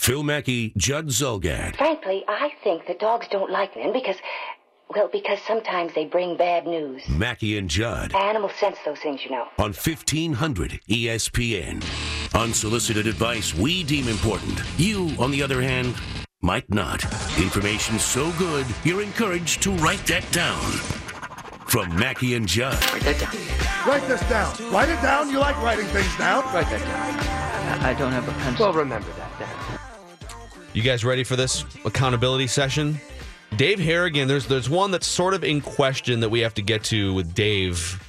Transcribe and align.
Phil 0.00 0.22
Mackey, 0.22 0.72
Judd 0.78 1.08
Zulgad. 1.08 1.76
Frankly, 1.76 2.24
I 2.26 2.52
think 2.64 2.86
that 2.86 2.98
dogs 2.98 3.28
don't 3.30 3.50
like 3.50 3.76
men 3.76 3.92
because, 3.92 4.16
well, 4.88 5.10
because 5.12 5.38
sometimes 5.46 5.92
they 5.94 6.06
bring 6.06 6.38
bad 6.38 6.66
news. 6.66 7.06
Mackey 7.06 7.58
and 7.58 7.68
Judd 7.68 8.14
Animals 8.14 8.52
sense 8.58 8.78
those 8.86 8.98
things, 9.00 9.22
you 9.22 9.30
know. 9.30 9.46
on 9.58 9.74
1500 9.74 10.80
ESPN. 10.88 11.84
Unsolicited 12.34 13.06
advice 13.06 13.54
we 13.54 13.84
deem 13.84 14.08
important. 14.08 14.62
You, 14.78 15.10
on 15.18 15.30
the 15.30 15.42
other 15.42 15.60
hand, 15.60 15.94
might 16.40 16.72
not. 16.72 17.04
Information 17.38 17.98
so 17.98 18.32
good, 18.38 18.64
you're 18.84 19.02
encouraged 19.02 19.62
to 19.64 19.72
write 19.72 20.06
that 20.06 20.24
down. 20.32 20.62
From 21.68 21.94
Mackey 21.94 22.36
and 22.36 22.48
Judd. 22.48 22.82
Write 22.90 23.02
that 23.02 23.20
down. 23.20 23.86
Write 23.86 24.08
this 24.08 24.28
down. 24.30 24.72
Write 24.72 24.88
it 24.88 25.02
down. 25.02 25.28
You 25.28 25.40
like 25.40 25.56
writing 25.62 25.86
things 25.88 26.16
down. 26.16 26.42
Write 26.54 26.70
that 26.70 26.80
down. 26.80 27.82
I 27.84 27.90
I 27.90 27.94
don't 27.94 28.12
have 28.12 28.26
a 28.26 28.32
pencil. 28.32 28.66
Well, 28.66 28.74
remember 28.74 29.12
that 29.18 29.38
then. 29.38 29.69
You 30.72 30.82
guys 30.82 31.04
ready 31.04 31.24
for 31.24 31.34
this 31.34 31.64
accountability 31.84 32.46
session? 32.46 33.00
Dave 33.56 33.80
Harrigan, 33.80 34.28
there's 34.28 34.46
there's 34.46 34.70
one 34.70 34.92
that's 34.92 35.06
sort 35.06 35.34
of 35.34 35.42
in 35.42 35.60
question 35.60 36.20
that 36.20 36.28
we 36.28 36.40
have 36.40 36.54
to 36.54 36.62
get 36.62 36.84
to 36.84 37.12
with 37.12 37.34
Dave. 37.34 38.00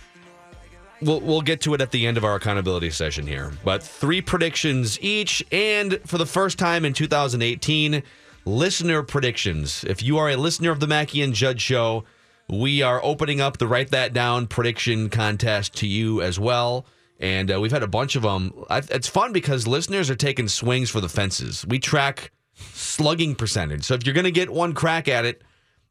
We'll 1.02 1.22
we'll 1.22 1.42
get 1.42 1.62
to 1.62 1.74
it 1.74 1.82
at 1.82 1.90
the 1.90 2.06
end 2.06 2.18
of 2.18 2.24
our 2.24 2.36
accountability 2.36 2.92
session 2.92 3.26
here. 3.26 3.52
But 3.66 3.82
three 3.82 4.22
predictions 4.22 5.02
each, 5.02 5.44
and 5.52 6.00
for 6.06 6.20
the 6.20 6.26
first 6.28 6.60
time 6.60 6.86
in 6.86 6.94
2018, 6.94 8.04
listener 8.46 9.02
predictions. 9.02 9.84
If 9.86 10.04
you 10.04 10.20
are 10.20 10.30
a 10.30 10.36
listener 10.36 10.70
of 10.70 10.80
the 10.80 10.88
Mackey 10.88 11.24
and 11.24 11.34
Judd 11.34 11.60
show, 11.60 12.04
we 12.48 12.84
are 12.84 13.04
opening 13.04 13.42
up 13.42 13.58
the 13.58 13.68
write 13.68 13.90
that 13.90 14.14
down 14.14 14.46
prediction 14.46 15.10
contest 15.10 15.76
to 15.78 15.88
you 15.88 16.22
as 16.22 16.40
well. 16.40 16.86
And 17.20 17.52
uh, 17.52 17.60
we've 17.60 17.72
had 17.72 17.84
a 17.84 17.88
bunch 17.88 18.16
of 18.16 18.22
them. 18.22 18.54
I, 18.70 18.84
it's 18.90 19.08
fun 19.08 19.34
because 19.34 19.68
listeners 19.68 20.12
are 20.12 20.16
taking 20.16 20.48
swings 20.48 20.92
for 20.92 21.02
the 21.02 21.10
fences. 21.10 21.66
We 21.68 21.80
track 21.80 22.32
slugging 22.56 23.36
percentage. 23.36 23.84
So 23.84 23.94
if 23.96 24.06
you're 24.06 24.14
going 24.14 24.26
to 24.26 24.32
get 24.32 24.50
one 24.50 24.74
crack 24.74 25.08
at 25.08 25.26
it, 25.26 25.42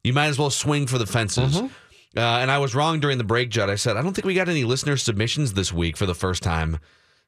you 0.04 0.12
might 0.12 0.26
as 0.26 0.38
well 0.38 0.50
swing 0.50 0.86
for 0.86 0.98
the 0.98 1.06
fences. 1.06 1.58
Uh, 1.58 1.68
and 2.16 2.50
I 2.50 2.58
was 2.58 2.74
wrong 2.74 3.00
during 3.00 3.18
the 3.18 3.24
break, 3.24 3.50
Judd. 3.50 3.70
I 3.70 3.74
said, 3.76 3.96
I 3.96 4.02
don't 4.02 4.14
think 4.14 4.24
we 4.24 4.34
got 4.34 4.48
any 4.48 4.64
listener 4.64 4.96
submissions 4.96 5.52
this 5.52 5.72
week 5.72 5.96
for 5.96 6.06
the 6.06 6.14
first 6.14 6.42
time. 6.42 6.78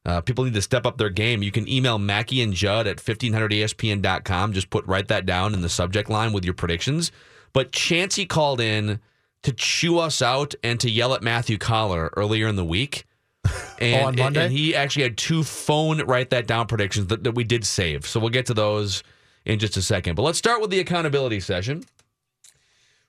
Uh, 0.05 0.21
people 0.21 0.45
need 0.45 0.55
to 0.55 0.63
step 0.63 0.85
up 0.85 0.99
their 0.99 1.11
game. 1.11 1.43
You 1.43 1.53
can 1.53 1.69
email 1.69 1.99
Mackey 1.99 2.43
and 2.43 2.53
Judd 2.53 2.87
at 2.89 2.99
E 2.99 3.03
1500ESPN.com. 3.15 4.53
Just 4.53 4.71
put 4.71 4.85
write 4.87 5.09
that 5.09 5.27
down 5.27 5.55
in 5.55 5.61
the 5.61 5.69
subject 5.69 6.11
line 6.11 6.33
with 6.33 6.45
your 6.45 6.55
predictions. 6.55 7.13
But 7.53 7.71
Chancey 7.73 8.27
called 8.27 8.61
in 8.61 8.99
to 9.43 9.53
chew 9.53 9.99
us 9.99 10.23
out 10.23 10.55
and 10.65 10.81
to 10.81 10.91
yell 10.91 11.15
at 11.15 11.23
Matthew 11.23 11.59
Coller 11.59 12.11
earlier 12.17 12.49
in 12.49 12.57
the 12.57 12.65
week. 12.65 13.05
And, 13.81 14.03
Oh, 14.03 14.07
on 14.07 14.17
Monday? 14.17 14.45
and 14.45 14.53
he 14.53 14.77
actually 14.77 15.03
had 15.03 15.19
two 15.19 15.43
phone 15.43 15.99
write 16.03 16.31
that 16.31 16.47
down 16.47 16.69
predictions 16.69 17.09
that, 17.09 17.25
that 17.25 17.33
we 17.33 17.43
did 17.43 17.65
save. 17.67 18.07
So 18.07 18.21
we'll 18.21 18.31
get 18.31 18.47
to 18.47 18.55
those 18.55 19.03
in 19.45 19.59
just 19.59 19.77
a 19.77 19.83
second. 19.83 20.15
But 20.15 20.23
let's 20.23 20.39
start 20.39 20.61
with 20.61 20.71
the 20.71 20.81
accountability 20.81 21.41
session 21.41 21.85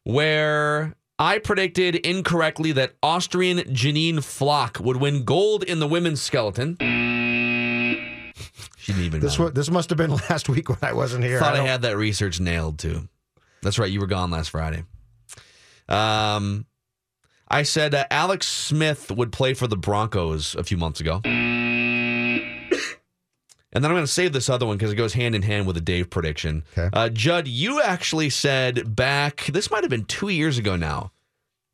where 0.04 0.96
I 1.20 1.38
predicted 1.40 1.96
incorrectly 1.96 2.72
that 2.74 2.94
Austrian 3.02 3.60
Janine 3.60 4.24
Flock 4.24 4.80
would 4.80 4.98
win 4.98 5.24
gold 5.24 5.64
in 5.64 5.80
the 5.80 5.88
women's 5.88 6.22
skeleton. 6.22 6.78
She 8.78 8.92
didn't 8.92 9.06
even 9.06 9.22
This 9.22 9.38
this 9.54 9.70
must 9.72 9.90
have 9.92 9.98
been 9.98 10.12
last 10.30 10.50
week 10.50 10.68
when 10.68 10.78
I 10.82 10.92
wasn't 10.92 11.24
here. 11.24 11.38
I 11.38 11.40
thought 11.40 11.54
I, 11.54 11.58
don't- 11.58 11.68
had 11.68 11.82
that 11.84 11.96
research 11.96 12.42
nailed 12.42 12.80
too. 12.80 13.08
That's 13.62 13.80
right. 13.80 13.90
You 13.90 14.02
were 14.02 14.08
gone 14.08 14.30
last 14.30 14.50
Friday. 14.50 14.84
Um, 15.88 16.66
I 17.48 17.64
said 17.64 17.96
uh, 17.96 18.06
Alex 18.12 18.46
Smith 18.46 19.10
would 19.10 19.32
play 19.32 19.54
for 19.54 19.68
the 19.68 19.78
Broncos 19.78 20.54
a 20.56 20.66
few 20.66 20.76
months 20.76 21.00
ago. 21.00 21.22
And 23.74 23.84
then 23.84 23.92
I'm 23.92 23.96
going 23.96 24.06
to 24.06 24.12
save 24.12 24.34
this 24.34 24.50
other 24.50 24.66
one 24.66 24.78
because 24.78 24.92
it 24.92 24.96
goes 24.96 25.14
hand 25.14 25.34
in 25.36 25.42
hand 25.42 25.66
with 25.66 25.76
the 25.76 25.82
Dave 25.82 26.10
prediction. 26.10 26.64
Okay. 26.78 26.90
Uh, 26.94 27.10
Judd, 27.10 27.48
you 27.48 27.82
actually 27.82 28.30
said 28.30 28.96
back, 28.96 29.48
this 29.48 29.72
might 29.72 29.84
have 29.84 29.90
been 29.90 30.06
two 30.06 30.30
years 30.30 30.58
ago 30.60 30.76
now, 30.76 31.12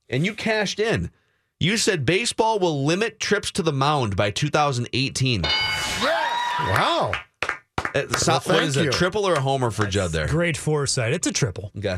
and 0.10 0.26
you 0.26 0.34
cashed 0.34 0.80
in. 0.80 1.12
You 1.60 1.76
said 1.76 2.06
baseball 2.06 2.58
will 2.58 2.86
limit 2.86 3.20
trips 3.20 3.52
to 3.52 3.62
the 3.62 3.74
mound 3.74 4.16
by 4.16 4.32
2018. 4.32 5.42
Wow. 5.42 7.12
Uh, 7.94 8.08
so- 8.18 8.34
what 8.34 8.44
thank 8.44 8.64
is 8.64 8.78
it, 8.78 8.86
you. 8.86 8.92
triple 8.92 9.26
or 9.28 9.34
a 9.34 9.42
homer 9.42 9.72
for 9.72 9.86
Judd 9.86 10.12
there? 10.12 10.28
Great 10.28 10.56
foresight. 10.56 11.12
It's 11.14 11.28
a 11.28 11.34
triple. 11.34 11.72
Okay. 11.78 11.98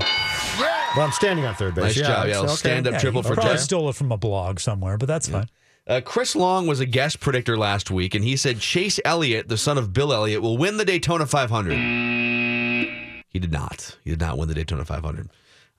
Well, 0.96 1.06
I'm 1.06 1.12
standing 1.12 1.46
on 1.46 1.56
third 1.56 1.76
base. 1.76 1.84
Nice 1.84 1.98
yeah, 1.98 2.08
job. 2.08 2.26
Yeah, 2.26 2.30
it's 2.32 2.38
I'll 2.38 2.44
okay. 2.46 2.56
stand 2.56 2.88
up 2.88 2.94
Yeah, 2.94 3.00
triple 3.00 3.22
you 3.22 3.28
for 3.28 3.34
probably 3.36 3.54
Judd. 3.54 3.60
stole 3.62 3.90
it 3.90 3.96
from 3.96 4.12
a 4.12 4.18
blog 4.18 4.60
somewhere, 4.60 4.98
but 4.98 5.08
that's 5.08 5.28
fine. 5.30 5.48
Uh, 5.88 6.00
Chris 6.04 6.36
Long 6.36 6.68
was 6.68 6.80
a 6.80 6.86
guest 6.86 7.20
predictor 7.20 7.58
last 7.58 7.90
week, 7.90 8.14
and 8.14 8.24
he 8.24 8.36
said 8.38 8.60
Chase 8.60 9.00
Elliott, 9.04 9.48
the 9.48 9.58
son 9.58 9.78
of 9.78 9.94
Bill 9.94 10.14
Elliott, 10.14 10.42
will 10.42 10.58
win 10.58 10.78
the 10.78 10.86
Daytona 10.86 11.26
500. 11.26 11.74
He 13.30 13.40
did 13.40 13.52
not. 13.52 13.98
He 14.04 14.12
did 14.12 14.20
not 14.20 14.38
win 14.38 14.48
the 14.48 14.54
Daytona 14.54 14.86
500. 14.86 15.30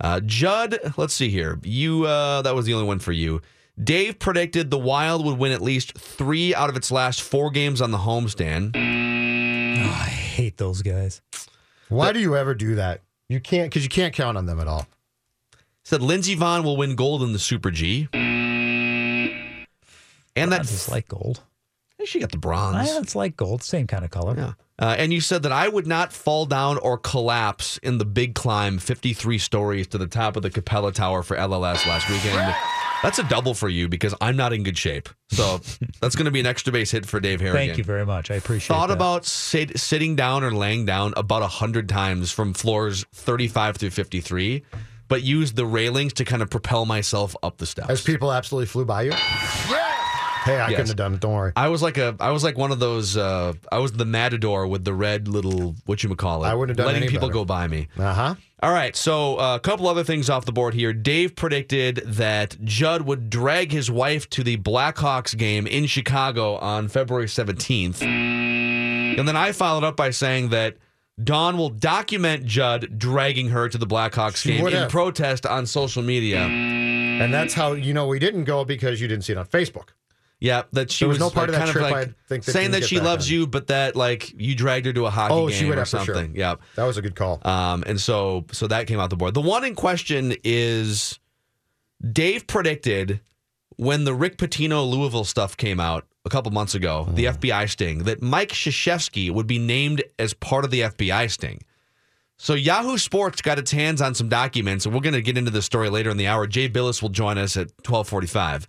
Uh, 0.01 0.21
Judd, 0.21 0.79
let's 0.97 1.15
see 1.15 1.29
here. 1.29 1.61
You 1.63 2.05
uh, 2.07 2.43
that 2.43 2.55
was 2.55 2.67
the 2.67 2.75
only 2.75 2.87
one 2.87 2.99
for 2.99 3.13
you. 3.13 3.41
Dave 3.83 4.19
predicted 4.19 4.71
the 4.71 4.79
Wild 4.79 5.25
would 5.25 5.39
win 5.39 5.53
at 5.53 5.63
least 5.63 5.97
three 5.97 6.55
out 6.55 6.69
of 6.69 6.77
its 6.77 6.91
last 6.91 7.23
four 7.23 7.51
games 7.51 7.81
on 7.81 7.91
the 7.91 7.99
homestand. 7.99 8.73
Oh, 8.75 9.89
I 9.91 10.09
hate 10.09 10.57
those 10.57 10.83
guys. 10.83 11.23
Why 11.89 12.13
do 12.13 12.21
you 12.21 12.37
ever 12.37 12.55
do 12.55 12.75
that? 12.75 13.03
You 13.29 13.39
can't 13.39 13.71
because 13.71 13.85
you 13.85 13.89
can't 13.89 14.13
count 14.13 14.37
on 14.37 14.47
them 14.47 14.59
at 14.59 14.67
all. 14.67 14.87
Said 15.85 16.03
Lindsey 16.03 16.37
Vonn 16.37 16.65
will 16.65 16.77
win 16.77 16.97
gold 16.97 17.23
in 17.23 17.33
the 17.33 17.39
Super 17.39 17.71
G. 17.71 18.09
And 20.37 20.53
I 20.53 20.59
that 20.59 20.67
just 20.67 20.91
like 20.91 21.09
gold. 21.09 21.43
she 22.05 22.21
got 22.21 22.31
the 22.31 22.39
bronze. 22.39 22.89
Yeah, 22.89 23.01
it's 23.01 23.15
like 23.15 23.37
gold, 23.37 23.63
same 23.63 23.87
kind 23.87 24.05
of 24.05 24.11
color. 24.11 24.35
Yeah. 24.37 24.53
Uh, 24.79 24.97
and 24.99 25.13
you 25.13 25.21
said 25.21 25.45
that 25.45 25.53
I 25.53 25.69
would 25.69 25.87
not 25.87 26.13
fall 26.13 26.45
down 26.47 26.79
or 26.79 26.99
collapse 26.99 27.79
in 27.79 27.99
the 27.99 28.05
big 28.05 28.35
climb 28.35 28.79
53 28.79 29.39
stories 29.39 29.87
to 29.89 29.99
the 29.99 30.09
top 30.09 30.37
of 30.37 30.43
the 30.43 30.51
Capella 30.51 30.93
Tower 30.93 31.23
for 31.23 31.37
LLS 31.37 31.87
last 31.87 32.09
weekend. 32.11 32.55
That's 33.03 33.19
a 33.19 33.25
double 33.25 33.55
for 33.55 33.69
you 33.69 33.89
because 33.89 34.15
I'm 34.21 34.37
not 34.37 34.53
in 34.53 34.63
good 34.63 34.79
shape. 34.79 35.09
So 35.31 35.61
that's 36.01 36.17
going 36.17 36.25
to 36.25 36.31
be 36.31 36.41
an 36.41 36.47
extra 36.47 36.73
base 36.73 36.91
hit 36.91 37.07
for 37.07 37.21
Dave 37.21 37.41
Harrigan. 37.41 37.67
Thank 37.67 37.79
you 37.79 37.85
very 37.85 38.07
much. 38.07 38.31
I 38.31 38.35
appreciate 38.37 38.75
it. 38.75 38.79
Thought 38.79 38.89
that. 38.89 38.95
about 38.95 39.25
sit, 39.25 39.79
sitting 39.79 40.17
down 40.17 40.43
or 40.43 40.53
laying 40.53 40.85
down 40.85 41.13
about 41.17 41.43
100 41.43 41.89
times 41.89 42.33
from 42.33 42.55
floors 42.55 43.05
35 43.13 43.77
through 43.77 43.91
53, 43.91 44.65
but 45.07 45.23
used 45.23 45.57
the 45.57 45.67
railings 45.67 46.13
to 46.15 46.25
kind 46.25 46.43
of 46.43 46.51
propel 46.51 46.87
myself 46.87 47.37
up 47.43 47.59
the 47.59 47.67
steps. 47.67 47.91
As 47.91 48.03
people 48.03 48.33
absolutely 48.33 48.67
flew 48.67 48.85
by 48.85 49.03
you. 49.03 49.13
Hey, 50.45 50.59
I 50.59 50.69
Yes. 50.69 50.77
couldn't 50.77 50.89
have 50.89 50.97
done 50.97 51.15
it. 51.15 51.21
Don't 51.21 51.35
worry. 51.35 51.53
I 51.57 51.69
was 51.69 51.83
like 51.83 51.99
a, 51.99 52.17
I 52.21 52.31
was 52.31 52.43
like 52.45 52.59
one 52.59 52.73
of 52.73 52.79
those. 52.81 53.17
Uh, 53.17 53.53
I 53.71 53.79
was 53.79 53.93
the 53.93 54.05
matador 54.05 54.67
with 54.67 54.85
the 54.85 54.93
red 54.95 55.29
little 55.29 55.75
what 55.87 56.03
you 56.03 56.15
call 56.17 56.45
it. 56.45 56.49
I 56.49 56.55
wouldn't 56.55 56.79
have 56.79 56.85
done 56.85 56.93
letting 56.95 57.09
people 57.09 57.29
better. 57.29 57.39
go 57.41 57.45
by 57.45 57.67
me. 57.69 57.89
Uh 57.99 58.13
huh. 58.15 58.35
All 58.63 58.73
right, 58.73 58.95
so 58.95 59.39
uh, 59.41 59.57
a 59.57 59.61
couple 59.61 59.89
other 59.89 60.05
things 60.05 60.31
off 60.31 60.45
the 60.45 60.53
board 60.53 60.75
here. 60.75 60.93
Dave 60.93 61.35
predicted 61.35 61.97
that 62.07 62.57
Judd 62.63 63.03
would 63.03 63.29
drag 63.29 63.73
his 63.73 63.91
wife 63.91 64.31
to 64.31 64.45
the 64.45 64.57
Blackhawks 64.57 65.37
game 65.37 65.67
in 65.67 65.87
Chicago 65.87 66.57
on 66.59 66.87
February 66.87 67.27
17th. 67.27 68.03
And 68.03 69.29
then 69.29 69.37
I 69.37 69.51
followed 69.53 69.83
up 69.85 69.97
by 69.97 70.11
saying 70.11 70.51
that 70.51 70.77
Dawn 71.23 71.57
will 71.59 71.71
document 71.71 72.47
Judd 72.47 72.99
dragging 72.99 73.49
her 73.49 73.69
to 73.69 73.77
the 73.79 73.87
Blackhawks 73.87 74.37
She 74.37 74.57
game 74.57 74.67
in 74.69 74.73
have. 74.75 74.91
protest 74.91 75.45
on 75.45 75.67
social 75.67 76.03
media. 76.03 76.39
And 76.43 77.35
that's 77.35 77.55
how 77.55 77.73
you 77.73 77.93
know 77.93 78.07
we 78.07 78.19
didn't 78.19 78.45
go 78.45 78.65
because 78.65 79.01
you 79.01 79.09
didn't 79.09 79.25
see 79.25 79.33
it 79.33 79.39
on 79.39 79.47
Facebook. 79.47 79.89
Yeah, 80.43 80.63
that 80.73 80.91
she 80.91 81.05
There 81.05 81.09
was 81.09 81.21
no 81.21 81.27
like, 81.27 81.35
part 81.35 81.49
of 81.51 81.55
that 81.55 81.61
kind 81.61 81.71
trip 81.71 81.83
like, 81.85 81.95
I 82.09 82.15
think 82.29 82.45
that 82.45 82.53
saying 82.53 82.73
that 82.73 82.83
she 82.83 82.97
that 82.97 83.05
loves 83.05 83.27
done. 83.29 83.35
you, 83.35 83.47
but 83.47 83.69
that 83.69 83.95
like 83.95 84.33
you 84.37 84.57
dragged 84.57 84.87
her 84.87 84.93
to 84.93 85.07
a 85.07 85.11
hockey 85.11 85.35
Oh, 85.35 85.49
game 85.49 85.57
she 85.57 85.65
would 85.67 85.79
or 85.79 85.85
for 85.85 85.99
sure. 85.99 86.05
something. 86.05 86.35
Yeah. 86.35 86.57
That 86.75 86.83
was 86.85 86.97
a 86.97 87.03
good 87.03 87.15
call. 87.15 87.41
Um, 87.47 87.85
and 87.87 88.01
so 88.01 88.45
so 88.51 88.67
that 88.67 88.89
came 88.89 88.99
out 88.99 89.11
the 89.11 89.17
board. 89.17 89.35
The 89.35 89.41
one 89.41 89.65
in 89.65 89.77
question 89.77 90.35
is 90.43 91.21
Dave 92.13 92.47
predicted 92.49 93.21
when 93.77 94.03
the 94.05 94.15
Rick 94.15 94.37
Pitino 94.37 94.89
Louisville 94.89 95.25
stuff 95.25 95.57
came 95.57 95.79
out 95.79 96.07
a 96.25 96.29
couple 96.29 96.51
months 96.53 96.75
ago, 96.75 97.07
the 97.15 97.27
FBI 97.27 97.69
sting, 97.71 97.99
that 98.05 98.21
Mike 98.23 98.51
Krzyzewski 98.51 99.31
would 99.31 99.47
be 99.47 99.59
named 99.59 100.03
as 100.19 100.35
part 100.35 100.65
of 100.65 100.71
the 100.71 100.81
FBI 100.81 101.31
sting. 101.31 101.63
So 102.37 102.55
Yahoo 102.55 102.99
Sports 102.99 103.43
got 103.43 103.59
its 103.59 103.71
hands 103.71 104.03
on 104.03 104.15
some 104.15 104.29
documents, 104.29 104.85
and 104.87 104.95
we're 104.95 105.01
going 105.01 105.15
to 105.15 105.23
get 105.23 105.39
into 105.39 105.51
this 105.53 105.65
story 105.67 105.89
later 105.89 106.11
in 106.11 106.17
the 106.17 106.27
hour. 106.27 106.47
Jay 106.49 106.69
Bilas 106.69 107.01
will 107.01 107.09
join 107.09 107.39
us 107.39 107.57
at 107.57 107.71
twelve 107.85 108.09
forty-five. 108.09 108.67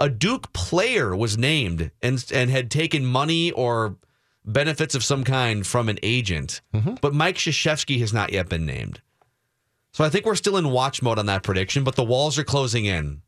A 0.00 0.08
Duke 0.08 0.52
player 0.52 1.14
was 1.14 1.38
named 1.38 1.90
and 2.02 2.24
and 2.34 2.50
had 2.50 2.70
taken 2.70 3.04
money 3.04 3.50
or 3.52 3.96
benefits 4.44 4.94
of 4.94 5.04
some 5.04 5.22
kind 5.24 5.66
from 5.66 5.88
an 5.88 5.98
agent, 6.02 6.60
Mm-hmm. 6.74 6.94
but 7.00 7.14
Mike 7.14 7.36
Krzyzewski 7.36 7.98
has 8.00 8.12
not 8.12 8.32
yet 8.32 8.48
been 8.48 8.66
named. 8.66 9.00
So 9.92 10.04
I 10.04 10.08
think 10.08 10.24
we're 10.26 10.34
still 10.36 10.56
in 10.56 10.70
watch 10.70 11.02
mode 11.02 11.18
on 11.18 11.26
that 11.26 11.42
prediction, 11.42 11.84
but 11.84 11.94
the 11.96 12.04
walls 12.04 12.38
are 12.38 12.44
closing 12.44 12.86
in. 12.86 13.22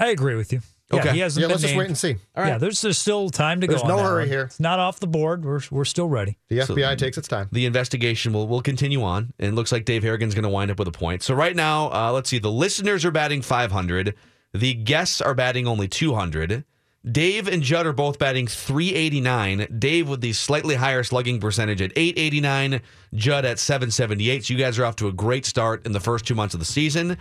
I 0.00 0.08
agree 0.08 0.34
with 0.34 0.52
you. 0.52 0.60
Yeah, 0.92 0.98
Okay. 1.00 1.12
he 1.12 1.18
hasn't 1.20 1.40
Yeah, 1.42 1.46
been 1.46 1.52
let's 1.52 1.62
just 1.62 1.76
wait 1.76 1.86
and 1.86 1.96
see. 1.96 2.16
All 2.34 2.42
right. 2.42 2.50
Yeah, 2.50 2.58
there's, 2.58 2.80
there's 2.82 2.98
still 2.98 3.30
time 3.30 3.60
to 3.60 3.66
There's 3.66 3.82
go. 3.82 3.88
on 3.90 3.96
no 3.96 4.02
hurry 4.02 4.22
one. 4.22 4.28
here. 4.28 4.42
It's 4.44 4.58
not 4.60 4.78
off 4.78 5.00
the 5.00 5.06
board. 5.06 5.44
We're 5.44 5.60
we're 5.70 5.84
still 5.84 6.08
ready. 6.08 6.38
The 6.48 6.58
FBI 6.60 6.98
takes 6.98 7.16
its 7.18 7.28
time. 7.28 7.48
The 7.52 7.64
investigation 7.66 8.32
will, 8.32 8.48
will 8.48 8.60
continue 8.62 9.02
on, 9.02 9.32
and 9.38 9.48
it 9.48 9.54
looks 9.54 9.70
like 9.72 9.84
Dave 9.84 10.02
Harrigan's 10.02 10.34
going 10.34 10.42
to 10.44 10.48
wind 10.50 10.70
up 10.70 10.78
with 10.78 10.88
a 10.88 10.92
point. 10.92 11.22
So 11.22 11.34
right 11.34 11.54
now, 11.54 11.90
uh, 11.92 12.10
let's 12.12 12.28
see, 12.30 12.38
the 12.38 12.50
listeners 12.50 13.04
are 13.04 13.10
batting 13.10 13.42
500. 13.42 14.14
The 14.52 14.74
guests 14.74 15.20
are 15.20 15.34
batting 15.34 15.66
only 15.66 15.88
200. 15.88 16.64
Dave 17.10 17.48
and 17.48 17.62
Judd 17.62 17.84
are 17.86 17.92
both 17.92 18.18
batting 18.18 18.46
389. 18.46 19.66
Dave 19.78 20.08
with 20.08 20.20
the 20.20 20.32
slightly 20.32 20.76
higher 20.76 21.02
slugging 21.02 21.40
percentage 21.40 21.80
at 21.82 21.90
889. 21.96 22.80
Judd 23.14 23.44
at 23.44 23.58
778. 23.58 24.44
So 24.44 24.54
you 24.54 24.58
guys 24.60 24.78
are 24.78 24.84
off 24.84 24.96
to 24.96 25.08
a 25.08 25.12
great 25.12 25.44
start 25.44 25.84
in 25.84 25.92
the 25.92 26.00
first 26.00 26.26
two 26.26 26.34
months 26.36 26.54
of 26.54 26.60
the 26.60 26.66
season. 26.66 27.18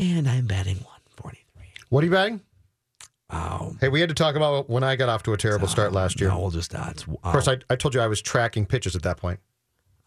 And 0.00 0.28
I'm 0.28 0.46
batting 0.46 0.76
143. 0.76 1.64
What 1.90 2.02
are 2.02 2.06
you 2.06 2.10
batting? 2.12 2.40
Oh, 3.30 3.76
Hey, 3.80 3.88
we 3.88 4.00
had 4.00 4.08
to 4.08 4.14
talk 4.14 4.34
about 4.36 4.70
when 4.70 4.82
I 4.82 4.96
got 4.96 5.08
off 5.08 5.22
to 5.24 5.34
a 5.34 5.36
terrible 5.36 5.68
start 5.68 5.92
last 5.92 6.18
year. 6.20 6.30
no, 6.30 6.40
we'll 6.40 6.50
just, 6.50 6.74
uh, 6.74 6.78
uh, 6.78 6.90
Of 7.22 7.32
course, 7.32 7.46
I, 7.46 7.58
I 7.68 7.76
told 7.76 7.94
you 7.94 8.00
I 8.00 8.06
was 8.06 8.22
tracking 8.22 8.64
pitches 8.66 8.96
at 8.96 9.02
that 9.02 9.18
point. 9.18 9.38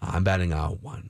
I'm 0.01 0.23
batting 0.23 0.51
uh, 0.51 0.69
1. 0.69 1.09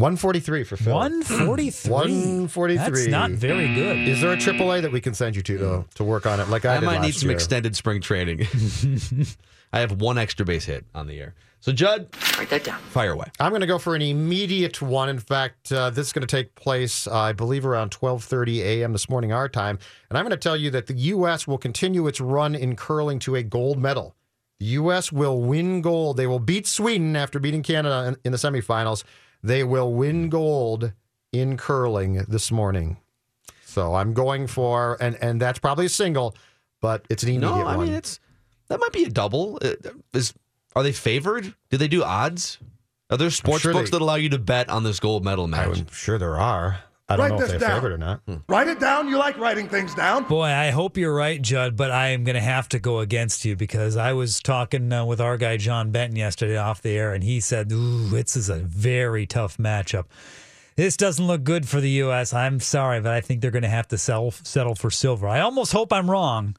143 0.00 0.64
for 0.64 0.76
Phil. 0.76 0.94
143. 0.94 1.90
143. 1.92 2.76
That's 2.76 3.06
not 3.08 3.30
very 3.32 3.72
good. 3.74 3.98
Is 4.08 4.20
there 4.20 4.32
a 4.32 4.36
AAA 4.36 4.82
that 4.82 4.92
we 4.92 5.00
can 5.00 5.12
send 5.14 5.36
you 5.36 5.42
to 5.42 5.58
to, 5.58 5.84
to 5.96 6.04
work 6.04 6.26
on 6.26 6.40
it 6.40 6.48
like 6.48 6.64
I, 6.64 6.76
I 6.76 6.80
did 6.80 6.86
might 6.86 7.00
need 7.02 7.14
some 7.14 7.28
year? 7.28 7.36
extended 7.36 7.76
spring 7.76 8.00
training. 8.00 8.46
I 9.72 9.80
have 9.80 10.00
one 10.00 10.18
extra 10.18 10.44
base 10.44 10.64
hit 10.64 10.84
on 10.94 11.06
the 11.06 11.20
air. 11.20 11.34
So, 11.60 11.72
Judd, 11.72 12.08
Write 12.38 12.48
that 12.48 12.64
down. 12.64 12.78
fire 12.80 13.12
away. 13.12 13.26
I'm 13.38 13.50
going 13.50 13.60
to 13.60 13.66
go 13.66 13.78
for 13.78 13.94
an 13.94 14.00
immediate 14.00 14.80
one. 14.80 15.10
In 15.10 15.18
fact, 15.18 15.70
uh, 15.70 15.90
this 15.90 16.06
is 16.06 16.12
going 16.14 16.26
to 16.26 16.36
take 16.36 16.54
place, 16.54 17.06
uh, 17.06 17.14
I 17.14 17.32
believe, 17.32 17.66
around 17.66 17.90
12:30 17.90 18.60
a.m. 18.60 18.92
this 18.92 19.10
morning, 19.10 19.30
our 19.32 19.48
time. 19.48 19.78
And 20.08 20.16
I'm 20.18 20.24
going 20.24 20.30
to 20.30 20.38
tell 20.38 20.56
you 20.56 20.70
that 20.70 20.86
the 20.86 20.94
U.S. 20.94 21.46
will 21.46 21.58
continue 21.58 22.06
its 22.06 22.18
run 22.20 22.54
in 22.54 22.74
curling 22.76 23.18
to 23.20 23.36
a 23.36 23.42
gold 23.42 23.78
medal. 23.78 24.16
The 24.58 24.66
U.S. 24.66 25.12
will 25.12 25.40
win 25.42 25.82
gold. 25.82 26.16
They 26.16 26.26
will 26.26 26.38
beat 26.40 26.66
Sweden 26.66 27.14
after 27.14 27.38
beating 27.38 27.62
Canada 27.62 28.06
in, 28.08 28.16
in 28.24 28.32
the 28.32 28.38
semifinals. 28.38 29.04
They 29.42 29.64
will 29.64 29.92
win 29.92 30.28
gold 30.28 30.92
in 31.32 31.56
curling 31.56 32.24
this 32.28 32.50
morning. 32.50 32.98
So 33.64 33.94
I'm 33.94 34.12
going 34.14 34.46
for, 34.46 34.96
and 35.00 35.16
and 35.22 35.40
that's 35.40 35.58
probably 35.58 35.86
a 35.86 35.90
single, 35.90 36.34
but 36.80 37.06
it's 37.08 37.22
an 37.22 37.28
immediate 37.30 37.48
No, 37.50 37.66
I 37.66 37.76
one. 37.76 37.86
mean 37.86 37.94
it's 37.94 38.18
that 38.68 38.80
might 38.80 38.92
be 38.92 39.04
a 39.04 39.08
double. 39.08 39.58
Uh, 39.62 39.74
Is 40.12 40.34
are 40.76 40.82
they 40.82 40.92
favored? 40.92 41.54
Do 41.70 41.76
they 41.76 41.88
do 41.88 42.02
odds? 42.02 42.58
Are 43.10 43.16
there 43.16 43.30
sports 43.30 43.62
sure 43.62 43.72
books 43.72 43.90
they- 43.90 43.96
that 43.98 44.02
allow 44.02 44.14
you 44.16 44.28
to 44.30 44.38
bet 44.38 44.68
on 44.68 44.82
this 44.84 45.00
gold 45.00 45.24
medal 45.24 45.46
match? 45.48 45.78
I'm 45.80 45.86
sure 45.92 46.18
there 46.18 46.36
are. 46.38 46.80
I 47.10 47.16
don't 47.16 47.24
Write 47.24 47.28
know 47.30 47.34
if 47.34 47.40
this 47.40 47.50
they're 47.50 47.58
down. 47.68 47.80
favored 47.80 47.92
or 47.92 47.98
not. 47.98 48.20
Write 48.48 48.68
it 48.68 48.78
down. 48.78 49.08
You 49.08 49.18
like 49.18 49.36
writing 49.36 49.68
things 49.68 49.94
down. 49.96 50.24
Boy, 50.24 50.44
I 50.46 50.70
hope 50.70 50.96
you're 50.96 51.12
right, 51.14 51.42
Judd, 51.42 51.76
but 51.76 51.90
I 51.90 52.08
am 52.08 52.22
going 52.22 52.34
to 52.36 52.40
have 52.40 52.68
to 52.68 52.78
go 52.78 53.00
against 53.00 53.44
you 53.44 53.56
because 53.56 53.96
I 53.96 54.12
was 54.12 54.40
talking 54.40 54.92
uh, 54.92 55.04
with 55.04 55.20
our 55.20 55.36
guy 55.36 55.56
John 55.56 55.90
Benton 55.90 56.16
yesterday 56.16 56.56
off 56.56 56.80
the 56.80 56.96
air, 56.96 57.12
and 57.12 57.24
he 57.24 57.40
said, 57.40 57.72
"Ooh, 57.72 58.08
this 58.08 58.36
is 58.36 58.48
a 58.48 58.56
very 58.60 59.26
tough 59.26 59.56
matchup. 59.58 60.04
This 60.76 60.96
doesn't 60.96 61.26
look 61.26 61.42
good 61.42 61.68
for 61.68 61.80
the 61.80 61.90
U.S. 61.90 62.32
I'm 62.32 62.60
sorry, 62.60 63.00
but 63.00 63.12
I 63.12 63.20
think 63.20 63.40
they're 63.42 63.50
going 63.50 63.64
to 63.64 63.68
have 63.68 63.88
to 63.88 63.98
settle 63.98 64.30
settle 64.30 64.76
for 64.76 64.90
silver. 64.90 65.26
I 65.26 65.40
almost 65.40 65.72
hope 65.72 65.92
I'm 65.92 66.08
wrong, 66.10 66.54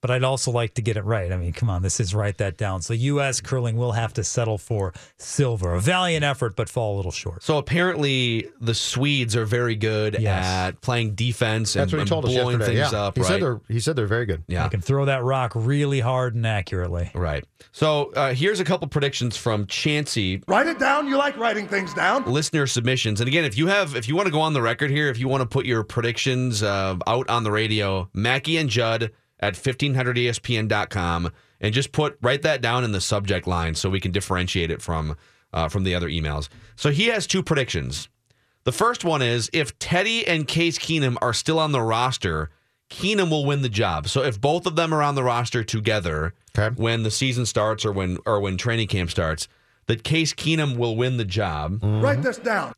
but 0.00 0.10
I'd 0.10 0.22
also 0.24 0.50
like 0.50 0.74
to 0.74 0.82
get 0.82 0.96
it 0.96 1.04
right. 1.04 1.32
I 1.32 1.36
mean, 1.36 1.52
come 1.52 1.68
on, 1.70 1.82
this 1.82 1.98
is 2.00 2.14
write 2.14 2.38
that 2.38 2.56
down. 2.56 2.82
So 2.82 2.94
U.S. 2.94 3.40
curling 3.40 3.76
will 3.76 3.92
have 3.92 4.12
to 4.14 4.24
settle 4.24 4.58
for 4.58 4.92
silver. 5.16 5.74
A 5.74 5.80
valiant 5.80 6.24
effort, 6.24 6.54
but 6.56 6.68
fall 6.68 6.94
a 6.94 6.96
little 6.96 7.10
short. 7.12 7.42
So 7.42 7.58
apparently 7.58 8.48
the 8.60 8.74
Swedes 8.74 9.34
are 9.36 9.44
very 9.44 9.74
good 9.76 10.16
Yes. 10.20 10.44
at 10.46 10.80
playing 10.80 11.14
defense 11.14 11.74
and, 11.74 11.82
That's 11.82 11.92
what 11.92 11.98
he 11.98 12.00
and 12.02 12.08
told 12.08 12.24
us 12.26 12.32
blowing 12.32 12.58
yesterday. 12.58 12.80
things 12.80 12.92
yeah. 12.92 12.98
up. 13.02 13.16
he 13.16 13.22
right? 13.22 13.28
said 13.28 13.42
they're 13.42 13.60
he 13.68 13.80
said 13.80 13.96
they're 13.96 14.06
very 14.06 14.26
good. 14.26 14.44
yeah. 14.46 14.64
I 14.64 14.68
can 14.68 14.80
throw 14.80 15.04
that 15.06 15.22
rock 15.24 15.52
really 15.54 16.00
hard 16.00 16.34
and 16.34 16.46
accurately. 16.46 17.10
Right. 17.14 17.44
So 17.72 18.12
uh, 18.14 18.34
here's 18.34 18.60
a 18.60 18.64
couple 18.64 18.86
predictions 18.88 19.36
from 19.36 19.66
Chansey 19.66 20.42
Write 20.46 20.66
it 20.66 20.78
down. 20.78 21.08
You 21.08 21.16
like 21.16 21.36
writing 21.36 21.66
things 21.66 21.92
down. 21.94 22.24
listener 22.30 22.66
submissions. 22.66 23.20
And 23.20 23.28
again, 23.28 23.44
if 23.44 23.58
you 23.58 23.66
have, 23.66 23.96
if 23.96 24.08
you 24.08 24.14
want 24.16 24.26
to 24.26 24.32
go 24.32 24.40
on 24.40 24.52
the 24.52 24.62
record 24.62 24.90
here, 24.90 25.08
if 25.08 25.18
you 25.18 25.28
want 25.28 25.40
to 25.42 25.46
put 25.46 25.66
your 25.66 25.82
predictions 25.82 26.62
uh, 26.62 26.96
out 27.06 27.28
on 27.28 27.42
the 27.44 27.50
radio, 27.50 28.08
Mackey 28.12 28.56
and 28.58 28.68
Judd 28.70 29.10
at 29.40 29.54
E 29.56 29.60
1500ESPN.com, 29.60 31.30
and 31.60 31.74
just 31.74 31.92
put 31.92 32.18
write 32.22 32.42
that 32.42 32.60
down 32.60 32.84
in 32.84 32.92
the 32.92 33.00
subject 33.00 33.46
line 33.46 33.74
so 33.74 33.90
we 33.90 34.00
can 34.00 34.12
differentiate 34.12 34.70
it 34.70 34.80
from 34.82 35.16
uh, 35.52 35.68
from 35.68 35.84
the 35.84 35.94
other 35.94 36.08
emails. 36.08 36.48
So 36.76 36.90
he 36.90 37.06
has 37.06 37.26
two 37.26 37.42
predictions. 37.42 38.08
The 38.64 38.72
first 38.72 39.04
one 39.04 39.22
is 39.22 39.48
if 39.52 39.78
Teddy 39.78 40.26
and 40.26 40.46
Case 40.46 40.78
Keenum 40.78 41.16
are 41.22 41.32
still 41.32 41.58
on 41.58 41.72
the 41.72 41.80
roster, 41.80 42.50
Keenum 42.90 43.30
will 43.30 43.46
win 43.46 43.62
the 43.62 43.68
job. 43.68 44.08
So 44.08 44.22
if 44.22 44.40
both 44.40 44.66
of 44.66 44.76
them 44.76 44.92
are 44.92 45.02
on 45.02 45.14
the 45.14 45.22
roster 45.22 45.64
together 45.64 46.34
Okay. 46.56 46.74
when 46.80 47.02
the 47.02 47.10
season 47.10 47.46
starts 47.46 47.84
or 47.84 47.92
when 47.92 48.18
or 48.26 48.40
when 48.40 48.56
training 48.56 48.88
camp 48.88 49.10
starts, 49.10 49.48
that 49.86 50.02
Case 50.04 50.34
Keenum 50.34 50.76
will 50.76 50.96
win 50.96 51.16
the 51.16 51.24
job. 51.24 51.80
Write 51.82 52.22
this 52.22 52.38
down. 52.38 52.74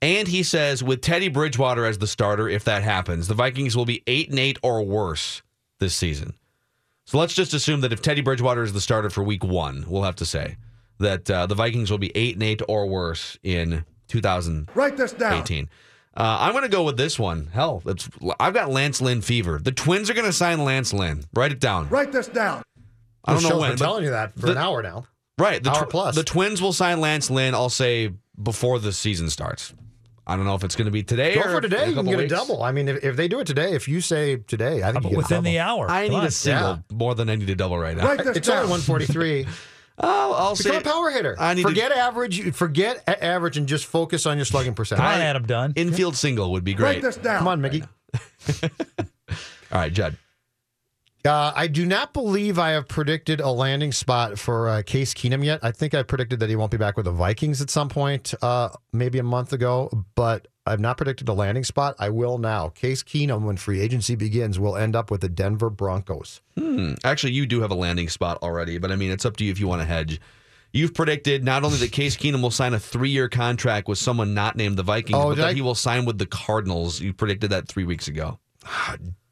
And 0.00 0.28
he 0.28 0.42
says 0.42 0.82
with 0.82 1.00
Teddy 1.00 1.28
Bridgewater 1.28 1.84
as 1.86 1.98
the 1.98 2.06
starter, 2.06 2.48
if 2.48 2.64
that 2.64 2.82
happens, 2.82 3.26
the 3.28 3.34
Vikings 3.34 3.76
will 3.76 3.86
be 3.86 4.02
eight 4.06 4.28
and 4.30 4.38
eight 4.38 4.58
or 4.62 4.82
worse 4.82 5.42
this 5.84 5.94
season. 5.94 6.32
So 7.04 7.18
let's 7.18 7.34
just 7.34 7.52
assume 7.52 7.82
that 7.82 7.92
if 7.92 8.00
Teddy 8.00 8.22
Bridgewater 8.22 8.62
is 8.62 8.72
the 8.72 8.80
starter 8.80 9.10
for 9.10 9.22
Week 9.22 9.44
One, 9.44 9.84
we'll 9.86 10.02
have 10.04 10.16
to 10.16 10.24
say 10.24 10.56
that 10.98 11.30
uh, 11.30 11.44
the 11.46 11.54
Vikings 11.54 11.90
will 11.90 11.98
be 11.98 12.10
eight 12.16 12.34
and 12.34 12.42
eight 12.42 12.62
or 12.66 12.86
worse 12.86 13.38
in 13.42 13.84
2018. 14.08 14.68
Write 14.74 14.96
this 14.96 15.12
down. 15.12 15.44
Uh, 16.16 16.36
I'm 16.40 16.52
going 16.52 16.62
to 16.62 16.70
go 16.70 16.84
with 16.84 16.96
this 16.96 17.18
one. 17.18 17.48
Hell, 17.52 17.82
it's, 17.84 18.08
I've 18.40 18.54
got 18.54 18.70
Lance 18.70 19.02
Lynn 19.02 19.20
fever. 19.20 19.60
The 19.62 19.72
Twins 19.72 20.08
are 20.08 20.14
going 20.14 20.24
to 20.26 20.32
sign 20.32 20.64
Lance 20.64 20.94
Lynn. 20.94 21.24
Write 21.34 21.52
it 21.52 21.60
down. 21.60 21.88
Write 21.90 22.12
this 22.12 22.28
down. 22.28 22.62
I 23.24 23.32
don't 23.34 23.42
The 23.42 23.48
know 23.48 23.54
show's 23.56 23.60
when. 23.60 23.70
been 23.72 23.78
but- 23.80 23.84
telling 23.84 24.04
you 24.04 24.10
that 24.10 24.32
for 24.38 24.46
the- 24.46 24.52
an 24.52 24.58
hour 24.58 24.82
now. 24.82 25.04
Right. 25.36 25.62
The, 25.62 25.70
Hour 25.72 25.86
plus. 25.86 26.14
the 26.14 26.22
Twins 26.22 26.62
will 26.62 26.72
sign 26.72 27.00
Lance 27.00 27.28
Lynn, 27.28 27.54
I'll 27.54 27.68
say, 27.68 28.12
before 28.40 28.78
the 28.78 28.92
season 28.92 29.28
starts. 29.28 29.74
I 30.26 30.36
don't 30.36 30.46
know 30.46 30.54
if 30.54 30.64
it's 30.64 30.74
going 30.76 30.86
to 30.86 30.90
be 30.90 31.02
today 31.02 31.34
Go 31.34 31.42
or 31.42 31.50
for 31.50 31.60
today. 31.60 31.80
You 31.88 31.94
can 31.94 32.06
couple 32.06 32.10
get 32.12 32.18
weeks. 32.18 32.32
a 32.32 32.36
double. 32.36 32.62
I 32.62 32.72
mean, 32.72 32.88
if, 32.88 33.04
if 33.04 33.16
they 33.16 33.28
do 33.28 33.40
it 33.40 33.46
today, 33.46 33.74
if 33.74 33.86
you 33.88 34.00
say 34.00 34.36
today, 34.36 34.82
I 34.82 34.90
think 34.92 35.04
you 35.04 35.10
get 35.10 35.16
within 35.18 35.38
a 35.38 35.42
the 35.42 35.58
hour. 35.58 35.90
I 35.90 36.04
Come 36.06 36.12
need 36.14 36.20
on. 36.20 36.26
a 36.26 36.30
single 36.30 36.70
Yeah. 36.90 36.96
more 36.96 37.14
than 37.14 37.28
I 37.28 37.34
need 37.34 37.50
a 37.50 37.54
double 37.54 37.78
right 37.78 37.96
now. 37.96 38.06
Write 38.06 38.24
this 38.24 38.36
It's 38.38 38.48
only 38.48 38.62
143. 38.70 39.46
I'll, 39.98 40.34
I'll 40.34 40.56
Become 40.56 40.72
say 40.72 40.76
a 40.78 40.80
power 40.80 41.10
hitter. 41.10 41.36
I 41.38 41.54
need 41.54 41.62
to- 41.62 41.68
forget 41.68 41.92
average. 41.92 42.52
Forget 42.54 43.04
average 43.06 43.56
and 43.58 43.68
just 43.68 43.84
focus 43.86 44.26
on 44.26 44.36
your 44.38 44.44
slugging 44.44 44.74
percentage. 44.74 45.04
Come 45.04 45.12
on, 45.14 45.20
Adam 45.20 45.46
Dunn. 45.46 45.72
infield 45.76 46.16
single 46.16 46.50
would 46.52 46.64
be 46.64 46.72
Write 46.74 47.00
great. 47.00 47.02
this 47.02 47.16
down. 47.16 47.38
Come 47.38 47.48
on, 47.48 47.60
Mickey. 47.60 47.84
All 48.62 49.80
right, 49.80 49.92
Judd. 49.92 50.16
Uh, 51.26 51.52
I 51.56 51.68
do 51.68 51.86
not 51.86 52.12
believe 52.12 52.58
I 52.58 52.70
have 52.70 52.86
predicted 52.86 53.40
a 53.40 53.48
landing 53.50 53.92
spot 53.92 54.38
for 54.38 54.68
uh, 54.68 54.82
Case 54.82 55.14
Keenum 55.14 55.42
yet. 55.42 55.58
I 55.62 55.70
think 55.70 55.94
I 55.94 56.02
predicted 56.02 56.38
that 56.40 56.50
he 56.50 56.56
won't 56.56 56.70
be 56.70 56.76
back 56.76 56.96
with 56.98 57.06
the 57.06 57.12
Vikings 57.12 57.62
at 57.62 57.70
some 57.70 57.88
point, 57.88 58.34
uh, 58.42 58.68
maybe 58.92 59.18
a 59.18 59.22
month 59.22 59.54
ago, 59.54 59.88
but 60.16 60.48
I've 60.66 60.80
not 60.80 60.98
predicted 60.98 61.28
a 61.30 61.32
landing 61.32 61.64
spot. 61.64 61.94
I 61.98 62.10
will 62.10 62.36
now. 62.36 62.68
Case 62.68 63.02
Keenum, 63.02 63.42
when 63.44 63.56
free 63.56 63.80
agency 63.80 64.16
begins, 64.16 64.58
will 64.58 64.76
end 64.76 64.94
up 64.94 65.10
with 65.10 65.22
the 65.22 65.30
Denver 65.30 65.70
Broncos. 65.70 66.42
Hmm. 66.58 66.92
Actually, 67.04 67.32
you 67.32 67.46
do 67.46 67.62
have 67.62 67.70
a 67.70 67.74
landing 67.74 68.10
spot 68.10 68.38
already, 68.42 68.76
but 68.76 68.92
I 68.92 68.96
mean, 68.96 69.10
it's 69.10 69.24
up 69.24 69.38
to 69.38 69.44
you 69.44 69.50
if 69.50 69.58
you 69.58 69.66
want 69.66 69.80
to 69.80 69.86
hedge. 69.86 70.20
You've 70.74 70.92
predicted 70.92 71.42
not 71.42 71.64
only 71.64 71.78
that 71.78 71.92
Case 71.92 72.18
Keenum 72.18 72.42
will 72.42 72.50
sign 72.50 72.74
a 72.74 72.78
three-year 72.80 73.30
contract 73.30 73.88
with 73.88 73.96
someone 73.96 74.34
not 74.34 74.56
named 74.56 74.76
the 74.76 74.82
Vikings, 74.82 75.16
Oh, 75.18 75.28
but 75.30 75.36
that 75.38 75.48
I- 75.48 75.52
he 75.54 75.62
will 75.62 75.74
sign 75.74 76.04
with 76.04 76.18
the 76.18 76.26
Cardinals. 76.26 77.00
You 77.00 77.14
predicted 77.14 77.48
that 77.50 77.66
three 77.68 77.84
weeks 77.84 78.08
ago. 78.08 78.38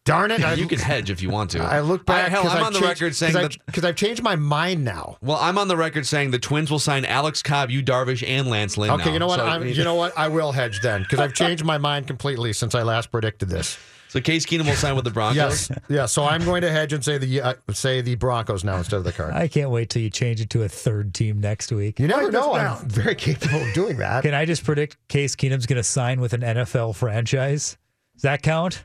Darn 0.05 0.33
it! 0.33 0.43
I, 0.43 0.55
you 0.55 0.67
can 0.67 0.81
hedge 0.81 1.11
if 1.11 1.23
you 1.23 1.31
want 1.31 1.51
to. 1.53 1.61
I 1.63 1.81
look 1.81 2.05
back. 2.05 2.29
hell, 2.29 2.43
'cause 2.43 2.53
I'm 2.53 2.59
I've 2.59 2.67
on 2.67 2.73
the 2.73 2.81
changed- 2.81 3.01
record 3.03 3.15
saying 3.15 3.33
'cause 3.35 3.43
that. 3.51 3.67
Because 3.67 3.85
I've 3.85 3.95
changed 3.95 4.21
my 4.23 4.35
mind 4.35 4.85
now. 4.85 5.17
Well, 5.23 5.39
I'm 5.41 5.59
on 5.59 5.69
the 5.69 5.77
record 5.77 6.07
saying 6.07 6.33
the 6.33 6.41
Twins 6.41 6.73
will 6.73 6.81
sign 6.81 7.05
Alex 7.05 7.41
Cobb, 7.41 7.71
Yu 7.71 7.83
Darvish, 7.85 8.27
and 8.27 8.49
Lance 8.49 8.77
Lynn. 8.77 8.91
Okay, 8.91 9.07
now. 9.07 9.13
you 9.13 9.19
know 9.21 9.29
what? 9.29 9.39
So, 9.39 9.47
I 9.47 9.55
I'm, 9.55 9.63
mean- 9.65 9.75
you 9.75 9.85
know 9.85 9.95
what? 9.95 10.13
I 10.19 10.27
will 10.27 10.51
hedge 10.51 10.81
then 10.81 11.03
because 11.03 11.21
I've 11.21 11.35
changed 11.35 11.65
my 11.65 11.79
mind 11.79 12.09
completely 12.09 12.53
since 12.53 12.75
I 12.75 12.83
last 12.83 13.13
predicted 13.13 13.49
this. 13.49 13.79
So 14.09 14.21
Case 14.21 14.45
Keenum 14.45 14.67
will 14.67 14.75
sign 14.75 14.95
with 14.95 15.05
the 15.05 15.11
Broncos. 15.11 15.71
Yes, 15.71 15.79
yeah. 15.89 16.05
So 16.07 16.25
I'm 16.25 16.45
going 16.45 16.61
to 16.63 16.71
hedge 16.71 16.93
and 16.93 17.03
say 17.03 17.17
the 17.17 17.41
uh, 17.41 17.55
say 17.73 18.03
the 18.03 18.15
Broncos 18.17 18.63
now 18.65 18.77
instead 18.77 18.97
of 18.97 19.05
the 19.05 19.13
Cardinals. 19.13 19.41
I 19.43 19.49
can't 19.49 19.71
wait 19.71 19.89
till 19.89 20.03
you 20.03 20.11
change 20.11 20.39
it 20.43 20.51
to 20.51 20.65
a 20.65 20.69
third 20.69 21.15
team 21.15 21.41
next 21.41 21.73
week. 21.73 21.99
You 21.99 22.09
never 22.09 22.31
know. 22.31 22.53
I'm 22.55 22.87
very 22.89 23.15
capable 23.15 23.63
of 23.63 23.73
doing 23.73 23.97
that. 23.99 24.23
Can 24.23 24.35
I 24.35 24.45
just 24.45 24.65
predict 24.65 24.99
Case 25.09 25.35
Keenum's 25.35 25.65
going 25.65 25.79
to 25.79 25.83
sign 25.83 26.21
with 26.21 26.35
an 26.35 26.43
NFL 26.43 26.95
franchise? 26.97 27.79
Does 28.15 28.23
that 28.23 28.43
count? 28.43 28.85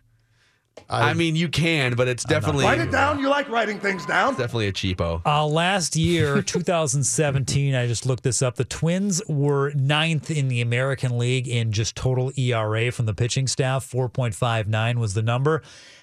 I 0.89 1.13
mean, 1.13 1.35
you 1.35 1.49
can, 1.49 1.95
but 1.95 2.07
it's 2.07 2.23
definitely 2.23 2.63
Write 2.65 2.79
it 2.79 2.91
down. 2.91 3.19
You 3.19 3.29
like 3.29 3.49
writing 3.49 3.79
things 3.79 4.05
down. 4.05 4.31
definitely 4.35 4.67
a 4.67 4.73
cheapo. 4.73 5.21
Uh, 5.25 5.45
last 5.45 5.95
year, 5.95 6.41
2017, 6.43 7.75
I 7.75 7.87
just 7.87 8.05
looked 8.05 8.23
this 8.23 8.41
up. 8.41 8.55
The 8.55 8.63
Twins 8.65 9.21
were 9.27 9.71
ninth 9.73 10.31
in 10.31 10.47
the 10.47 10.61
American 10.61 11.17
League 11.17 11.47
in 11.47 11.71
just 11.71 11.95
total 11.95 12.31
ERA 12.37 12.91
from 12.91 13.05
the 13.05 13.13
pitching 13.13 13.47
staff. 13.47 13.89
4.59 13.89 14.95
was 14.97 15.13
the 15.13 15.21
number. 15.21 15.61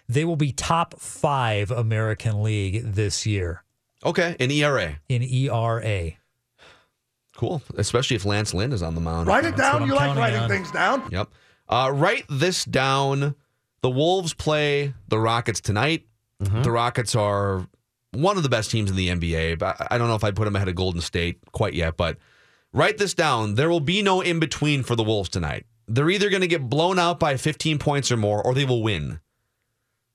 They 0.09 0.25
will 0.25 0.37
be 0.37 0.53
top 0.53 1.01
five 1.01 1.71
American 1.71 2.43
League 2.43 2.83
this 2.85 3.25
year. 3.25 3.63
Okay, 4.05 4.37
an 4.39 4.51
ERA. 4.51 4.99
in 5.09 5.23
ERA. 5.23 6.11
Cool, 7.37 7.63
especially 7.77 8.17
if 8.17 8.25
Lance 8.25 8.55
Lynn 8.55 8.73
is 8.73 8.83
on 8.83 8.95
the 8.95 9.01
mound. 9.01 9.27
Write 9.27 9.45
it 9.45 9.53
what 9.53 9.57
down. 9.57 9.83
I'm 9.83 9.89
You 9.89 9.95
like 9.95 10.17
writing 10.17 10.41
on. 10.41 10.49
things 10.49 10.71
down. 10.71 11.09
Yep. 11.11 11.29
Uh, 11.69 11.91
write 11.93 12.25
this 12.29 12.65
down. 12.65 13.35
The 13.85 13.91
Wolves 13.91 14.33
play 14.33 14.95
the 15.09 15.19
Rockets 15.19 15.61
tonight. 15.61 16.07
Mm-hmm. 16.43 16.63
The 16.63 16.71
Rockets 16.71 17.15
are 17.15 17.69
one 18.13 18.39
of 18.39 18.43
the 18.43 18.49
best 18.49 18.71
teams 18.71 18.89
in 18.89 18.97
the 18.97 19.09
NBA. 19.11 19.59
But 19.59 19.79
I- 19.79 19.89
I 19.91 19.99
don't 19.99 20.09
know 20.09 20.15
if 20.15 20.25
I'd 20.25 20.35
put 20.35 20.47
them 20.47 20.57
ahead 20.57 20.69
of 20.69 20.75
Golden 20.75 21.03
State 21.03 21.39
quite 21.53 21.75
yet. 21.75 21.99
But 21.99 22.17
write 22.73 22.97
this 22.97 23.13
down. 23.13 23.57
There 23.57 23.69
will 23.69 23.81
be 23.81 24.01
no 24.01 24.23
in 24.23 24.41
between 24.41 24.85
for 24.85 24.97
the 24.97 25.03
Wolves 25.05 25.29
tonight. 25.29 25.67
They're 25.87 26.09
either 26.09 26.31
going 26.31 26.41
to 26.41 26.47
get 26.47 26.71
blown 26.71 26.99
out 26.99 27.21
by 27.21 27.37
15 27.37 27.79
points 27.79 28.11
or 28.11 28.17
more, 28.17 28.43
or 28.43 28.55
they 28.55 28.65
will 28.65 28.83
win. 28.83 29.21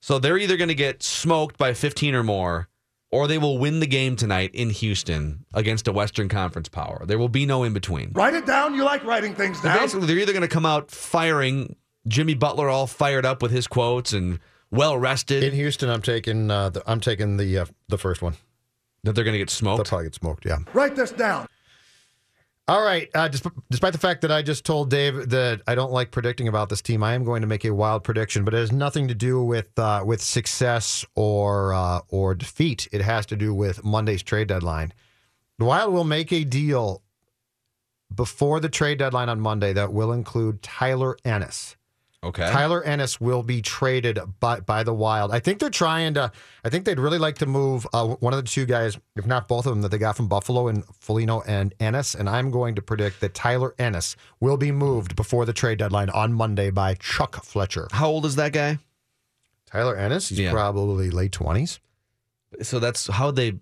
So 0.02 0.18
they're 0.18 0.36
either 0.38 0.56
going 0.56 0.66
to 0.66 0.74
get 0.74 1.04
smoked 1.04 1.56
by 1.56 1.72
15 1.72 2.12
or 2.16 2.24
more, 2.24 2.68
or 3.12 3.28
they 3.28 3.38
will 3.38 3.56
win 3.58 3.78
the 3.78 3.86
game 3.86 4.16
tonight 4.16 4.50
in 4.52 4.70
Houston 4.70 5.44
against 5.54 5.86
a 5.86 5.92
Western 5.92 6.28
Conference 6.28 6.68
power. 6.68 7.04
There 7.06 7.18
will 7.20 7.28
be 7.28 7.46
no 7.46 7.62
in 7.62 7.72
between. 7.72 8.10
Write 8.14 8.34
it 8.34 8.46
down. 8.46 8.74
You 8.74 8.82
like 8.82 9.04
writing 9.04 9.36
things 9.36 9.58
So 9.58 9.68
down. 9.68 9.78
basically, 9.78 10.08
they're 10.08 10.18
either 10.18 10.32
going 10.32 10.42
to 10.42 10.48
come 10.48 10.66
out 10.66 10.90
firing 10.90 11.76
Jimmy 12.08 12.34
Butler 12.34 12.68
all 12.68 12.86
fired 12.86 13.26
up 13.26 13.42
with 13.42 13.50
his 13.50 13.66
quotes 13.66 14.12
and 14.12 14.38
well 14.70 14.96
rested, 14.96 15.42
In 15.44 15.52
Houston, 15.54 15.88
I'm 15.90 16.02
taking 16.02 16.50
uh, 16.50 16.70
the, 16.70 16.82
I'm 16.86 17.00
taking 17.00 17.36
the 17.36 17.58
uh, 17.58 17.66
the 17.88 17.98
first 17.98 18.22
one. 18.22 18.34
that 19.04 19.14
they're 19.14 19.24
going 19.24 19.34
to 19.34 19.38
get 19.38 19.50
smoked. 19.50 19.78
They'll 19.78 19.84
smoked. 19.84 19.88
probably 19.88 20.06
get 20.06 20.14
smoked. 20.14 20.44
Yeah. 20.46 20.58
Write 20.72 20.96
this 20.96 21.10
down. 21.12 21.46
All 22.68 22.82
right. 22.82 23.10
Uh, 23.14 23.28
desp- 23.28 23.52
despite 23.68 23.92
the 23.92 23.98
fact 23.98 24.20
that 24.20 24.30
I 24.30 24.42
just 24.42 24.64
told 24.64 24.90
Dave 24.90 25.30
that 25.30 25.60
I 25.66 25.74
don't 25.74 25.90
like 25.90 26.12
predicting 26.12 26.46
about 26.46 26.68
this 26.68 26.80
team, 26.80 27.02
I 27.02 27.14
am 27.14 27.24
going 27.24 27.40
to 27.40 27.48
make 27.48 27.64
a 27.64 27.74
wild 27.74 28.04
prediction, 28.04 28.44
but 28.44 28.54
it 28.54 28.58
has 28.58 28.70
nothing 28.70 29.08
to 29.08 29.14
do 29.14 29.42
with 29.42 29.76
uh, 29.76 30.04
with 30.06 30.20
success 30.22 31.04
or 31.16 31.74
uh, 31.74 32.00
or 32.08 32.34
defeat. 32.34 32.86
It 32.92 33.02
has 33.02 33.26
to 33.26 33.36
do 33.36 33.52
with 33.52 33.82
Monday's 33.84 34.22
trade 34.22 34.46
deadline. 34.48 34.92
The 35.58 35.64
Wild 35.64 35.92
will 35.92 36.04
make 36.04 36.32
a 36.32 36.44
deal 36.44 37.02
before 38.14 38.60
the 38.60 38.68
trade 38.68 38.98
deadline 38.98 39.28
on 39.28 39.40
Monday 39.40 39.72
that 39.72 39.92
will 39.92 40.12
include 40.12 40.62
Tyler 40.62 41.16
Ennis. 41.24 41.76
Okay. 42.22 42.50
Tyler 42.50 42.82
Ennis 42.84 43.18
will 43.18 43.42
be 43.42 43.62
traded 43.62 44.18
by, 44.40 44.60
by 44.60 44.82
the 44.82 44.92
Wild. 44.92 45.32
I 45.32 45.40
think 45.40 45.58
they're 45.58 45.70
trying 45.70 46.12
to. 46.14 46.30
I 46.62 46.68
think 46.68 46.84
they'd 46.84 46.98
really 47.00 47.16
like 47.16 47.36
to 47.38 47.46
move 47.46 47.86
uh, 47.94 48.08
one 48.08 48.34
of 48.34 48.36
the 48.44 48.46
two 48.46 48.66
guys, 48.66 48.98
if 49.16 49.24
not 49.26 49.48
both 49.48 49.64
of 49.64 49.70
them, 49.72 49.80
that 49.80 49.88
they 49.88 49.96
got 49.96 50.16
from 50.18 50.28
Buffalo 50.28 50.68
and 50.68 50.84
Foligno 51.00 51.40
and 51.46 51.72
Ennis. 51.80 52.14
And 52.14 52.28
I'm 52.28 52.50
going 52.50 52.74
to 52.74 52.82
predict 52.82 53.20
that 53.22 53.32
Tyler 53.32 53.74
Ennis 53.78 54.16
will 54.38 54.58
be 54.58 54.70
moved 54.70 55.16
before 55.16 55.46
the 55.46 55.54
trade 55.54 55.78
deadline 55.78 56.10
on 56.10 56.34
Monday 56.34 56.68
by 56.70 56.92
Chuck 56.96 57.42
Fletcher. 57.42 57.88
How 57.90 58.10
old 58.10 58.26
is 58.26 58.36
that 58.36 58.52
guy? 58.52 58.78
Tyler 59.64 59.96
Ennis, 59.96 60.28
he's 60.28 60.40
Yeah. 60.40 60.52
probably 60.52 61.10
late 61.10 61.32
twenties. 61.32 61.80
So 62.60 62.78
that's 62.80 63.06
how 63.06 63.30
they. 63.30 63.52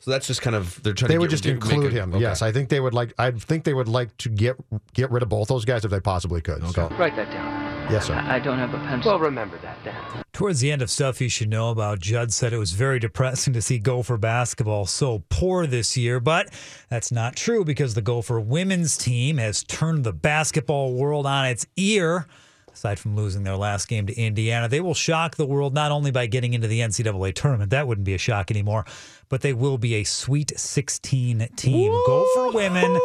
So 0.00 0.10
that's 0.10 0.26
just 0.26 0.42
kind 0.42 0.54
of 0.56 0.82
they're 0.82 0.92
trying. 0.92 1.08
They 1.08 1.14
to 1.14 1.20
would 1.20 1.30
get- 1.30 1.36
just 1.42 1.44
make 1.46 1.54
include 1.54 1.86
a- 1.94 2.02
him. 2.02 2.12
okay. 2.12 2.20
Yes, 2.20 2.42
I 2.42 2.52
think 2.52 2.68
they 2.68 2.80
would 2.80 2.92
like. 2.92 3.14
I 3.18 3.30
think 3.30 3.64
they 3.64 3.72
would 3.72 3.88
like 3.88 4.14
to 4.18 4.28
get 4.28 4.56
get 4.92 5.10
rid 5.10 5.22
of 5.22 5.30
both 5.30 5.48
those 5.48 5.64
guys 5.64 5.86
if 5.86 5.90
they 5.90 6.00
possibly 6.00 6.42
could. 6.42 6.62
So, 6.74 6.88
Write 6.98 7.16
that 7.16 7.30
down. 7.30 7.63
Yes, 7.90 8.06
sir. 8.06 8.14
I 8.14 8.36
I 8.36 8.38
don't 8.38 8.58
have 8.58 8.74
a 8.74 8.78
pencil. 8.78 9.12
Well, 9.12 9.20
remember 9.20 9.58
that 9.58 9.78
then. 9.84 9.94
Towards 10.32 10.60
the 10.60 10.72
end 10.72 10.82
of 10.82 10.90
stuff 10.90 11.20
you 11.20 11.28
should 11.28 11.48
know 11.48 11.70
about, 11.70 12.00
Judd 12.00 12.32
said 12.32 12.52
it 12.52 12.58
was 12.58 12.72
very 12.72 12.98
depressing 12.98 13.52
to 13.52 13.62
see 13.62 13.78
Gopher 13.78 14.16
basketball 14.16 14.86
so 14.86 15.22
poor 15.28 15.66
this 15.66 15.96
year, 15.96 16.18
but 16.18 16.52
that's 16.88 17.12
not 17.12 17.36
true 17.36 17.64
because 17.64 17.94
the 17.94 18.02
Gopher 18.02 18.40
women's 18.40 18.96
team 18.96 19.36
has 19.36 19.62
turned 19.62 20.02
the 20.02 20.12
basketball 20.12 20.94
world 20.94 21.26
on 21.26 21.46
its 21.46 21.66
ear. 21.76 22.26
Aside 22.72 22.98
from 22.98 23.14
losing 23.14 23.44
their 23.44 23.56
last 23.56 23.86
game 23.86 24.06
to 24.08 24.14
Indiana, 24.14 24.68
they 24.68 24.80
will 24.80 24.94
shock 24.94 25.36
the 25.36 25.46
world 25.46 25.72
not 25.72 25.92
only 25.92 26.10
by 26.10 26.26
getting 26.26 26.54
into 26.54 26.66
the 26.66 26.80
NCAA 26.80 27.32
tournament, 27.32 27.70
that 27.70 27.86
wouldn't 27.86 28.04
be 28.04 28.14
a 28.14 28.18
shock 28.18 28.50
anymore, 28.50 28.84
but 29.28 29.42
they 29.42 29.52
will 29.52 29.78
be 29.78 29.94
a 29.94 30.02
Sweet 30.02 30.52
16 30.58 31.48
team. 31.54 31.92
Gopher 32.06 32.50
women 32.50 32.98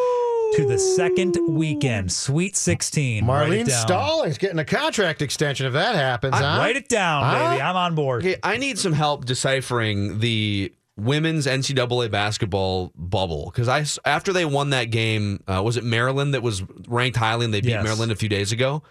to 0.55 0.65
the 0.65 0.77
second 0.79 1.37
weekend, 1.47 2.11
Sweet 2.11 2.55
16. 2.55 3.25
Write 3.25 3.49
Marlene. 3.49 3.65
Stollings 3.69 4.37
getting 4.39 4.59
a 4.59 4.65
contract 4.65 5.21
extension 5.21 5.65
if 5.67 5.73
that 5.73 5.95
happens. 5.95 6.33
I- 6.33 6.37
huh? 6.41 6.59
Write 6.59 6.75
it 6.75 6.89
down, 6.89 7.23
Huh? 7.23 7.49
baby. 7.51 7.61
I'm 7.61 7.75
on 7.75 7.95
board. 7.95 8.23
Okay, 8.25 8.37
I 8.43 8.57
need 8.57 8.77
some 8.79 8.93
help 8.93 9.25
deciphering 9.25 10.19
the 10.19 10.73
women's 10.97 11.47
NCAA 11.47 12.09
basketball 12.09 12.91
bubble 12.95 13.45
because 13.53 13.67
I 13.69 13.85
after 14.07 14.33
they 14.33 14.43
won 14.45 14.71
that 14.71 14.85
game, 14.85 15.41
uh, 15.47 15.61
was 15.63 15.77
it 15.77 15.83
Maryland 15.83 16.33
that 16.33 16.43
was 16.43 16.61
ranked 16.87 17.17
highly 17.17 17.45
and 17.45 17.53
they 17.53 17.61
beat 17.61 17.69
Yes. 17.69 17.83
Maryland 17.83 18.11
a 18.11 18.15
few 18.15 18.27
days 18.29 18.51
ago, 18.51 18.83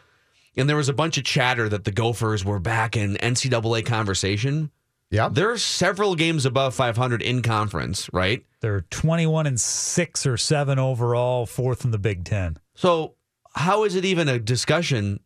and 0.56 0.68
there 0.68 0.76
was 0.76 0.88
a 0.88 0.94
bunch 0.94 1.18
of 1.18 1.24
chatter 1.24 1.68
that 1.68 1.84
the 1.84 1.92
Gophers 1.92 2.44
were 2.44 2.58
back 2.60 2.96
in 2.96 3.16
NCAA 3.16 3.82
conversation. 3.84 4.70
Yep. 5.10 5.34
They're 5.34 5.56
several 5.56 6.14
games 6.14 6.44
above 6.44 6.74
500 6.74 7.22
in 7.22 7.42
conference, 7.42 8.10
right? 8.12 8.44
They're 8.60 8.82
21 8.82 9.46
and 9.46 9.58
6 9.58 10.26
or 10.26 10.36
7 10.36 10.78
overall, 10.78 11.46
fourth 11.46 11.84
in 11.84 11.92
the 11.92 11.98
Big 11.98 12.24
10. 12.24 12.58
So 12.74 13.14
how 13.54 13.84
is 13.84 13.94
it 13.94 14.04
even 14.04 14.28
a 14.28 14.38
discussion? 14.38 15.20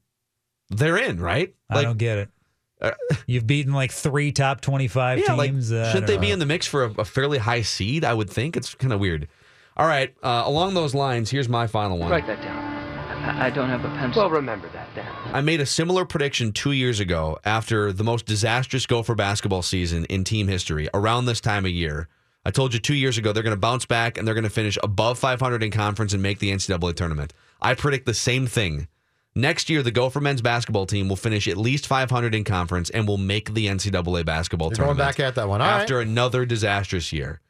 They're 0.71 0.97
in, 0.97 1.21
right? 1.21 1.55
I 1.69 1.83
don't 1.83 1.99
get 1.99 2.19
it. 2.19 2.29
You've 3.27 3.47
beaten 3.47 3.73
like 3.73 3.93
three 3.93 4.33
top 4.33 4.61
25 4.61 5.19
yeah, 5.19 5.37
teams. 5.37 5.73
uh, 5.73 5.77
I 5.77 5.93
shouldn't 5.93 6.07
don't 6.07 6.17
they 6.17 6.27
be 6.27 6.33
in 6.33 6.39
the 6.39 6.47
mix 6.47 6.67
for 6.67 6.85
a, 6.85 6.91
a 6.99 7.05
fairly 7.05 7.39
high 7.39 7.63
seed? 7.63 8.05
I 8.05 8.15
would 8.15 8.31
think 8.31 8.57
it's 8.57 8.75
kind 8.75 8.93
of 8.93 9.01
weird. 9.01 9.29
All 9.77 9.87
right, 9.87 10.15
uh, 10.23 10.43
along 10.45 10.75
those 10.75 10.95
lines, 10.95 11.31
here's 11.31 11.49
my 11.49 11.67
final 11.67 11.97
one. 11.97 12.11
Write 12.11 12.27
that 12.27 12.43
down. 12.43 12.62
I 13.23 13.47
I 13.47 13.51
don't 13.51 13.69
have 13.69 13.85
a 13.85 13.89
pencil. 13.89 14.23
Well, 14.23 14.31
remember 14.31 14.69
that 14.71 14.89
then. 14.95 15.07
I 15.33 15.41
made 15.41 15.61
a 15.61 15.67
similar 15.67 16.05
prediction 16.05 16.53
two 16.53 16.73
years 16.73 17.01
ago 17.01 17.39
after 17.45 17.93
the 17.93 18.05
most 18.05 18.27
disastrous 18.27 18.87
Gopher 18.87 19.15
basketball 19.15 19.63
season 19.63 20.05
in 20.07 20.25
team 20.25 20.49
history 20.49 20.89
around 20.95 21.27
this 21.27 21.41
time 21.41 21.65
of 21.65 21.71
year. 21.71 22.09
I 22.45 22.51
told 22.51 22.75
you 22.75 22.81
two 22.81 22.95
years 22.95 23.19
ago 23.19 23.33
they're 23.33 23.43
going 23.43 23.55
to 23.55 23.61
bounce 23.61 23.87
back 23.87 24.19
and 24.19 24.27
they're 24.27 24.35
going 24.35 24.45
to 24.45 24.51
finish 24.51 24.77
above 24.83 25.19
500 25.19 25.63
in 25.63 25.71
conference 25.71 26.13
and 26.13 26.23
make 26.23 26.41
the 26.41 26.51
NCAA 26.51 26.97
tournament. 26.97 27.33
I 27.61 27.75
predict 27.75 28.07
the 28.07 28.15
same 28.15 28.47
thing. 28.47 28.89
Next 29.35 29.71
year, 29.71 29.83
the 29.83 29.91
Gopher 29.91 30.21
men's 30.21 30.43
basketball 30.43 30.85
team 30.85 31.09
will 31.09 31.17
finish 31.17 31.49
at 31.49 31.57
least 31.57 31.87
500 31.87 32.35
in 32.35 32.45
conference 32.45 32.91
and 32.91 33.09
will 33.09 33.17
make 33.17 33.55
the 33.55 33.67
NCAA 33.67 34.27
basketball 34.27 34.69
You're 34.69 34.77
going 34.77 34.89
tournament. 34.89 34.99
back 34.99 35.21
at 35.21 35.37
that 35.37 35.49
one. 35.49 35.63
All 35.63 35.69
right. 35.69 35.81
after 35.81 36.01
another 36.01 36.45
disastrous 36.45 37.13
year. 37.13 37.41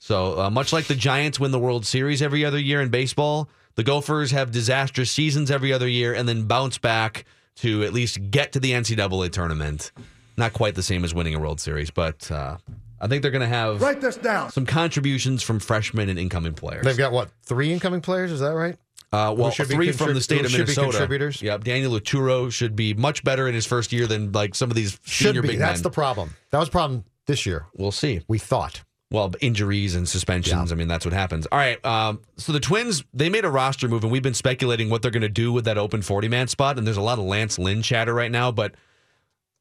So, 0.00 0.40
uh, 0.40 0.50
much 0.50 0.72
like 0.72 0.86
the 0.86 0.94
Giants 0.94 1.38
win 1.38 1.50
the 1.50 1.58
World 1.58 1.86
Series 1.86 2.22
every 2.22 2.44
other 2.44 2.58
year 2.58 2.80
in 2.80 2.88
baseball, 2.88 3.48
the 3.78 3.84
Gophers 3.84 4.32
have 4.32 4.50
disastrous 4.50 5.08
seasons 5.12 5.52
every 5.52 5.72
other 5.72 5.86
year 5.86 6.12
and 6.12 6.28
then 6.28 6.46
bounce 6.48 6.78
back 6.78 7.24
to 7.58 7.84
at 7.84 7.92
least 7.92 8.18
get 8.32 8.50
to 8.52 8.58
the 8.60 8.72
NCAA 8.72 9.30
tournament. 9.30 9.92
Not 10.36 10.52
quite 10.52 10.74
the 10.74 10.82
same 10.82 11.04
as 11.04 11.14
winning 11.14 11.36
a 11.36 11.38
World 11.38 11.60
Series, 11.60 11.88
but 11.92 12.28
uh, 12.32 12.56
I 13.00 13.06
think 13.06 13.22
they're 13.22 13.30
going 13.30 13.42
to 13.42 13.46
have 13.48 13.80
Write 13.80 14.00
this 14.00 14.16
down. 14.16 14.50
some 14.50 14.66
contributions 14.66 15.44
from 15.44 15.60
freshmen 15.60 16.08
and 16.08 16.18
incoming 16.18 16.54
players. 16.54 16.84
They've 16.84 16.98
got 16.98 17.12
what 17.12 17.30
three 17.44 17.72
incoming 17.72 18.00
players? 18.00 18.32
Is 18.32 18.40
that 18.40 18.52
right? 18.54 18.74
Uh, 19.12 19.32
well, 19.38 19.46
Who 19.46 19.52
should 19.52 19.68
be 19.68 19.74
three 19.76 19.92
from 19.92 20.12
the 20.12 20.20
state 20.20 20.40
who 20.40 20.44
of 20.46 20.50
should 20.50 20.56
be 20.66 20.72
Minnesota. 20.72 20.90
contributors? 20.98 21.40
Yep, 21.40 21.62
Daniel 21.62 21.92
Oturu 21.92 22.52
should 22.52 22.74
be 22.74 22.94
much 22.94 23.22
better 23.22 23.46
in 23.46 23.54
his 23.54 23.64
first 23.64 23.92
year 23.92 24.06
than 24.08 24.32
like 24.32 24.54
some 24.56 24.70
of 24.70 24.76
these 24.76 24.98
Should 25.04 25.28
senior 25.28 25.42
be. 25.42 25.48
big 25.48 25.58
That's 25.58 25.78
men. 25.78 25.82
the 25.84 25.90
problem. 25.90 26.34
That 26.50 26.58
was 26.58 26.68
the 26.68 26.72
problem 26.72 27.04
this 27.26 27.46
year. 27.46 27.66
we'll 27.76 27.90
see. 27.92 28.20
We 28.28 28.38
thought. 28.38 28.82
Well, 29.10 29.32
injuries 29.40 29.94
and 29.94 30.06
suspensions. 30.06 30.70
I 30.70 30.74
mean, 30.74 30.88
that's 30.88 31.06
what 31.06 31.14
happens. 31.14 31.46
All 31.46 31.58
right. 31.58 31.82
Um, 31.84 32.20
so 32.36 32.52
the 32.52 32.60
Twins, 32.60 33.04
they 33.14 33.30
made 33.30 33.46
a 33.46 33.50
roster 33.50 33.88
move, 33.88 34.02
and 34.02 34.12
we've 34.12 34.22
been 34.22 34.34
speculating 34.34 34.90
what 34.90 35.00
they're 35.00 35.10
going 35.10 35.22
to 35.22 35.30
do 35.30 35.50
with 35.50 35.64
that 35.64 35.78
open 35.78 36.02
40 36.02 36.28
man 36.28 36.46
spot. 36.46 36.76
And 36.76 36.86
there's 36.86 36.98
a 36.98 37.02
lot 37.02 37.18
of 37.18 37.24
Lance 37.24 37.58
Lynn 37.58 37.80
chatter 37.80 38.12
right 38.12 38.30
now. 38.30 38.52
But 38.52 38.74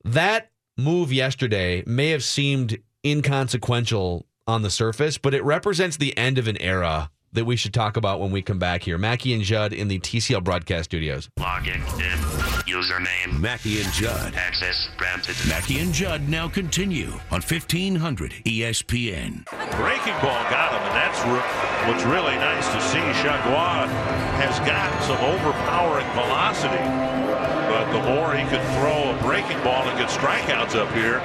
that 0.03 0.51
move 0.77 1.13
yesterday 1.13 1.81
may 1.87 2.09
have 2.09 2.25
seemed 2.25 2.77
inconsequential 3.05 4.25
on 4.47 4.63
the 4.63 4.69
surface, 4.69 5.17
but 5.17 5.33
it 5.33 5.43
represents 5.43 5.97
the 5.97 6.17
end 6.17 6.37
of 6.37 6.47
an 6.47 6.57
era 6.57 7.09
that 7.37 7.45
we 7.45 7.55
should 7.55 7.73
talk 7.73 7.97
about 7.97 8.19
when 8.19 8.31
we 8.31 8.41
come 8.41 8.59
back 8.59 8.83
here. 8.83 8.97
Mackey 8.97 9.33
and 9.33 9.43
Judd 9.43 9.71
in 9.73 9.87
the 9.87 9.99
TCL 9.99 10.43
broadcast 10.43 10.85
studios. 10.85 11.29
Login 11.39 11.75
in. 11.99 12.17
Username. 12.67 13.39
Mackey 13.39 13.81
and 13.81 13.91
Judd. 13.93 14.35
Access 14.35 14.89
granted. 14.97 15.35
Mackey 15.47 15.79
and 15.79 15.93
Judd 15.93 16.27
now 16.27 16.47
continue 16.47 17.13
on 17.31 17.41
E 17.41 17.47
1500 17.47 18.31
ESPN. 18.45 19.45
Breaking 19.77 20.17
ball 20.21 20.43
got 20.49 20.73
him, 20.73 20.81
and 20.81 20.95
that's 20.97 21.21
re- 21.25 21.89
what's 21.89 22.03
really 22.03 22.35
nice 22.35 22.67
to 22.73 22.81
see. 22.81 22.99
Chargois 23.21 23.87
has 24.41 24.59
got 24.59 24.91
some 25.03 25.17
overpowering 25.17 26.07
velocity, 26.13 26.83
but 27.69 27.91
the 27.93 28.01
more 28.13 28.33
he 28.35 28.43
can 28.49 28.61
throw 28.77 29.15
a 29.15 29.21
breaking 29.23 29.61
ball 29.63 29.87
and 29.87 29.97
get 29.97 30.09
strikeouts 30.09 30.75
up 30.75 30.91
here, 30.93 31.21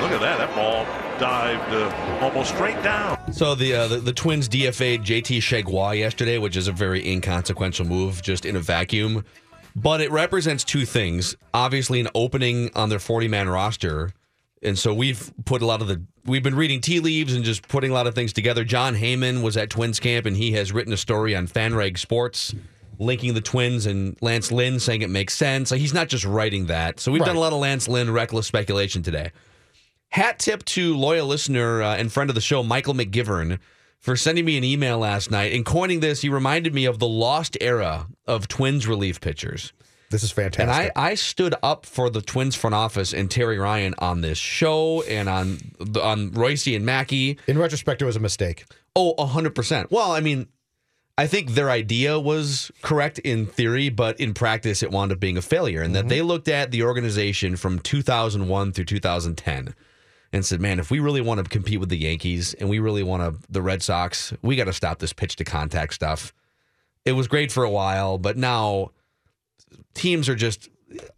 look 0.00 0.12
at 0.12 0.20
that. 0.20 0.38
That 0.38 0.54
ball 0.54 0.84
dived 1.18 1.72
uh, 1.72 2.24
almost 2.24 2.54
straight 2.54 2.82
down. 2.82 3.18
So 3.32 3.54
the, 3.54 3.74
uh, 3.74 3.88
the 3.88 3.98
the 3.98 4.12
Twins 4.12 4.48
DFA'd 4.48 5.02
JT 5.02 5.38
Chargois 5.38 5.98
yesterday, 5.98 6.38
which 6.38 6.56
is 6.56 6.68
a 6.68 6.72
very 6.72 7.06
inconsequential 7.06 7.86
move, 7.86 8.22
just 8.22 8.44
in 8.44 8.56
a 8.56 8.60
vacuum. 8.60 9.24
But 9.76 10.00
it 10.00 10.10
represents 10.10 10.64
two 10.64 10.84
things. 10.84 11.36
Obviously, 11.54 12.00
an 12.00 12.08
opening 12.14 12.70
on 12.74 12.88
their 12.88 12.98
40 12.98 13.28
man 13.28 13.48
roster. 13.48 14.12
And 14.62 14.78
so 14.78 14.92
we've 14.92 15.32
put 15.44 15.62
a 15.62 15.66
lot 15.66 15.80
of 15.80 15.88
the 15.88 16.02
we've 16.26 16.42
been 16.42 16.54
reading 16.54 16.80
tea 16.80 17.00
leaves 17.00 17.34
and 17.34 17.44
just 17.44 17.66
putting 17.68 17.90
a 17.90 17.94
lot 17.94 18.06
of 18.06 18.14
things 18.14 18.32
together. 18.32 18.64
Jon 18.64 18.94
Heyman 18.94 19.42
was 19.42 19.56
at 19.56 19.70
Twins 19.70 20.00
camp 20.00 20.26
and 20.26 20.36
he 20.36 20.52
has 20.52 20.72
written 20.72 20.92
a 20.92 20.98
story 20.98 21.34
on 21.34 21.46
FanRag 21.46 21.98
Sports 21.98 22.54
linking 22.98 23.32
the 23.32 23.40
Twins 23.40 23.86
and 23.86 24.16
Lance 24.20 24.52
Lynn 24.52 24.78
saying 24.78 25.00
it 25.00 25.08
makes 25.08 25.34
sense. 25.34 25.70
Like 25.70 25.80
he's 25.80 25.94
not 25.94 26.08
just 26.08 26.26
writing 26.26 26.66
that. 26.66 27.00
So 27.00 27.10
we've 27.10 27.24
done 27.24 27.36
a 27.36 27.40
lot 27.40 27.54
of 27.54 27.58
Lance 27.58 27.88
Lynn 27.88 28.10
reckless 28.10 28.46
speculation 28.46 29.02
today. 29.02 29.32
Hat 30.10 30.38
tip 30.38 30.64
to 30.64 30.96
loyal 30.96 31.26
listener 31.26 31.82
uh, 31.82 31.96
and 31.96 32.12
friend 32.12 32.30
of 32.30 32.34
the 32.34 32.40
show, 32.40 32.62
Michael 32.62 32.94
McGivern, 32.94 33.58
for 33.98 34.16
sending 34.16 34.44
me 34.44 34.56
an 34.56 34.64
email 34.64 34.98
last 34.98 35.30
night 35.30 35.52
and 35.52 35.64
coining 35.64 36.00
this. 36.00 36.22
He 36.22 36.28
reminded 36.28 36.74
me 36.74 36.84
of 36.84 36.98
the 36.98 37.08
lost 37.08 37.56
era 37.60 38.08
of 38.26 38.48
Twins 38.48 38.86
relief 38.86 39.20
pitchers. 39.20 39.72
This 40.10 40.24
is 40.24 40.32
fantastic. 40.32 40.62
And 40.62 40.92
I, 40.96 41.10
I 41.10 41.14
stood 41.14 41.54
up 41.62 41.86
for 41.86 42.10
the 42.10 42.20
Twins 42.20 42.56
front 42.56 42.74
office 42.74 43.14
and 43.14 43.30
Terry 43.30 43.58
Ryan 43.58 43.94
on 43.98 44.22
this 44.22 44.38
show 44.38 45.02
and 45.02 45.28
on 45.28 45.58
on 46.02 46.32
Royce 46.32 46.66
and 46.66 46.84
Mackey. 46.84 47.38
In 47.46 47.56
retrospect, 47.56 48.02
it 48.02 48.06
was 48.06 48.16
a 48.16 48.20
mistake. 48.20 48.64
Oh, 48.96 49.14
100%. 49.18 49.92
Well, 49.92 50.10
I 50.10 50.18
mean, 50.18 50.48
I 51.16 51.28
think 51.28 51.50
their 51.50 51.70
idea 51.70 52.18
was 52.18 52.72
correct 52.82 53.20
in 53.20 53.46
theory, 53.46 53.88
but 53.88 54.18
in 54.18 54.34
practice, 54.34 54.82
it 54.82 54.90
wound 54.90 55.12
up 55.12 55.20
being 55.20 55.36
a 55.36 55.42
failure. 55.42 55.80
And 55.80 55.94
that 55.94 56.08
they 56.08 56.22
looked 56.22 56.48
at 56.48 56.72
the 56.72 56.82
organization 56.82 57.54
from 57.54 57.78
2001 57.78 58.72
through 58.72 58.84
2010 58.86 59.74
and 60.32 60.44
said, 60.44 60.60
man, 60.60 60.78
if 60.78 60.90
we 60.90 61.00
really 61.00 61.20
want 61.20 61.42
to 61.42 61.48
compete 61.48 61.80
with 61.80 61.88
the 61.88 61.98
Yankees 61.98 62.54
and 62.54 62.68
we 62.68 62.78
really 62.78 63.02
want 63.02 63.22
to, 63.22 63.46
the 63.50 63.62
Red 63.62 63.82
Sox, 63.82 64.32
we 64.42 64.56
got 64.56 64.64
to 64.64 64.72
stop 64.72 64.98
this 64.98 65.12
pitch 65.12 65.36
to 65.36 65.44
contact 65.44 65.94
stuff. 65.94 66.32
It 67.04 67.12
was 67.12 67.26
great 67.26 67.50
for 67.50 67.64
a 67.64 67.70
while, 67.70 68.18
but 68.18 68.36
now 68.36 68.92
teams 69.94 70.28
are 70.28 70.36
just, 70.36 70.68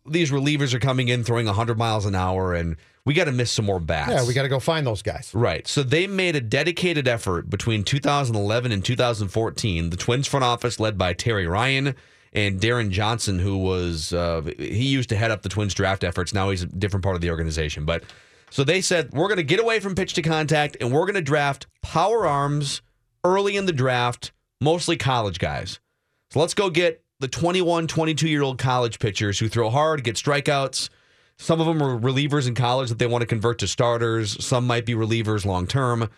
these 0.07 0.31
relievers 0.31 0.73
are 0.75 0.79
coming 0.79 1.09
in 1.09 1.25
throwing 1.25 1.47
100 1.47 1.77
miles 1.77 2.07
an 2.07 2.15
hour 2.15 2.55
and 2.55 2.77
we 3.05 3.15
got 3.15 3.25
to 3.25 3.33
miss 3.33 3.51
some 3.51 3.65
more 3.65 3.81
bats. 3.81 4.11
Yeah, 4.11 4.27
we 4.27 4.33
got 4.33 4.43
to 4.43 4.49
go 4.49 4.61
find 4.61 4.87
those 4.87 5.03
guys. 5.03 5.31
Right. 5.35 5.67
So 5.67 5.83
they 5.83 6.07
made 6.07 6.37
a 6.37 6.41
dedicated 6.41 7.09
effort 7.09 7.51
between 7.51 7.83
2011 7.83 8.71
and 8.71 8.85
2014. 8.85 9.91
The 9.91 9.97
Twins 9.97 10.29
front 10.29 10.45
office, 10.45 10.79
led 10.79 10.97
by 10.97 11.13
Terry 11.13 11.47
Ryan 11.47 11.97
and 12.33 12.61
Deron 12.61 12.91
Johnson, 12.91 13.41
who 13.41 13.59
was 13.59 14.13
uh, 14.13 14.43
he 14.57 14.87
used 14.87 15.09
to 15.09 15.17
head 15.17 15.33
up 15.33 15.43
the 15.43 15.49
Twins 15.49 15.75
draft 15.75 16.05
efforts. 16.05 16.33
Now 16.33 16.51
he's 16.51 16.63
a 16.63 16.67
different 16.67 17.03
part 17.03 17.17
of 17.17 17.21
the 17.23 17.31
organization. 17.31 17.85
But 17.85 18.05
so 18.53 18.65
they 18.65 18.83
said 18.83 19.15
we're 19.15 19.29
going 19.29 19.39
to 19.39 19.43
get 19.43 19.61
away 19.61 19.81
from 19.81 19.95
pitch 19.95 20.13
to 20.13 20.21
contact, 20.21 20.77
and 20.79 20.93
we're 20.93 21.07
going 21.07 21.15
to 21.15 21.23
draft 21.23 21.67
power 21.81 22.27
arms 22.27 22.83
early 23.25 23.57
in 23.57 23.65
the 23.65 23.73
draft, 23.73 24.31
mostly 24.61 24.99
college 24.99 25.39
guys. 25.39 25.81
So 26.31 26.39
let's 26.39 26.53
go 26.53 26.69
get 26.69 27.03
the 27.19 27.29
21, 27.29 27.87
22 27.87 28.29
year 28.29 28.43
old 28.43 28.59
college 28.59 28.99
pitchers 28.99 29.39
who 29.39 29.49
throw 29.49 29.71
hard, 29.71 30.05
get 30.05 30.17
strikeouts. 30.17 30.91
Some 31.39 31.63
of 31.63 31.67
them 31.67 31.83
are 31.83 31.99
relievers 31.99 32.47
in 32.47 32.55
college 32.55 32.91
that 32.91 32.99
they 32.99 33.07
want 33.07 33.23
to 33.23 33.27
convert 33.27 33.59
to 33.61 33.67
starters. 33.67 34.45
Some 34.45 34.67
might 34.67 34.85
be 34.85 34.93
relievers 34.93 35.47
long 35.47 35.67
term, 35.67 36.11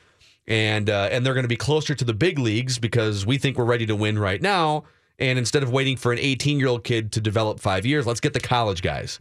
and 0.48 0.90
uh, 0.90 1.10
and 1.12 1.24
they're 1.24 1.34
going 1.34 1.44
to 1.44 1.48
be 1.48 1.56
closer 1.56 1.94
to 1.94 2.04
the 2.04 2.14
big 2.14 2.40
leagues 2.40 2.80
because 2.80 3.24
we 3.24 3.38
think 3.38 3.56
we're 3.56 3.64
ready 3.64 3.86
to 3.86 3.94
win 3.94 4.18
right 4.18 4.42
now. 4.42 4.82
And 5.20 5.38
instead 5.38 5.62
of 5.62 5.70
waiting 5.70 5.96
for 5.96 6.12
an 6.12 6.18
18 6.18 6.58
year 6.58 6.66
old 6.66 6.82
kid 6.82 7.12
to 7.12 7.20
develop 7.20 7.60
five 7.60 7.86
years, 7.86 8.08
let's 8.08 8.18
get 8.18 8.32
the 8.32 8.40
college 8.40 8.82
guys. 8.82 9.20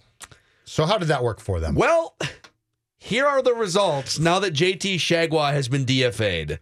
So 0.66 0.88
how 0.88 0.98
did 0.98 1.10
that 1.10 1.24
work 1.24 1.40
for 1.40 1.60
them? 1.60 1.76
Well, 1.76 2.18
here 3.04 3.28
are 3.28 3.42
the 3.42 3.54
results 3.54 4.18
now 4.18 4.40
that 4.40 4.54
JT 4.54 4.96
Chargois 4.96 5.52
has 5.52 5.68
been 5.68 5.86
DFA'd. 5.86 6.58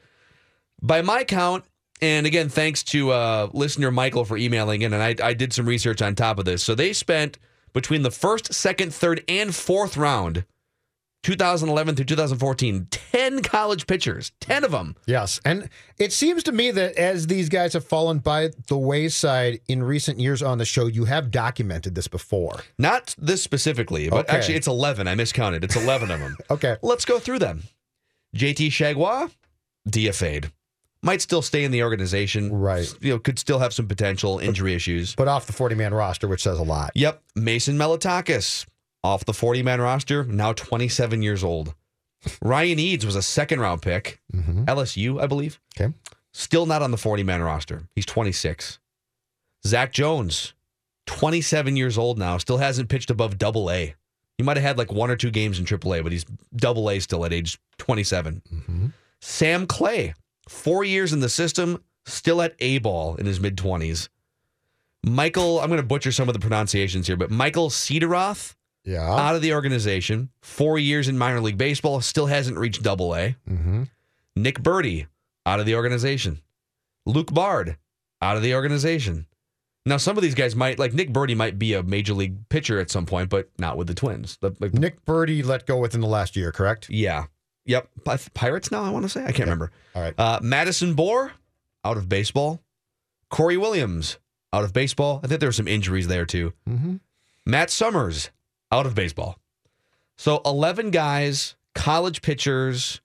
By 0.82 1.04
my 1.04 1.24
count, 1.24 1.66
and 2.02 2.26
again, 2.26 2.50
thanks 2.50 2.82
to 2.86 3.12
uh, 3.12 3.50
listener 3.54 3.92
Michael 3.92 4.26
for 4.26 4.38
emailing 4.38 4.82
in, 4.82 4.92
and 4.92 5.04
I, 5.04 5.16
I 5.24 5.36
did 5.36 5.54
some 5.54 5.68
research 5.68 6.02
on 6.02 6.16
top 6.16 6.40
of 6.40 6.46
this. 6.46 6.64
So 6.64 6.74
they 6.74 6.94
spent 6.94 7.38
between 7.74 8.02
the 8.02 8.10
first, 8.10 8.56
second, 8.56 8.92
third, 8.92 9.24
and 9.28 9.54
fourth 9.54 9.96
round, 9.96 10.44
2011 11.24 11.96
through 11.96 12.06
2014, 12.06 12.88
10 12.90 13.42
college 13.44 13.86
pitchers, 13.88 14.32
10 14.40 14.64
of 14.64 14.72
them. 14.72 14.96
Yes. 15.06 15.40
And 15.46 15.70
it 16.00 16.12
seems 16.12 16.44
to 16.44 16.52
me 16.52 16.72
that 16.72 16.96
as 16.96 17.28
these 17.28 17.48
guys 17.50 17.74
have 17.74 17.86
fallen 17.86 18.20
by 18.20 18.50
the 18.68 18.78
wayside 18.78 19.60
in 19.68 19.84
recent 19.84 20.20
years 20.20 20.42
on 20.42 20.58
the 20.58 20.66
show, 20.66 20.88
you 20.88 21.06
have 21.06 21.30
documented 21.32 21.94
this 21.96 22.08
before. 22.08 22.60
Not 22.80 23.16
this 23.18 23.44
specifically, 23.44 24.10
but 24.10 24.28
Okay. 24.28 24.38
actually, 24.38 24.56
it's 24.56 24.68
11. 24.68 25.08
I 25.08 25.16
miscounted. 25.16 25.64
It's 25.64 25.76
11 25.76 26.10
of 26.12 26.20
them. 26.20 26.36
Okay. 26.50 26.76
Let's 26.82 27.06
go 27.06 27.20
through 27.20 27.40
them. 27.40 27.64
JT 28.36 28.68
Chargois, 28.72 29.32
DFA'd. 29.90 30.52
Might 31.04 31.22
still 31.22 31.42
stay 31.42 31.64
in 31.64 31.72
the 31.72 31.82
organization. 31.82 32.52
Right. 32.54 32.88
You 33.02 33.14
know, 33.14 33.20
could 33.20 33.40
still 33.40 33.58
have 33.60 33.74
some 33.74 33.88
potential 33.88 34.38
injury 34.38 34.74
issues. 34.76 35.16
But 35.16 35.28
off 35.28 35.48
the 35.48 35.54
40 35.54 35.74
man 35.76 35.94
roster, 35.94 36.28
which 36.28 36.44
says 36.44 36.60
a 36.60 36.64
lot. 36.64 36.92
Yep. 36.94 37.22
Mason 37.36 37.76
Melotakis, 37.78 38.66
off 39.04 39.26
the 39.26 39.34
40 39.34 39.64
man 39.64 39.82
roster, 39.82 40.24
now 40.24 40.54
27 40.54 41.22
years 41.22 41.44
old. 41.44 41.74
Ryan 42.42 42.80
Eades 42.80 43.06
was 43.06 43.16
a 43.16 43.22
second 43.22 43.60
round 43.60 43.82
pick, 43.82 44.22
mm-hmm. 44.34 44.66
LSU, 44.66 45.22
I 45.22 45.28
believe. 45.28 45.60
Okay. 45.80 45.94
Still 46.34 46.66
not 46.66 46.82
on 46.82 46.92
the 46.92 46.98
40 46.98 47.24
man 47.24 47.42
roster. 47.42 47.88
He's 47.96 48.06
26. 48.06 48.80
Zach 49.66 49.92
Jones, 49.92 50.54
27 51.08 51.76
years 51.76 51.98
old 51.98 52.18
now, 52.18 52.38
still 52.38 52.58
hasn't 52.58 52.90
pitched 52.90 53.10
above 53.10 53.38
double 53.38 53.72
A. 53.72 53.96
He 54.38 54.44
might 54.44 54.58
have 54.58 54.64
had 54.64 54.78
like 54.78 54.92
one 54.92 55.12
or 55.12 55.16
two 55.16 55.32
games 55.32 55.60
in 55.60 55.66
triple 55.66 55.94
A, 55.94 56.02
but 56.02 56.12
he's 56.12 56.26
double 56.56 56.90
A 56.90 57.00
still 57.00 57.26
at 57.26 57.34
age 57.34 57.60
27. 57.78 58.42
Mm-hmm. 58.52 58.88
Sam 59.20 59.68
Clay, 59.68 60.14
four 60.48 60.84
years 60.84 61.14
in 61.14 61.20
the 61.20 61.30
system, 61.30 61.84
still 62.06 62.42
at 62.42 62.56
A 62.60 62.80
ball 62.80 63.16
in 63.16 63.26
his 63.26 63.40
mid 63.40 63.56
20s. 63.56 64.10
Michael, 65.04 65.60
I'm 65.60 65.68
going 65.68 65.82
to 65.82 65.86
butcher 65.86 66.12
some 66.12 66.30
of 66.30 66.34
the 66.34 66.40
pronunciations 66.40 67.08
here, 67.08 67.18
but 67.18 67.32
Michael 67.32 67.70
Cederoth 67.70 68.56
Yeah. 68.84 69.02
out 69.10 69.36
of 69.36 69.42
the 69.42 69.54
organization, 69.54 70.30
four 70.42 70.80
years 70.80 71.08
in 71.08 71.18
minor 71.18 71.40
league 71.40 71.58
baseball, 71.58 72.02
still 72.02 72.26
hasn't 72.28 72.58
reached 72.58 72.82
double 72.84 73.14
A. 73.16 73.36
mm-hmm. 73.50 73.84
Nick 74.36 74.60
Burdi 74.64 75.08
out 75.46 75.60
of 75.60 75.66
the 75.66 75.76
organization. 75.76 76.40
Luke 77.06 77.34
Bard 77.34 77.78
out 78.22 78.38
of 78.38 78.44
the 78.44 78.56
organization. 78.56 79.28
Now, 79.86 79.98
some 79.98 80.16
of 80.16 80.22
these 80.24 80.36
guys 80.36 80.56
might, 80.56 80.78
like 80.80 80.94
Nick 80.94 81.12
Burdi, 81.12 81.36
might 81.36 81.58
be 81.60 81.74
a 81.74 81.82
major 81.84 82.14
league 82.14 82.48
pitcher 82.50 82.80
at 82.80 82.92
some 82.92 83.06
point, 83.06 83.30
but 83.30 83.50
not 83.58 83.78
with 83.78 83.88
the 83.88 83.94
Twins. 83.96 84.38
The- 84.42 84.56
like- 84.60 84.74
Nick 84.74 85.04
Burdi 85.06 85.44
let 85.44 85.66
go 85.66 85.78
within 85.78 86.02
the 86.02 86.08
last 86.08 86.36
year, 86.36 86.52
correct? 86.52 86.90
yeah. 86.90 87.26
Yep. 87.66 87.90
Pirates 88.34 88.72
now, 88.72 88.84
I 88.84 88.90
want 88.90 89.04
to 89.04 89.10
say. 89.10 89.22
I 89.22 89.28
can't 89.32 89.42
remember. 89.42 89.72
All 89.96 90.02
right. 90.02 90.16
Uh, 90.18 90.40
Madison 90.42 90.96
Boer 90.96 91.34
out 91.86 91.96
of 91.96 92.10
baseball. 92.10 92.60
Corey 93.30 93.56
Williams 93.56 94.18
out 94.52 94.64
of 94.64 94.74
baseball. 94.74 95.20
I 95.24 95.28
think 95.28 95.40
there 95.40 95.48
were 95.48 95.54
some 95.54 95.68
injuries 95.68 96.08
there 96.08 96.26
too. 96.26 96.54
Mm-hmm. 96.68 96.96
Matt 97.46 97.70
Summers 97.70 98.32
out 98.72 98.86
of 98.86 98.96
baseball. 98.96 99.38
So 100.18 100.42
11 100.46 100.92
guys, 100.92 101.56
college 101.76 102.22
pitchers, 102.22 103.02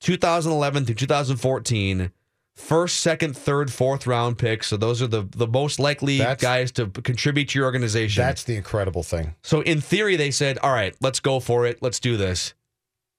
2011 0.00 0.86
through 0.86 0.94
2014, 0.94 2.10
first, 2.54 3.00
second, 3.00 3.36
third, 3.36 3.72
fourth 3.72 4.06
round 4.06 4.38
picks. 4.38 4.68
So 4.68 4.76
those 4.76 5.02
are 5.02 5.06
the, 5.06 5.26
the 5.30 5.46
most 5.46 5.78
likely 5.78 6.18
That's- 6.18 6.40
guys 6.40 6.72
to 6.72 6.86
contribute 6.86 7.50
to 7.50 7.58
your 7.58 7.66
organization. 7.66 8.22
That's 8.22 8.44
the 8.44 8.56
incredible 8.56 9.02
thing. 9.02 9.34
So 9.42 9.60
in 9.62 9.80
theory, 9.80 10.16
they 10.16 10.30
said, 10.30 10.58
all 10.58 10.72
right, 10.72 10.94
let's 11.00 11.20
go 11.20 11.40
for 11.40 11.66
it. 11.66 11.82
Let's 11.82 12.00
do 12.00 12.16
this. 12.16 12.54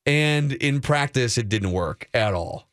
And 0.06 0.54
in 0.54 0.82
practice, 0.82 1.38
it 1.38 1.48
didn't 1.48 1.72
work 1.72 2.10
at 2.14 2.34
all. 2.34 2.68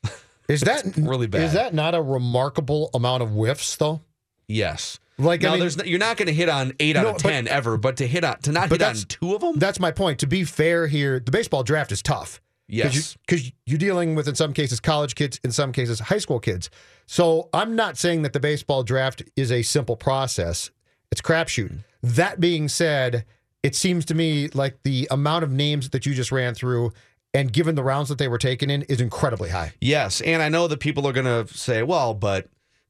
Is 0.48 0.61
that 0.62 0.96
really 0.96 1.26
bad. 1.26 1.42
Is 1.42 1.52
that 1.52 1.74
not 1.74 1.94
a 1.94 2.00
remarkable 2.00 2.88
amount 2.94 3.22
of 3.22 3.30
whiffs, 3.30 3.76
though? 3.76 4.00
yes. 4.46 4.98
Like, 5.18 5.42
now, 5.42 5.48
I 5.48 5.50
mean, 5.52 5.61
there's, 5.61 5.76
you're 5.85 5.98
not 5.98 6.16
going 6.16 6.28
to 6.28 6.33
hit 6.33 6.48
on 6.48 6.72
eight 6.78 6.96
out 6.96 7.02
No, 7.02 7.09
of 7.11 7.14
but- 7.16 7.28
10 7.28 7.48
ever, 7.48 7.76
but 7.76 7.96
to 7.96 8.07
hit 8.07 8.22
on, 8.24 8.38
to 8.40 8.52
not 8.52 8.70
hit 8.70 8.81
on 8.83 8.94
two 8.94 9.35
of 9.35 9.40
them? 9.40 9.59
that's 9.59 9.81
my 9.81 9.90
point. 9.90 10.20
To 10.20 10.26
be 10.26 10.44
fair 10.44 10.87
here, 10.87 11.18
the 11.18 11.33
baseball 11.33 11.62
draft 11.64 11.90
is 11.92 12.02
tough. 12.02 12.40
Yes. 12.68 13.16
Because 13.26 13.50
you, 13.66 13.74
are 13.74 13.78
dealing 13.78 14.14
with, 14.14 14.28
in 14.28 14.35
some 14.35 14.52
cases, 14.52 14.78
college 14.78 15.14
kids, 15.14 15.40
in 15.42 15.50
some 15.52 15.72
cases, 15.72 15.98
high 16.00 16.18
school 16.18 16.38
kids. 16.38 16.70
So 17.07 17.48
I'm 17.52 17.74
not 17.74 17.96
saying 17.96 18.22
that 18.22 18.35
the 18.35 18.40
baseball 18.40 18.83
draft 18.83 19.22
is 19.37 19.50
a 19.50 19.62
simple 19.62 19.96
process. 19.96 20.70
It's 21.11 21.22
crapshoot. 21.22 21.70
Mm. 21.72 21.78
That 22.02 22.40
being 22.40 22.68
said, 22.68 23.24
it 23.62 23.74
seems 23.74 24.04
to 24.07 24.14
me 24.14 24.48
like 24.48 24.78
the 24.85 25.09
amount 25.11 25.44
of 25.44 25.50
names 25.50 25.90
that 25.90 26.04
you 26.07 26.14
just 26.14 26.31
ran 26.31 26.54
through 26.54 26.92
and 27.35 27.52
given 27.52 27.74
the 27.74 27.83
rounds 27.83 28.09
that 28.11 28.18
they 28.18 28.28
were 28.28 28.38
taken 28.38 28.70
in 28.70 28.83
is 28.83 29.00
incredibly 29.00 29.50
high. 29.50 29.72
Yes, 29.81 30.20
and 30.20 30.42
I 30.42 30.48
know 30.48 30.68
that 30.68 30.81
people 30.81 31.07
are 31.07 31.12
going 31.12 31.26
to 31.46 31.52
say, 31.54 31.83
"Well, 31.83 32.14
but 32.14 32.48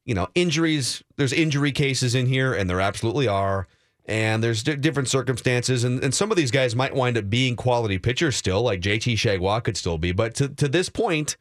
you 0.09 0.15
know, 0.15 0.27
injuries. 0.33 1.03
There's 1.17 1.31
injury 1.33 1.71
cases 1.71 2.15
in 2.15 2.25
here, 2.25 2.51
and 2.53 2.67
there 2.69 2.81
absolutely 2.81 3.27
are, 3.27 3.67
and 4.05 4.43
there's 4.43 4.63
di- 4.63 4.75
different 4.75 5.07
circumstances, 5.07 5.83
and, 5.83 6.03
and 6.03 6.13
some 6.15 6.31
of 6.31 6.37
these 6.37 6.49
guys 6.51 6.75
might 6.75 6.95
wind 6.95 7.15
up 7.17 7.29
being 7.29 7.55
quality 7.55 7.99
pitchers 7.99 8.35
still, 8.35 8.61
like 8.63 8.81
JT 8.81 9.13
Chargois 9.13 9.63
could 9.63 9.77
still 9.77 9.97
be, 9.99 10.11
but 10.11 10.33
to 10.35 10.49
to 10.49 10.67
this 10.67 10.89
point, 10.89 11.37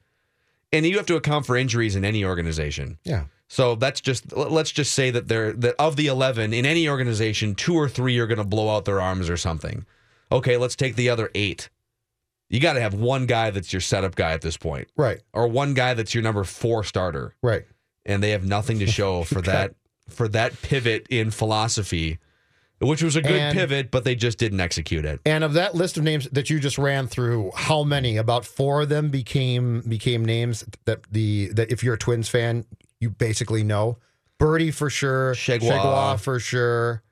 and 0.71 0.85
you 0.85 0.97
have 0.99 1.07
to 1.07 1.17
account 1.17 1.47
for 1.47 1.57
injuries 1.57 1.97
in 1.97 2.05
any 2.05 2.25
organization. 2.25 2.99
Yeah. 3.05 3.25
So 3.49 3.75
that's 3.75 4.03
just 4.03 4.37
let's 4.37 4.71
just 4.71 4.93
say 4.93 5.11
that 5.11 5.29
there 5.29 5.53
that 5.55 5.75
of 5.79 5.97
the 5.97 6.07
11 6.09 6.53
in 6.53 6.67
any 6.67 6.87
organization, 6.87 7.55
two 7.55 7.75
or 7.75 7.89
three 7.89 8.19
are 8.19 8.27
going 8.27 8.37
to 8.37 8.45
blow 8.45 8.69
out 8.77 8.85
their 8.85 9.01
arms 9.01 9.31
or 9.31 9.39
something. 9.39 9.87
Okay, 10.31 10.59
let's 10.59 10.77
take 10.77 10.95
the 10.97 11.09
other 11.09 11.31
8. 11.35 11.71
You 12.51 12.61
got 12.61 12.75
to 12.75 12.81
have 12.83 12.93
one 12.93 13.25
guy 13.25 13.49
that's 13.51 13.73
your 13.73 13.81
setup 13.81 14.15
guy 14.17 14.33
at 14.33 14.43
this 14.43 14.57
point 14.59 14.89
Right. 14.97 15.21
or 15.33 15.49
one 15.49 15.73
guy 15.75 15.95
that's 15.95 16.15
your 16.15 16.23
number 16.23 16.45
4 16.45 16.85
starter 16.85 17.35
Right. 17.43 17.65
And 18.09 18.21
they 18.23 18.31
have 18.31 18.45
nothing 18.45 18.81
to 18.81 18.87
show 18.99 19.23
for 19.23 19.41
that 19.43 19.75
for 20.09 20.27
that 20.29 20.61
pivot 20.63 21.07
in 21.11 21.31
philosophy, 21.31 22.19
which 22.81 23.03
was 23.03 23.15
a 23.15 23.21
good 23.23 23.33
And- 23.33 23.57
pivot, 23.57 23.91
but 23.91 24.05
they 24.05 24.15
just 24.17 24.39
didn't 24.39 24.61
execute 24.61 25.05
it. 25.05 25.21
And 25.27 25.45
of 25.45 25.53
that 25.53 25.75
list 25.75 25.97
of 25.99 26.03
names 26.03 26.27
that 26.33 26.49
you 26.49 26.59
just 26.59 26.79
ran 26.79 27.07
through, 27.07 27.53
how 27.55 27.85
many? 27.85 28.17
About 28.17 28.45
four 28.47 28.81
of 28.83 28.89
them 28.89 29.11
became 29.11 29.83
became 29.83 30.25
names 30.25 30.65
that 30.87 31.01
the 31.13 31.49
that 31.53 31.71
if 31.71 31.85
you're 31.85 31.95
a 31.95 31.99
Twins 31.99 32.29
fan, 32.29 32.65
you 33.01 33.11
basically 33.11 33.63
know. 33.63 33.99
Burdi 34.41 34.73
for 34.73 34.89
sure, 34.89 35.35
Chargois. 35.35 36.19
for 36.21 36.39
sure. 36.39 37.03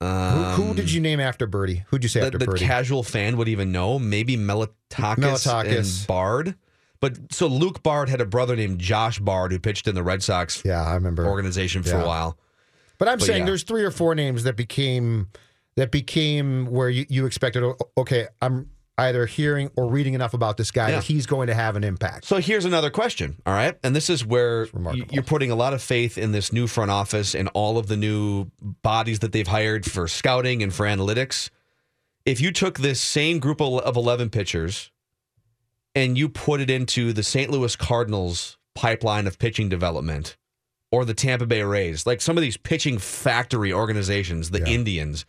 who, 0.00 0.06
who 0.06 0.62
um, 0.70 0.74
did 0.76 0.90
you 0.90 1.00
name 1.00 1.20
after 1.20 1.46
Burdi? 1.46 1.84
Who'd 1.88 2.02
you 2.02 2.08
say 2.08 2.20
the, 2.20 2.26
after 2.26 2.38
the 2.38 2.46
Burdi? 2.46 2.58
casual 2.58 3.02
fan 3.02 3.36
would 3.36 3.48
even 3.48 3.70
know. 3.70 3.98
Maybe 3.98 4.36
Melotakis, 4.36 5.16
Melotakis. 5.18 5.98
and 6.00 6.06
Bard. 6.06 6.54
But 7.04 7.34
so 7.34 7.46
Luke 7.48 7.82
Bard 7.82 8.08
had 8.08 8.22
a 8.22 8.24
brother 8.24 8.56
named 8.56 8.78
Josh 8.78 9.18
Bard 9.18 9.52
who 9.52 9.58
pitched 9.58 9.86
in 9.86 9.94
the 9.94 10.02
Red 10.02 10.22
Sox 10.22 10.62
yeah, 10.64 10.82
I 10.82 10.94
remember. 10.94 11.26
organization 11.26 11.82
for 11.82 11.90
Yeah. 11.90 12.02
a 12.02 12.06
while. 12.06 12.38
But 12.96 13.08
I'm 13.08 13.18
But 13.18 13.26
saying 13.26 13.40
yeah. 13.40 13.44
there's 13.46 13.62
three 13.62 13.84
or 13.84 13.90
four 13.90 14.14
names 14.14 14.44
that 14.44 14.56
became 14.56 15.28
that 15.76 15.90
became 15.90 16.64
where 16.64 16.88
you, 16.88 17.04
you 17.10 17.26
expected. 17.26 17.62
Oh, 17.62 17.76
okay, 17.98 18.28
I'm 18.40 18.70
either 18.96 19.26
hearing 19.26 19.70
or 19.76 19.86
reading 19.86 20.14
enough 20.14 20.32
about 20.32 20.56
this 20.56 20.70
guy 20.70 20.88
Yeah. 20.88 20.94
that 20.94 21.04
he's 21.04 21.26
going 21.26 21.48
to 21.48 21.54
have 21.54 21.76
an 21.76 21.84
impact. 21.84 22.24
So 22.24 22.36
here's 22.38 22.64
another 22.64 22.88
question. 22.88 23.36
All 23.44 23.52
right. 23.52 23.76
And 23.82 23.94
this 23.94 24.08
is 24.08 24.24
where 24.24 24.68
you're 25.10 25.22
putting 25.24 25.50
a 25.50 25.56
lot 25.56 25.74
of 25.74 25.82
faith 25.82 26.16
in 26.16 26.32
this 26.32 26.54
new 26.54 26.66
front 26.66 26.90
office 26.90 27.34
and 27.34 27.50
all 27.52 27.76
of 27.76 27.88
the 27.88 27.98
new 27.98 28.46
bodies 28.60 29.18
that 29.18 29.32
they've 29.32 29.46
hired 29.46 29.84
for 29.84 30.08
scouting 30.08 30.62
and 30.62 30.72
for 30.72 30.86
analytics. 30.86 31.50
If 32.24 32.40
you 32.40 32.50
took 32.50 32.78
this 32.78 32.98
same 32.98 33.40
group 33.40 33.60
of 33.60 33.74
of 33.80 33.94
11 33.96 34.30
pitchers 34.30 34.90
and 35.94 36.16
you 36.18 36.28
put 36.28 36.60
it 36.60 36.70
into 36.70 37.12
the 37.12 37.22
St. 37.22 37.50
Louis 37.50 37.74
Cardinals 37.76 38.58
pipeline 38.74 39.26
of 39.26 39.38
pitching 39.38 39.68
development 39.68 40.36
or 40.90 41.04
the 41.04 41.14
Tampa 41.14 41.46
Bay 41.46 41.62
Rays, 41.62 42.06
like 42.06 42.20
some 42.20 42.36
of 42.36 42.42
these 42.42 42.56
pitching 42.56 42.98
factory 42.98 43.72
organizations, 43.72 44.50
the 44.50 44.60
Yeah. 44.60 44.66
Indians, 44.74 45.24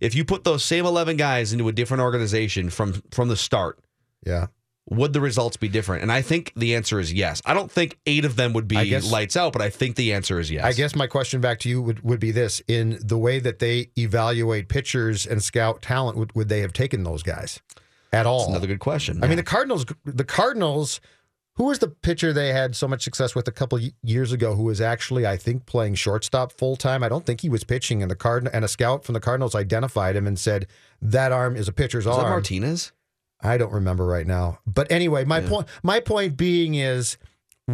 if 0.00 0.14
you 0.14 0.24
put 0.24 0.44
those 0.44 0.64
same 0.64 0.86
11 0.86 1.16
guys 1.16 1.52
into 1.52 1.68
a 1.68 1.72
different 1.72 2.00
organization 2.02 2.70
from 2.70 3.02
from 3.10 3.28
the 3.28 3.36
start, 3.36 3.78
Yeah, 4.24 4.46
would 4.88 5.12
the 5.12 5.20
results 5.20 5.56
be 5.56 5.68
different? 5.68 6.02
And 6.02 6.10
I 6.12 6.22
think 6.22 6.52
the 6.56 6.74
answer 6.74 6.98
is 7.00 7.12
yes. 7.12 7.40
I 7.44 7.54
don't 7.54 7.70
think 7.70 7.98
eight 8.06 8.24
of 8.24 8.36
them 8.36 8.52
would 8.54 8.66
be 8.68 8.88
guess- 8.88 9.10
lights 9.10 9.36
out, 9.36 9.52
but 9.52 9.62
I 9.62 9.70
think 9.70 9.96
the 9.96 10.12
answer 10.12 10.40
is 10.40 10.50
yes. 10.50 10.64
I 10.64 10.72
guess 10.72 10.94
my 10.96 11.06
question 11.06 11.40
back 11.40 11.58
to 11.60 11.68
you 11.68 11.80
would, 11.82 12.02
would 12.02 12.20
be 12.20 12.30
this: 12.32 12.60
in 12.66 12.98
the 13.02 13.18
way 13.18 13.38
that 13.40 13.58
they 13.60 13.90
evaluate 13.98 14.68
pitchers 14.68 15.26
and 15.26 15.42
scout 15.42 15.82
talent, 15.82 16.16
would, 16.18 16.34
would 16.34 16.48
they 16.48 16.60
have 16.60 16.72
taken 16.72 17.02
those 17.04 17.22
guys 17.22 17.60
at 18.12 18.26
all? 18.26 18.40
That's 18.40 18.50
another 18.50 18.66
good 18.66 18.80
question. 18.80 19.22
I 19.22 19.28
mean, 19.28 19.36
the 19.36 19.42
Cardinals. 19.42 19.86
The 20.04 20.24
Cardinals. 20.24 21.00
Who 21.56 21.64
was 21.64 21.80
the 21.80 21.88
pitcher 21.88 22.32
they 22.32 22.54
had 22.54 22.74
so 22.74 22.88
much 22.88 23.02
success 23.02 23.34
with 23.34 23.46
a 23.46 23.52
couple 23.52 23.78
years 24.02 24.32
ago? 24.32 24.54
Who 24.54 24.62
was 24.62 24.80
actually, 24.80 25.26
I 25.26 25.36
think, 25.36 25.66
playing 25.66 25.96
shortstop 25.96 26.52
full 26.52 26.76
time. 26.76 27.02
I 27.02 27.08
don't 27.10 27.26
think 27.26 27.42
he 27.42 27.50
was 27.50 27.64
pitching, 27.64 28.00
and 28.00 28.10
the 28.10 28.16
Card 28.16 28.48
and 28.50 28.64
a 28.64 28.68
scout 28.68 29.04
from 29.04 29.12
the 29.12 29.20
Cardinals 29.20 29.54
identified 29.54 30.16
him 30.16 30.26
and 30.26 30.38
said 30.38 30.68
that 31.02 31.32
arm 31.32 31.56
is 31.56 31.68
a 31.68 31.72
pitcher's 31.72 32.06
is 32.06 32.16
that 32.16 32.22
arm. 32.22 32.30
Martinez? 32.30 32.92
I 33.42 33.58
don't 33.58 33.72
remember 33.72 34.06
right 34.06 34.26
now. 34.26 34.60
But 34.66 34.90
anyway, 34.90 35.24
my 35.24 35.40
point 35.40 35.66
my 35.82 36.00
point 36.00 36.36
being 36.36 36.76
is 36.76 37.18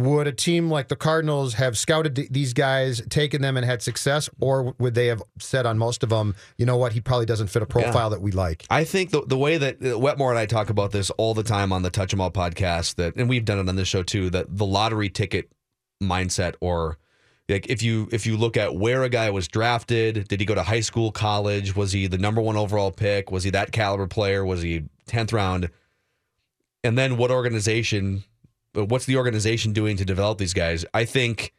would 0.03 0.27
a 0.27 0.31
team 0.31 0.69
like 0.69 0.87
the 0.87 0.95
Cardinals 0.95 1.55
have 1.55 1.77
scouted 1.77 2.27
these 2.31 2.53
guys, 2.53 3.01
taken 3.09 3.41
them 3.41 3.57
and 3.57 3.65
had 3.65 3.81
success 3.81 4.29
or 4.39 4.75
would 4.79 4.93
they 4.95 5.07
have 5.07 5.21
said 5.39 5.65
on 5.65 5.77
most 5.77 6.03
of 6.03 6.09
them, 6.09 6.35
you 6.57 6.65
know 6.65 6.77
what, 6.77 6.93
he 6.93 7.01
probably 7.01 7.25
doesn't 7.25 7.47
fit 7.47 7.61
a 7.61 7.65
profile 7.65 8.09
that 8.09 8.21
we 8.21 8.31
like. 8.31 8.65
I 8.69 8.83
think 8.83 9.11
the 9.11 9.21
the 9.25 9.37
way 9.37 9.57
that 9.57 9.83
uh, 9.83 9.97
Wetmore 9.97 10.31
and 10.31 10.39
I 10.39 10.45
talk 10.45 10.69
about 10.69 10.91
this 10.91 11.09
all 11.11 11.33
the 11.33 11.43
time 11.43 11.71
on 11.71 11.81
the 11.81 11.89
Touch 11.89 12.13
'Em 12.13 12.21
All 12.21 12.31
podcast, 12.31 12.95
that 12.95 13.15
and 13.15 13.29
we've 13.29 13.45
done 13.45 13.59
it 13.59 13.69
on 13.69 13.75
this 13.75 13.87
show 13.87 14.03
too, 14.03 14.29
that 14.31 14.45
the 14.49 14.65
lottery 14.65 15.09
ticket 15.09 15.51
mindset 16.01 16.55
or 16.61 16.97
like 17.49 17.67
if 17.69 17.81
you 17.81 18.09
if 18.11 18.25
you 18.25 18.35
look 18.37 18.57
at 18.57 18.75
where 18.75 19.03
a 19.03 19.09
guy 19.09 19.29
was 19.29 19.47
drafted, 19.47 20.27
did 20.27 20.39
he 20.39 20.45
go 20.45 20.55
to 20.55 20.63
high 20.63 20.81
school, 20.81 21.11
college? 21.11 21.75
Was 21.75 21.93
he 21.93 22.07
the 22.07 22.17
number 22.17 22.41
one 22.41 22.57
overall 22.57 22.91
pick? 22.91 23.31
Was 23.31 23.43
he 23.43 23.49
that 23.51 23.71
caliber 23.71 24.07
player? 24.07 24.45
Was 24.45 24.61
he 24.61 24.83
tenth 25.07 25.31
round? 25.31 25.69
And 26.83 26.97
then 26.97 27.17
what 27.17 27.31
organization? 27.31 28.23
What's 28.85 29.05
the 29.05 29.17
organization 29.17 29.73
doing 29.73 29.97
to 29.97 30.05
develop 30.05 30.37
these 30.37 30.53
guys? 30.53 30.85
I 30.93 31.05
think, 31.05 31.53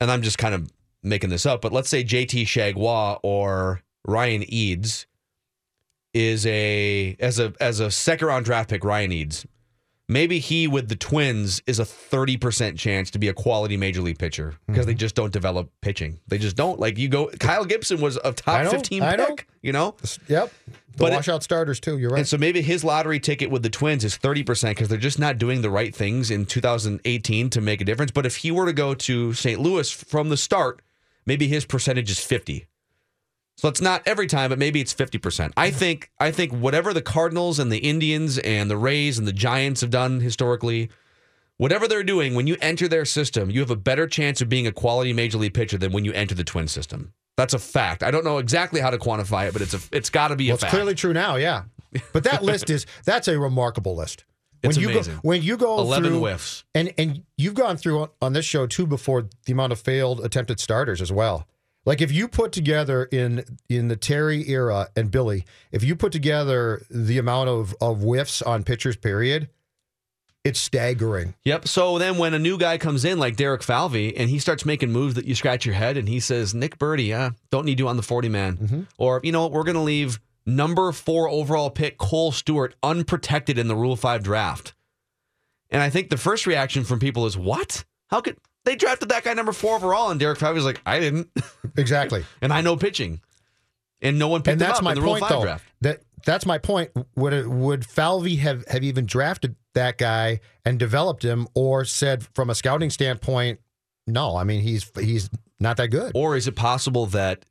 and 0.00 0.10
I'm 0.10 0.22
just 0.22 0.38
kind 0.38 0.54
of 0.54 0.70
making 1.02 1.30
this 1.30 1.46
up, 1.46 1.60
but 1.60 1.72
let's 1.72 1.88
say 1.88 2.04
JT 2.04 2.42
Chargois 2.42 3.18
or 3.22 3.82
Ryan 4.06 4.42
Eades 4.42 5.06
is 6.12 6.46
a 6.46 7.16
as 7.20 7.38
a 7.38 7.52
as 7.60 7.80
a 7.80 7.90
second 7.90 8.26
round 8.28 8.44
draft 8.44 8.70
pick, 8.70 8.84
Ryan 8.84 9.12
Eades. 9.12 9.46
Maybe 10.10 10.40
he 10.40 10.66
with 10.66 10.88
the 10.88 10.96
Twins 10.96 11.62
is 11.68 11.78
a 11.78 11.84
30% 11.84 12.76
chance 12.76 13.12
to 13.12 13.18
be 13.20 13.28
a 13.28 13.32
quality 13.32 13.76
major 13.76 14.00
league 14.00 14.18
pitcher 14.18 14.56
because 14.66 14.80
Mm-hmm. 14.82 14.86
they 14.88 14.94
just 14.94 15.14
don't 15.14 15.32
develop 15.32 15.70
pitching. 15.82 16.18
They 16.26 16.36
just 16.38 16.56
don't. 16.56 16.80
Like 16.80 16.98
you 16.98 17.08
go 17.08 17.28
Kyle 17.38 17.64
Gibson 17.64 18.00
was 18.00 18.18
a 18.24 18.32
top 18.32 18.64
know, 18.64 18.70
15 18.72 19.02
I 19.04 19.14
know. 19.14 19.26
pick, 19.28 19.46
you 19.62 19.70
know? 19.72 19.94
Yep. 20.26 20.52
The 20.66 20.72
But 20.98 21.12
it- 21.12 21.16
washout 21.16 21.44
starters 21.44 21.78
too, 21.78 21.96
you're 21.98 22.10
right. 22.10 22.18
And 22.18 22.26
so 22.26 22.36
maybe 22.38 22.60
his 22.60 22.82
lottery 22.82 23.20
ticket 23.20 23.50
with 23.52 23.62
the 23.62 23.70
Twins 23.70 24.02
is 24.02 24.18
30% 24.18 24.70
because 24.70 24.88
they're 24.88 24.98
just 24.98 25.20
not 25.20 25.38
doing 25.38 25.62
the 25.62 25.70
right 25.70 25.94
things 25.94 26.28
in 26.32 26.44
2018 26.44 27.48
to 27.50 27.60
make 27.60 27.80
a 27.80 27.84
difference. 27.84 28.10
But 28.10 28.26
if 28.26 28.36
he 28.38 28.50
were 28.50 28.66
to 28.66 28.72
go 28.72 28.94
to 28.94 29.32
St. 29.32 29.60
Louis 29.60 29.88
from 29.92 30.28
the 30.28 30.36
start, 30.36 30.82
maybe 31.24 31.46
his 31.46 31.64
percentage 31.64 32.10
is 32.10 32.18
50. 32.18 32.66
So 33.60 33.68
it's 33.68 33.82
not 33.82 34.00
every 34.06 34.26
time, 34.26 34.48
but 34.48 34.58
maybe 34.58 34.80
it's 34.80 34.94
50%. 34.94 35.52
I 35.54 35.70
think 35.70 36.10
I 36.18 36.30
think 36.30 36.50
whatever 36.50 36.94
the 36.94 37.02
Cardinals 37.02 37.58
and 37.58 37.70
the 37.70 37.76
Indians 37.76 38.38
and 38.38 38.70
the 38.70 38.76
Rays 38.78 39.18
and 39.18 39.28
the 39.28 39.34
Giants 39.34 39.82
have 39.82 39.90
done 39.90 40.20
historically, 40.20 40.88
whatever 41.58 41.86
they're 41.86 42.02
doing, 42.02 42.34
when 42.34 42.46
you 42.46 42.56
enter 42.62 42.88
their 42.88 43.04
system, 43.04 43.50
you 43.50 43.60
have 43.60 43.70
a 43.70 43.76
better 43.76 44.06
chance 44.06 44.40
of 44.40 44.48
being 44.48 44.66
a 44.66 44.72
quality 44.72 45.12
major 45.12 45.36
league 45.36 45.52
pitcher 45.52 45.76
than 45.76 45.92
when 45.92 46.06
you 46.06 46.12
enter 46.14 46.34
the 46.34 46.42
Twin 46.42 46.68
system. 46.68 47.12
That's 47.36 47.52
a 47.52 47.58
fact. 47.58 48.02
I 48.02 48.10
don't 48.10 48.24
know 48.24 48.38
exactly 48.38 48.80
how 48.80 48.88
to 48.88 48.96
quantify 48.96 49.48
it, 49.48 49.52
but 49.52 49.60
it's 49.60 49.74
a 49.74 49.80
it's 49.92 50.08
got 50.08 50.28
to 50.28 50.36
be 50.36 50.46
well, 50.46 50.52
a 50.52 50.54
it's 50.54 50.62
fact. 50.62 50.72
clearly 50.72 50.94
true 50.94 51.12
now, 51.12 51.36
yeah. 51.36 51.64
But 52.14 52.24
that 52.24 52.42
list 52.42 52.70
is 52.70 52.86
that's 53.04 53.28
a 53.28 53.38
remarkable 53.38 53.94
list. 53.94 54.24
When 54.62 54.70
It's 54.70 54.78
you 54.78 54.88
amazing. 54.88 55.14
go 55.16 55.20
when 55.20 55.42
you 55.42 55.58
go 55.58 55.78
11 55.80 56.08
through, 56.12 56.20
whiffs. 56.20 56.64
And 56.74 56.94
and 56.96 57.24
you've 57.36 57.54
gone 57.54 57.76
through 57.76 58.00
on- 58.00 58.08
on 58.22 58.32
this 58.32 58.46
show 58.46 58.66
too 58.66 58.86
before 58.86 59.28
the 59.44 59.52
amount 59.52 59.72
of 59.72 59.80
failed 59.80 60.24
attempted 60.24 60.60
starters 60.60 61.02
as 61.02 61.12
well. 61.12 61.46
Like 61.86 62.00
if 62.00 62.12
you 62.12 62.28
put 62.28 62.52
together 62.52 63.04
in 63.04 63.44
in 63.68 63.88
the 63.88 63.96
Terry 63.96 64.48
era 64.50 64.88
and 64.96 65.10
Billy, 65.10 65.44
if 65.72 65.82
you 65.82 65.96
put 65.96 66.12
together 66.12 66.82
the 66.90 67.18
amount 67.18 67.48
of 67.48 67.74
of 67.80 68.00
whiffs 68.00 68.42
on 68.42 68.64
pitchers 68.64 68.96
period, 68.96 69.48
it's 70.44 70.58
staggering. 70.58 71.34
Yep. 71.44 71.68
So 71.68 71.98
then 71.98 72.16
when 72.18 72.32
a 72.34 72.38
new 72.38 72.56
guy 72.56 72.78
comes 72.78 73.04
in 73.04 73.18
like 73.18 73.36
Derek 73.36 73.62
Falvey 73.62 74.16
and 74.16 74.30
he 74.30 74.38
starts 74.38 74.64
making 74.64 74.90
moves 74.90 75.14
that 75.14 75.26
you 75.26 75.34
scratch 75.34 75.66
your 75.66 75.74
head 75.74 75.96
and 75.96 76.08
he 76.08 76.20
says, 76.20 76.54
Nick 76.54 76.78
Burdi, 76.78 77.08
yeah, 77.08 77.30
don't 77.50 77.66
need 77.66 77.78
you 77.78 77.88
on 77.88 77.96
the 77.96 78.02
40 78.02 78.28
man. 78.28 78.56
Mm-hmm. 78.56 78.80
Or, 78.98 79.20
you 79.22 79.32
know 79.32 79.42
what, 79.42 79.52
we're 79.52 79.64
going 79.64 79.76
to 79.76 79.82
leave 79.82 80.18
number 80.46 80.92
four 80.92 81.28
overall 81.28 81.70
pick 81.70 81.98
Kohl 81.98 82.32
Stewart 82.32 82.74
unprotected 82.82 83.58
in 83.58 83.68
the 83.68 83.76
Rule 83.76 83.96
5 83.96 84.22
draft. 84.22 84.74
And 85.68 85.82
I 85.82 85.90
think 85.90 86.08
the 86.08 86.16
first 86.16 86.46
reaction 86.46 86.84
from 86.84 86.98
people 86.98 87.26
is, 87.26 87.36
what? 87.36 87.84
How 88.08 88.20
could 88.20 88.38
they 88.64 88.76
drafted 88.76 89.08
that 89.10 89.24
guy 89.24 89.34
number 89.34 89.52
four 89.52 89.76
overall? 89.76 90.10
And 90.10 90.18
Derek 90.20 90.38
Falvey's 90.38 90.64
like, 90.64 90.80
I 90.86 91.00
didn't. 91.00 91.28
Exactly. 91.76 92.24
and 92.42 92.52
I 92.52 92.62
know 92.62 92.76
pitching. 92.76 93.20
And 94.02 94.18
no 94.18 94.26
one 94.26 94.40
picked 94.40 94.54
and 94.54 94.60
him 94.60 94.66
that's 94.66 94.78
up 94.78 94.84
my 94.84 94.90
in 94.90 94.96
the 94.96 95.02
Rule 95.02 95.12
point 95.12 95.20
5 95.22 95.30
though. 95.30 95.42
draft. 95.42 95.64
That 95.82 96.00
that's 96.26 96.44
my 96.44 96.58
point. 96.58 96.90
Would 97.14 97.32
it, 97.32 97.48
would 97.48 97.86
Falvey 97.86 98.36
have 98.36 98.66
have 98.66 98.82
even 98.82 99.06
drafted 99.06 99.54
that 99.74 99.96
guy 99.96 100.40
and 100.64 100.78
developed 100.78 101.24
him, 101.24 101.46
or 101.54 101.84
said 101.84 102.26
from 102.34 102.50
a 102.50 102.54
scouting 102.56 102.90
standpoint, 102.90 103.60
no? 104.06 104.36
I 104.36 104.42
mean, 104.44 104.62
he's 104.62 104.90
he's 104.98 105.30
not 105.60 105.76
that 105.76 105.88
good. 105.88 106.12
Or 106.14 106.34
is 106.36 106.48
it 106.48 106.56
possible 106.56 107.06
that 107.06 107.44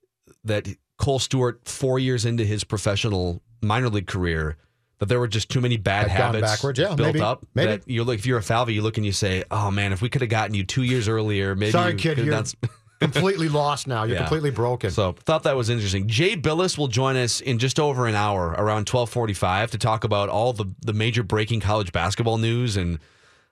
that 0.43 0.67
Kohl 0.97 1.19
Stewart, 1.19 1.61
four 1.65 1.97
years 1.97 2.25
into 2.25 2.43
his 2.43 2.63
professional 2.63 3.41
minor 3.61 3.89
league 3.89 4.07
career, 4.07 4.57
that 4.99 5.07
there 5.07 5.19
were 5.19 5.27
just 5.27 5.49
too 5.49 5.61
many 5.61 5.77
bad 5.77 6.07
gone 6.07 6.15
habits 6.15 6.41
backwards? 6.51 6.79
Yeah, 6.79 6.87
built 6.95 6.99
maybe. 7.13 7.21
up? 7.21 7.45
Maybe. 7.55 7.71
That 7.71 7.89
you 7.89 8.03
look 8.03 8.19
if 8.19 8.25
you're 8.25 8.37
a 8.39 8.43
Falvey, 8.43 8.73
you 8.73 8.81
look 8.81 8.97
and 8.97 9.05
you 9.05 9.11
say, 9.11 9.43
"Oh 9.49 9.71
man, 9.71 9.91
if 9.93 10.01
we 10.01 10.09
could 10.09 10.21
have 10.21 10.29
gotten 10.29 10.53
you 10.55 10.63
two 10.63 10.83
years 10.83 11.07
earlier, 11.07 11.55
maybe." 11.55 11.71
Sorry, 11.71 11.95
kid, 11.95 12.17
you're 12.17 12.27
done 12.29 12.45
completely 13.01 13.47
lost 13.49 13.87
now. 13.87 14.03
You're 14.03 14.15
Yeah. 14.17 14.21
completely 14.23 14.51
broken. 14.51 14.91
So 14.91 15.13
thought 15.23 15.43
that 15.43 15.55
was 15.55 15.69
interesting. 15.69 16.07
Jay 16.07 16.35
Bilas 16.35 16.77
will 16.77 16.87
join 16.89 17.15
us 17.15 17.39
in 17.41 17.57
just 17.59 17.79
over 17.79 18.07
an 18.07 18.15
hour, 18.15 18.49
around 18.57 18.87
twelve 18.87 19.09
forty-five, 19.09 19.71
to 19.71 19.77
talk 19.77 20.03
about 20.03 20.29
all 20.29 20.53
the 20.53 20.65
the 20.81 20.93
major 20.93 21.23
breaking 21.23 21.61
college 21.61 21.91
basketball 21.91 22.37
news 22.37 22.77
and. 22.77 22.99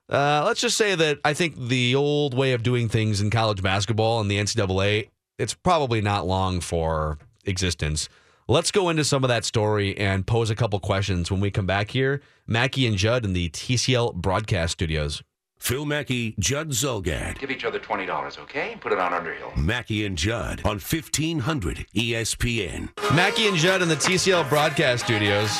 Uh, 0.10 0.42
let's 0.46 0.62
just 0.62 0.78
say 0.78 0.96
that 0.96 1.20
I 1.26 1.34
think 1.34 1.58
the 1.68 1.94
old 1.94 2.34
way 2.34 2.54
of 2.54 2.64
doing 2.64 2.88
things 2.88 3.20
in 3.20 3.30
college 3.30 3.62
basketball 3.62 4.22
and 4.22 4.32
the 4.32 4.38
NCAA, 4.38 5.10
it's 5.38 5.54
probably 5.54 6.00
not 6.00 6.26
long 6.26 6.62
for 6.62 7.18
existence. 7.44 8.08
Let's 8.50 8.72
go 8.72 8.88
into 8.88 9.04
some 9.04 9.26
of 9.26 9.28
that 9.28 9.44
story 9.44 9.98
and 9.98 10.26
pose 10.26 10.50
a 10.50 10.56
couple 10.56 10.80
questions 10.80 11.30
when 11.30 11.42
we 11.42 11.52
come 11.52 11.66
back 11.66 11.92
here. 11.92 12.22
Mackey 12.48 12.88
and 12.88 12.96
Judd 12.96 13.26
in 13.26 13.34
the 13.34 13.50
TCL 13.50 14.16
broadcast 14.16 14.72
studios. 14.72 15.22
Phil 15.60 15.84
Mackey, 15.84 16.34
Judd 16.40 16.70
Zulgad. 16.70 17.40
Give 17.40 17.52
each 17.52 17.66
other 17.66 17.78
$20, 17.78 18.40
okay? 18.40 18.78
Put 18.80 18.94
it 18.94 19.00
on 19.00 19.14
Underhill. 19.14 19.52
Mackey 19.58 20.06
and 20.06 20.18
Judd 20.18 20.62
on 20.64 20.78
E 20.78 20.80
1500 20.80 21.88
ESPN. 21.94 23.14
Mackey 23.14 23.48
and 23.48 23.58
Judd 23.58 23.82
in 23.82 23.90
the 23.90 23.98
TCL 23.98 24.48
broadcast 24.48 25.04
studios. 25.04 25.52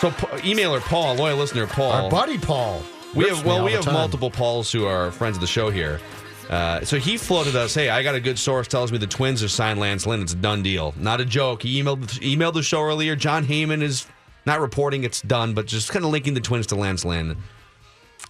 So, 0.00 0.08
emailer 0.40 0.80
Paul, 0.80 1.16
loyal 1.16 1.36
listener 1.36 1.66
Paul. 1.66 1.92
Our 1.92 2.10
buddy 2.10 2.38
Paul. 2.38 2.82
We 3.14 3.28
have 3.28 3.44
well, 3.44 3.64
we 3.64 3.72
have 3.72 3.84
time. 3.84 3.92
multiple 3.92 4.30
Pauls 4.30 4.72
who 4.72 4.86
are 4.86 5.10
friends 5.10 5.36
of 5.36 5.42
the 5.42 5.46
show 5.46 5.68
here. 5.68 6.00
Uh, 6.48 6.82
so 6.84 6.96
he 6.98 7.16
floated 7.16 7.54
us, 7.56 7.74
"Hey, 7.74 7.90
I 7.90 8.02
got 8.02 8.14
a 8.14 8.20
good 8.20 8.38
source 8.38 8.68
tells 8.68 8.90
me 8.90 8.98
the 8.98 9.06
Twins 9.06 9.42
are 9.42 9.48
signed 9.48 9.78
Lance 9.78 10.06
Lynn. 10.06 10.22
It's 10.22 10.32
a 10.32 10.36
done 10.36 10.62
deal, 10.62 10.94
not 10.96 11.20
a 11.20 11.24
joke." 11.24 11.62
He 11.62 11.82
emailed 11.82 12.06
emailed 12.20 12.54
the 12.54 12.62
show 12.62 12.82
earlier. 12.82 13.14
Jon 13.16 13.46
Heyman 13.46 13.82
is 13.82 14.06
not 14.46 14.60
reporting 14.60 15.04
it's 15.04 15.20
done, 15.20 15.52
but 15.52 15.66
just 15.66 15.90
kind 15.90 16.04
of 16.04 16.10
linking 16.10 16.34
the 16.34 16.40
Twins 16.40 16.66
to 16.68 16.74
Lance 16.74 17.04
Lynn. 17.04 17.36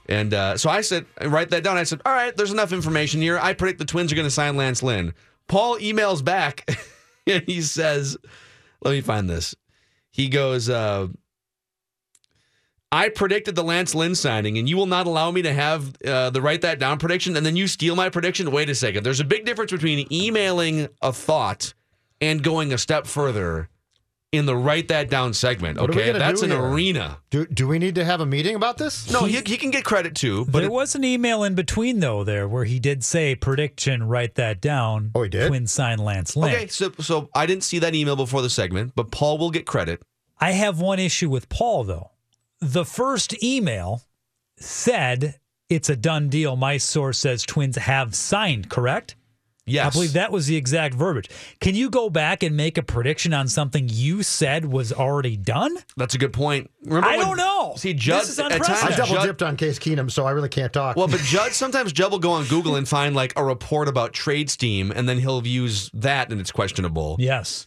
And 0.09 0.35
uh, 0.35 0.57
so 0.57 0.69
I 0.71 0.81
said, 0.81 1.07
I 1.21 1.27
write 1.27 1.51
that 1.51 1.63
down. 1.63 1.77
I 1.77 1.85
said, 1.85 2.01
"All 2.05 2.13
right, 2.13 2.37
there's 2.37 2.53
enough 2.53 2.73
information 2.73 3.21
here. 3.21 3.39
I 3.39 3.53
predict 3.53 3.79
the 3.79 3.85
Twins 3.85 4.11
are 4.13 4.17
going 4.17 4.27
to 4.27 4.31
sign 4.31 4.57
Lance 4.57 4.83
Lynn." 4.83 5.15
Paul 5.47 5.79
emails 5.79 6.25
back. 6.25 6.69
And 7.29 7.45
he 7.47 7.61
says, 7.61 8.17
let 8.83 8.93
me 8.93 9.01
find 9.01 9.29
this. 9.29 9.55
He 10.11 10.29
goes, 10.29 10.71
uh, 10.71 11.09
I 12.91 13.11
predicted 13.11 13.55
the 13.55 13.63
Lance 13.63 13.95
Lynn 13.95 14.15
signing, 14.15 14.57
and 14.57 14.69
you 14.69 14.77
will 14.77 14.87
not 14.87 15.07
allow 15.07 15.31
me 15.31 15.43
to 15.43 15.53
have 15.53 15.95
uh, 16.07 16.31
the 16.31 16.41
write 16.41 16.63
that 16.63 16.79
down 16.79 16.99
prediction, 16.99 17.37
and 17.37 17.45
then 17.45 17.55
you 17.57 17.67
steal 17.67 17.95
my 17.95 18.09
prediction. 18.09 18.51
Wait 18.51 18.71
a 18.71 18.75
second. 18.75 19.05
There's 19.05 19.21
a 19.21 19.25
big 19.25 19.45
difference 19.45 19.73
between 19.73 20.11
emailing 20.11 20.89
a 21.03 21.13
thought 21.13 21.75
and 22.21 22.43
going 22.43 22.73
a 22.73 22.79
step 22.79 23.07
further 23.07 23.69
in 24.33 24.47
the 24.47 24.57
write 24.57 24.89
that 24.89 25.09
down 25.11 25.33
segment. 25.35 25.79
What 25.81 25.91
Okay, 25.91 26.13
that's 26.13 26.43
an 26.43 26.51
here? 26.51 26.63
arena. 26.63 27.19
Do, 27.31 27.47
do 27.47 27.67
we 27.69 27.79
need 27.79 27.95
to 27.97 28.05
have 28.05 28.21
a 28.21 28.27
meeting 28.27 28.55
about 28.57 28.77
this? 28.79 29.11
No, 29.11 29.25
he, 29.25 29.37
he 29.45 29.57
can 29.59 29.71
get 29.71 29.85
credit 29.85 30.15
too, 30.15 30.45
but 30.47 30.53
there 30.61 30.65
it- 30.65 30.73
was 30.73 30.95
an 30.95 31.05
email 31.05 31.45
in 31.45 31.55
between 31.55 32.01
though 32.01 32.25
there 32.25 32.49
where 32.49 32.65
he 32.65 32.79
did 32.79 33.05
say 33.05 33.35
prediction. 33.35 34.03
Write 34.05 34.35
that 34.37 34.61
down. 34.63 35.13
Oh, 35.15 35.23
he 35.23 35.29
did? 35.29 35.49
Twin 35.49 35.67
sign 35.67 35.99
Lance 35.99 36.37
Lynn. 36.37 36.55
okay. 36.55 36.67
So 36.69 36.91
so 37.01 37.29
I 37.35 37.45
didn't 37.47 37.65
see 37.65 37.79
that 37.81 37.95
email 37.95 38.17
before 38.17 38.41
the 38.43 38.51
segment, 38.51 38.93
but 38.95 39.11
Paul 39.11 39.37
will 39.39 39.51
get 39.51 39.67
credit. 39.67 40.03
I 40.41 40.53
have 40.53 40.81
one 40.81 40.99
issue 40.99 41.29
with 41.31 41.49
Paul 41.51 41.85
though. 41.85 42.11
The 42.61 42.85
first 42.85 43.43
email 43.43 44.03
said 44.59 45.39
it's 45.69 45.89
a 45.89 45.97
done 45.97 46.29
deal. 46.29 46.57
My 46.57 46.77
source 46.79 47.19
says 47.19 47.43
Twins 47.45 47.77
have 47.77 48.15
signed. 48.15 48.69
Correct. 48.69 49.15
Yes, 49.67 49.87
I 49.87 49.91
believe 49.91 50.13
that 50.15 50.33
was 50.33 50.47
the 50.47 50.57
exact 50.57 50.95
verbiage. 50.95 51.29
Can 51.61 51.75
you 51.75 51.91
go 51.91 52.09
back 52.09 52.43
and 52.43 52.57
make 52.57 52.79
a 52.79 52.83
prediction 52.83 53.35
on 53.35 53.49
something 53.49 53.87
you 53.91 54.23
said 54.23 54.65
was 54.65 54.95
already 54.95 55.37
done? 55.37 55.77
That's 55.95 56.15
a 56.15 56.19
good 56.19 56.33
point. 56.33 56.71
Remember 56.87 57.07
I 57.07 57.19
when- 57.19 57.27
don't 57.27 57.37
know. 57.37 57.75
See, 57.77 57.93
Judd 57.93 58.23
This 58.23 58.31
is 58.31 58.39
at 58.39 58.49
times, 58.49 58.53
I 58.53 58.57
unprecedented. 58.73 58.97
double 58.97 59.15
Judd- 59.17 59.27
dipped 59.27 59.43
on 59.43 59.57
Case 59.59 59.79
Keenum, 59.79 60.11
so 60.11 60.25
I 60.25 60.31
really 60.31 60.49
can't 60.49 60.73
talk. 60.73 60.97
Well, 60.97 61.07
but 61.07 61.21
Judd 61.21 61.53
sometimes 61.53 61.93
Judd 61.93 62.11
will 62.11 62.19
go 62.19 62.31
on 62.33 62.47
Google 62.47 62.77
and 62.77 62.89
find 62.89 63.15
like 63.15 63.35
a 63.37 63.45
report 63.45 63.89
about 63.89 64.15
trade 64.15 64.49
steam, 64.49 64.91
and 64.91 65.07
then 65.07 65.19
he'll 65.19 65.47
use 65.47 65.91
that, 65.93 66.33
and 66.33 66.41
it's 66.41 66.51
questionable. 66.51 67.17
Yes. 67.19 67.67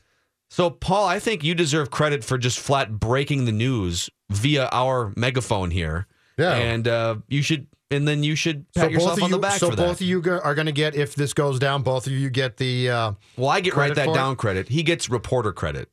So, 0.51 0.69
Paul, 0.69 1.07
I 1.07 1.17
think 1.19 1.45
you 1.45 1.55
deserve 1.55 1.91
credit 1.91 2.25
for 2.25 2.37
just 2.37 2.59
flat 2.59 2.99
breaking 2.99 3.45
the 3.45 3.53
news 3.53 4.09
via 4.29 4.67
our 4.73 5.13
megaphone 5.15 5.71
here. 5.71 6.07
Yeah. 6.37 6.55
and 6.55 6.87
uh, 6.89 7.15
you 7.29 7.41
should, 7.41 7.67
and 7.89 8.05
then 8.05 8.21
you 8.21 8.35
should 8.35 8.65
pat 8.73 8.85
so 8.85 8.89
yourself 8.89 9.15
both 9.15 9.23
on 9.23 9.29
you, 9.29 9.35
the 9.37 9.41
back 9.41 9.59
so 9.59 9.69
for 9.69 9.77
both 9.77 9.99
that. 9.99 10.01
of 10.03 10.07
you 10.07 10.21
are 10.43 10.53
going 10.53 10.65
to 10.65 10.73
get 10.73 10.93
if 10.93 11.15
this 11.15 11.33
goes 11.33 11.57
down. 11.57 11.83
Both 11.83 12.05
of 12.05 12.11
you 12.11 12.29
get 12.29 12.57
the. 12.57 12.89
Uh, 12.89 13.13
well, 13.37 13.47
I 13.47 13.61
get 13.61 13.77
write 13.77 13.95
that 13.95 14.05
for 14.05 14.11
it? 14.11 14.15
down 14.15 14.35
credit. 14.35 14.67
He 14.67 14.83
gets 14.83 15.09
reporter 15.09 15.53
credit. 15.53 15.87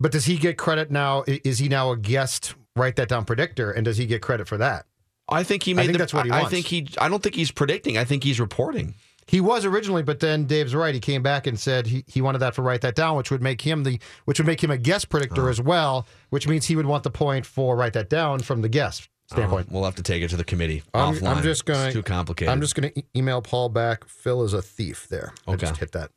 but 0.00 0.10
does 0.10 0.24
he 0.24 0.38
get 0.38 0.56
credit 0.56 0.90
now? 0.90 1.24
Is 1.26 1.58
he 1.58 1.68
now 1.68 1.90
a 1.90 1.98
guest? 1.98 2.54
Write 2.76 2.96
that 2.96 3.10
down 3.10 3.26
predictor, 3.26 3.70
and 3.70 3.84
does 3.84 3.98
he 3.98 4.06
get 4.06 4.22
credit 4.22 4.48
for 4.48 4.56
that? 4.56 4.86
I 5.28 5.42
think 5.42 5.64
he 5.64 5.74
made. 5.74 5.82
I 5.82 5.84
think 5.86 5.92
the, 5.94 5.98
that's 5.98 6.14
what 6.14 6.24
he 6.24 6.30
I, 6.30 6.36
I 6.36 6.40
wants. 6.42 6.54
think 6.54 6.66
he. 6.66 6.88
I 6.98 7.10
don't 7.10 7.22
think 7.22 7.34
he's 7.34 7.50
predicting. 7.50 7.98
I 7.98 8.04
think 8.04 8.24
he's 8.24 8.40
reporting. 8.40 8.94
He 9.28 9.40
was 9.40 9.64
originally, 9.64 10.02
but 10.04 10.20
then 10.20 10.44
Dave's 10.44 10.72
right. 10.74 10.94
He 10.94 11.00
came 11.00 11.20
back 11.22 11.48
and 11.48 11.58
said 11.58 11.86
he, 11.88 12.04
he 12.06 12.20
wanted 12.20 12.38
that 12.38 12.54
for 12.54 12.62
write 12.62 12.82
that 12.82 12.94
down, 12.94 13.16
which 13.16 13.30
would 13.32 13.42
make 13.42 13.60
him 13.60 13.82
the 13.82 13.98
which 14.24 14.38
would 14.38 14.46
make 14.46 14.62
him 14.62 14.70
a 14.70 14.78
guest 14.78 15.08
predictor 15.08 15.48
as 15.48 15.60
well, 15.60 16.06
which 16.30 16.46
means 16.46 16.66
he 16.66 16.76
would 16.76 16.86
want 16.86 17.02
the 17.02 17.10
point 17.10 17.44
for 17.44 17.74
write 17.76 17.94
that 17.94 18.08
down 18.08 18.38
from 18.38 18.62
the 18.62 18.68
guest 18.68 19.08
standpoint. 19.26 19.70
We'll 19.72 19.82
have 19.84 19.96
to 19.96 20.02
take 20.04 20.22
it 20.22 20.28
to 20.30 20.36
the 20.36 20.44
committee. 20.44 20.84
I'm, 20.94 21.14
offline. 21.16 21.26
I'm 21.38 21.42
just 21.42 21.64
gonna 21.64 21.86
It's 21.86 21.94
too 21.94 22.04
complicated. 22.04 22.52
I'm 22.52 22.60
just 22.60 22.76
gonna 22.76 22.92
e- 22.94 23.02
email 23.16 23.42
Paul 23.42 23.68
back. 23.68 24.06
Phil 24.06 24.44
is 24.44 24.52
a 24.52 24.62
thief. 24.62 25.08
There. 25.08 25.32
I 25.48 25.52
Okay. 25.54 25.66
just 25.66 25.78
hit 25.80 25.90
that. 25.92 26.12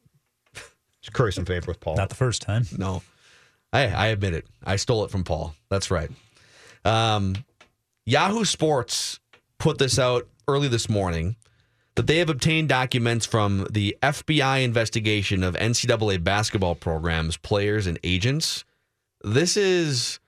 Just 1.01 1.13
curry 1.13 1.33
some 1.33 1.45
favor 1.45 1.71
with 1.71 1.79
Paul. 1.79 1.95
Not 1.95 2.09
the 2.09 2.15
first 2.15 2.43
time. 2.43 2.65
No, 2.77 3.01
I 3.73 3.87
I 3.87 4.07
admit 4.07 4.35
it. 4.35 4.45
I 4.63 4.75
stole 4.75 5.03
it 5.05 5.09
from 5.09 5.23
Paul. 5.23 5.55
That's 5.69 5.89
right. 5.89 6.11
Um, 6.85 7.35
Yahoo 8.05 8.45
Sports 8.45 9.19
put 9.57 9.79
this 9.79 9.97
out 9.97 10.27
early 10.47 10.67
this 10.67 10.87
morning 10.89 11.35
that 11.99 12.07
they 12.07 12.19
have 12.19 12.29
obtained 12.29 12.69
documents 12.69 13.25
from 13.25 13.67
the 13.69 13.93
FBI 14.01 14.63
investigation 14.63 15.43
of 15.43 15.53
NCAA 15.55 16.23
basketball 16.23 16.73
programs, 16.73 17.35
players, 17.35 17.87
and 17.87 17.99
agents. 18.05 18.63
This 19.21 19.57
is 19.57 20.21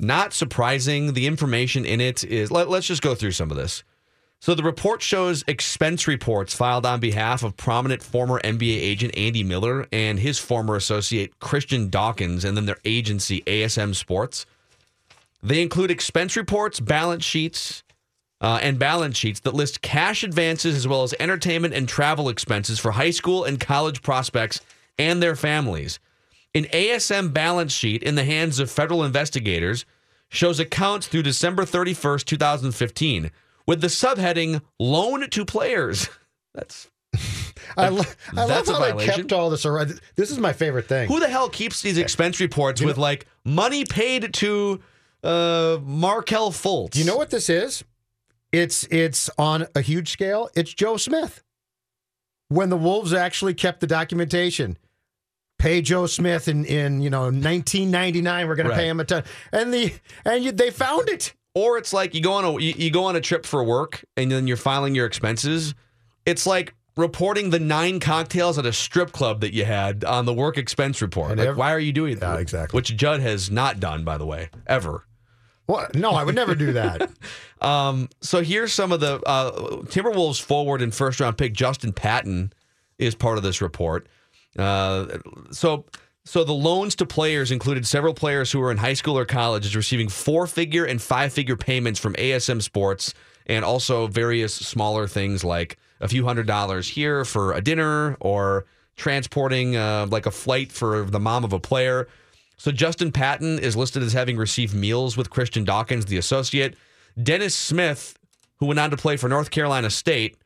not 0.00 0.32
surprising. 0.32 1.12
The 1.12 1.28
information 1.28 1.84
in 1.84 2.00
it 2.00 2.24
is. 2.24 2.50
Let, 2.50 2.68
let's 2.68 2.88
just 2.88 3.02
go 3.02 3.14
through 3.14 3.30
some 3.30 3.52
of 3.52 3.56
this. 3.56 3.84
So 4.40 4.56
the 4.56 4.64
report 4.64 5.00
shows 5.00 5.44
expense 5.46 6.08
reports 6.08 6.56
filed 6.56 6.84
on 6.84 6.98
behalf 6.98 7.44
of 7.44 7.56
prominent 7.56 8.02
former 8.02 8.40
NBA 8.40 8.80
agent 8.80 9.16
Andy 9.16 9.44
Miller 9.44 9.86
and 9.92 10.18
his 10.18 10.40
former 10.40 10.74
associate 10.74 11.38
Christian 11.38 11.88
Dawkins, 11.88 12.44
and 12.44 12.56
then 12.56 12.66
their 12.66 12.78
agency 12.84 13.42
ASM 13.42 13.94
Sports. 13.94 14.44
They 15.40 15.62
include 15.62 15.92
expense 15.92 16.36
reports, 16.36 16.80
balance 16.80 17.22
sheets, 17.22 17.84
uh, 18.42 18.58
and 18.60 18.78
balance 18.78 19.16
sheets 19.16 19.40
that 19.40 19.54
list 19.54 19.80
cash 19.80 20.22
advances 20.24 20.74
as 20.76 20.86
well 20.86 21.04
as 21.04 21.14
entertainment 21.20 21.72
and 21.72 21.88
travel 21.88 22.28
expenses 22.28 22.78
for 22.78 22.90
high 22.90 23.10
school 23.10 23.44
and 23.44 23.60
college 23.60 24.02
prospects 24.02 24.60
and 24.98 25.22
their 25.22 25.36
families. 25.36 25.98
An 26.54 26.64
ASM 26.64 27.32
balance 27.32 27.72
sheet 27.72 28.02
in 28.02 28.16
the 28.16 28.24
hands 28.24 28.58
of 28.58 28.70
federal 28.70 29.04
investigators 29.04 29.86
shows 30.28 30.58
accounts 30.58 31.06
through 31.06 31.22
December 31.22 31.64
31st, 31.64 32.24
2015, 32.24 33.30
with 33.66 33.80
the 33.80 33.86
subheading 33.86 34.60
loan 34.78 35.30
to 35.30 35.44
players. 35.44 36.08
That's 36.54 36.90
I, 37.76 37.88
lo- 37.88 38.02
I 38.32 38.40
love 38.44 38.48
That's 38.48 38.68
a 38.68 38.72
how 38.74 38.96
they 38.96 39.06
kept 39.06 39.32
all 39.32 39.50
this 39.50 39.64
around. 39.64 40.00
This 40.16 40.30
is 40.30 40.38
my 40.38 40.52
favorite 40.52 40.88
thing. 40.88 41.08
who 41.08 41.20
the 41.20 41.28
hell 41.28 41.48
keeps 41.48 41.80
these 41.80 41.96
expense 41.98 42.40
reports 42.40 42.82
with 42.82 42.98
like 42.98 43.26
money 43.44 43.84
paid 43.84 44.32
to 44.34 44.80
uh 45.22 45.78
Markelle 45.82 46.50
Fultz? 46.50 46.90
Do 46.90 46.98
you 46.98 47.04
know 47.04 47.16
what 47.16 47.30
this 47.30 47.48
is? 47.48 47.84
It's 48.52 48.84
it's 48.90 49.30
on 49.38 49.66
a 49.74 49.80
huge 49.80 50.10
scale. 50.10 50.50
It's 50.54 50.72
Joe 50.74 50.96
Smith. 50.96 51.42
When 52.48 52.68
the 52.68 52.76
Wolves 52.76 53.14
actually 53.14 53.54
kept 53.54 53.80
the 53.80 53.86
documentation, 53.86 54.76
pay 55.58 55.80
Joe 55.80 56.06
Smith 56.06 56.48
in 56.48 56.64
in 56.66 57.00
you 57.00 57.08
know 57.10 57.22
1999. 57.22 58.46
We're 58.46 58.54
going 58.54 58.68
to 58.68 58.74
pay 58.74 58.88
him 58.88 59.00
a 59.00 59.04
ton, 59.04 59.24
and 59.52 59.72
the 59.72 59.94
and 60.24 60.44
you, 60.44 60.52
they 60.52 60.70
found 60.70 61.08
it. 61.08 61.32
Or 61.54 61.76
it's 61.78 61.92
like 61.92 62.14
you 62.14 62.20
go 62.22 62.32
on 62.34 62.44
a 62.44 62.52
you, 62.60 62.74
you 62.76 62.90
go 62.90 63.04
on 63.04 63.16
a 63.16 63.20
trip 63.20 63.44
for 63.46 63.62
work 63.64 64.04
and 64.16 64.30
then 64.30 64.46
you're 64.46 64.56
filing 64.56 64.94
your 64.94 65.06
expenses. 65.06 65.74
It's 66.24 66.46
like 66.46 66.74
reporting 66.96 67.50
the 67.50 67.58
nine 67.58 68.00
cocktails 68.00 68.58
at 68.58 68.66
a 68.66 68.72
strip 68.72 69.12
club 69.12 69.40
that 69.40 69.52
you 69.54 69.64
had 69.64 70.04
on 70.04 70.24
the 70.26 70.32
work 70.34 70.56
expense 70.58 71.00
report. 71.02 71.36
Like, 71.38 71.56
why 71.56 71.72
are 71.72 71.78
you 71.78 71.92
doing 71.92 72.14
Yeah, 72.14 72.32
that? 72.32 72.40
exactly. 72.40 72.76
Which 72.76 72.94
Judd 72.96 73.20
has 73.20 73.50
not 73.50 73.80
done, 73.80 74.04
by 74.04 74.18
the 74.18 74.26
way, 74.26 74.48
ever. 74.66 75.04
What? 75.66 75.94
No, 75.94 76.10
I 76.10 76.24
would 76.24 76.34
never 76.34 76.54
do 76.54 76.72
that. 76.74 77.10
Um, 77.62 78.08
so 78.20 78.42
here's 78.42 78.72
some 78.72 78.90
of 78.90 78.98
the 78.98 79.20
uh, 79.24 79.52
Timberwolves 79.84 80.42
forward 80.42 80.82
and 80.82 80.92
first 80.92 81.20
round 81.20 81.38
pick 81.38 81.52
Justin 81.52 81.92
Patton 81.92 82.52
is 82.98 83.14
part 83.14 83.36
of 83.36 83.44
this 83.44 83.62
report. 83.62 84.08
Uh, 84.58 85.18
so 85.52 85.84
so 86.24 86.42
the 86.42 86.52
loans 86.52 86.96
to 86.96 87.06
players 87.06 87.52
included 87.52 87.86
several 87.86 88.14
players 88.14 88.50
who 88.50 88.58
were 88.58 88.72
in 88.72 88.78
high 88.78 88.94
school 88.94 89.16
or 89.16 89.24
college 89.24 89.64
is 89.64 89.76
receiving 89.76 90.08
four 90.08 90.48
figure 90.48 90.84
and 90.84 91.00
five 91.00 91.32
figure 91.32 91.56
payments 91.56 92.00
from 92.00 92.14
ASM 92.14 92.62
Sports 92.62 93.14
and 93.46 93.64
also 93.64 94.06
various 94.06 94.54
smaller 94.54 95.06
things 95.06 95.42
like 95.44 95.78
a 96.00 96.08
few 96.08 96.24
hundred 96.24 96.46
dollars 96.46 96.88
here 96.88 97.24
for 97.24 97.52
a 97.52 97.60
dinner 97.60 98.16
or 98.20 98.66
transporting 98.96 99.76
uh, 99.76 100.06
like 100.10 100.26
a 100.26 100.30
flight 100.30 100.70
for 100.70 101.04
the 101.04 101.20
mom 101.20 101.44
of 101.44 101.52
a 101.52 101.60
player. 101.60 102.08
So 102.62 102.70
Justin 102.70 103.10
Patton 103.10 103.58
is 103.58 103.76
listed 103.76 104.04
as 104.04 104.12
having 104.12 104.36
received 104.36 104.72
meals 104.72 105.16
with 105.16 105.30
Christian 105.30 105.64
Dawkins, 105.64 106.06
the 106.06 106.16
associate. 106.16 106.76
Dennis 107.20 107.56
Smith, 107.56 108.16
who 108.58 108.66
went 108.66 108.78
on 108.78 108.92
to 108.92 108.96
play 108.96 109.16
for 109.16 109.28
North 109.28 109.50
Carolina 109.50 109.90
State, 109.90 110.36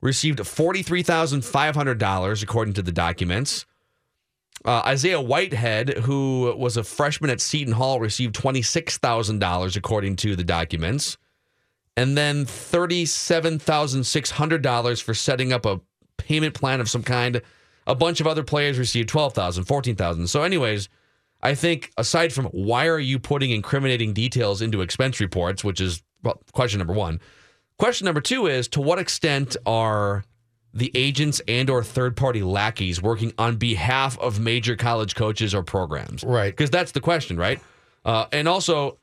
received 0.00 0.38
$43,500, 0.38 2.42
according 2.44 2.74
to 2.74 2.82
the 2.82 2.92
documents. 2.92 3.66
Uh, 4.64 4.82
Isaiah 4.86 5.20
Whitehead, 5.20 5.88
who 6.04 6.54
was 6.56 6.76
a 6.76 6.84
freshman 6.84 7.30
at 7.30 7.40
Seton 7.40 7.72
Hall, 7.72 7.98
received 7.98 8.36
$26,000, 8.36 9.76
according 9.76 10.14
to 10.14 10.36
the 10.36 10.44
documents. 10.44 11.18
And 11.96 12.16
then 12.16 12.46
$37,600 12.46 15.02
for 15.02 15.14
setting 15.14 15.52
up 15.52 15.66
a 15.66 15.80
payment 16.16 16.54
plan 16.54 16.80
of 16.80 16.88
some 16.88 17.02
kind. 17.02 17.42
A 17.88 17.96
bunch 17.96 18.20
of 18.20 18.28
other 18.28 18.44
players 18.44 18.78
received 18.78 19.10
$12,000, 19.10 19.64
$14,000. 19.64 20.28
So, 20.28 20.44
anyways, 20.44 20.88
I 21.42 21.54
think 21.54 21.92
aside 21.96 22.32
from 22.32 22.46
why 22.46 22.86
are 22.86 22.98
you 22.98 23.18
putting 23.18 23.50
incriminating 23.50 24.12
details 24.12 24.62
into 24.62 24.80
expense 24.80 25.20
reports, 25.20 25.62
which 25.62 25.80
is 25.80 26.02
well, 26.22 26.40
question 26.52 26.78
number 26.78 26.94
one. 26.94 27.20
Question 27.78 28.06
number 28.06 28.20
two 28.20 28.46
is 28.46 28.68
to 28.68 28.80
what 28.80 28.98
extent 28.98 29.56
are 29.66 30.24
the 30.72 30.90
agents 30.94 31.40
and 31.46 31.70
or 31.70 31.82
third 31.82 32.16
party 32.16 32.42
lackeys 32.42 33.00
working 33.00 33.32
on 33.38 33.56
behalf 33.56 34.18
of 34.18 34.40
major 34.40 34.76
college 34.76 35.14
coaches 35.14 35.54
or 35.54 35.62
programs? 35.62 36.24
Right. 36.24 36.52
Because 36.54 36.70
that's 36.70 36.92
the 36.92 37.00
question, 37.00 37.36
right? 37.36 37.60
Uh, 38.04 38.26
and 38.32 38.48
also, 38.48 38.98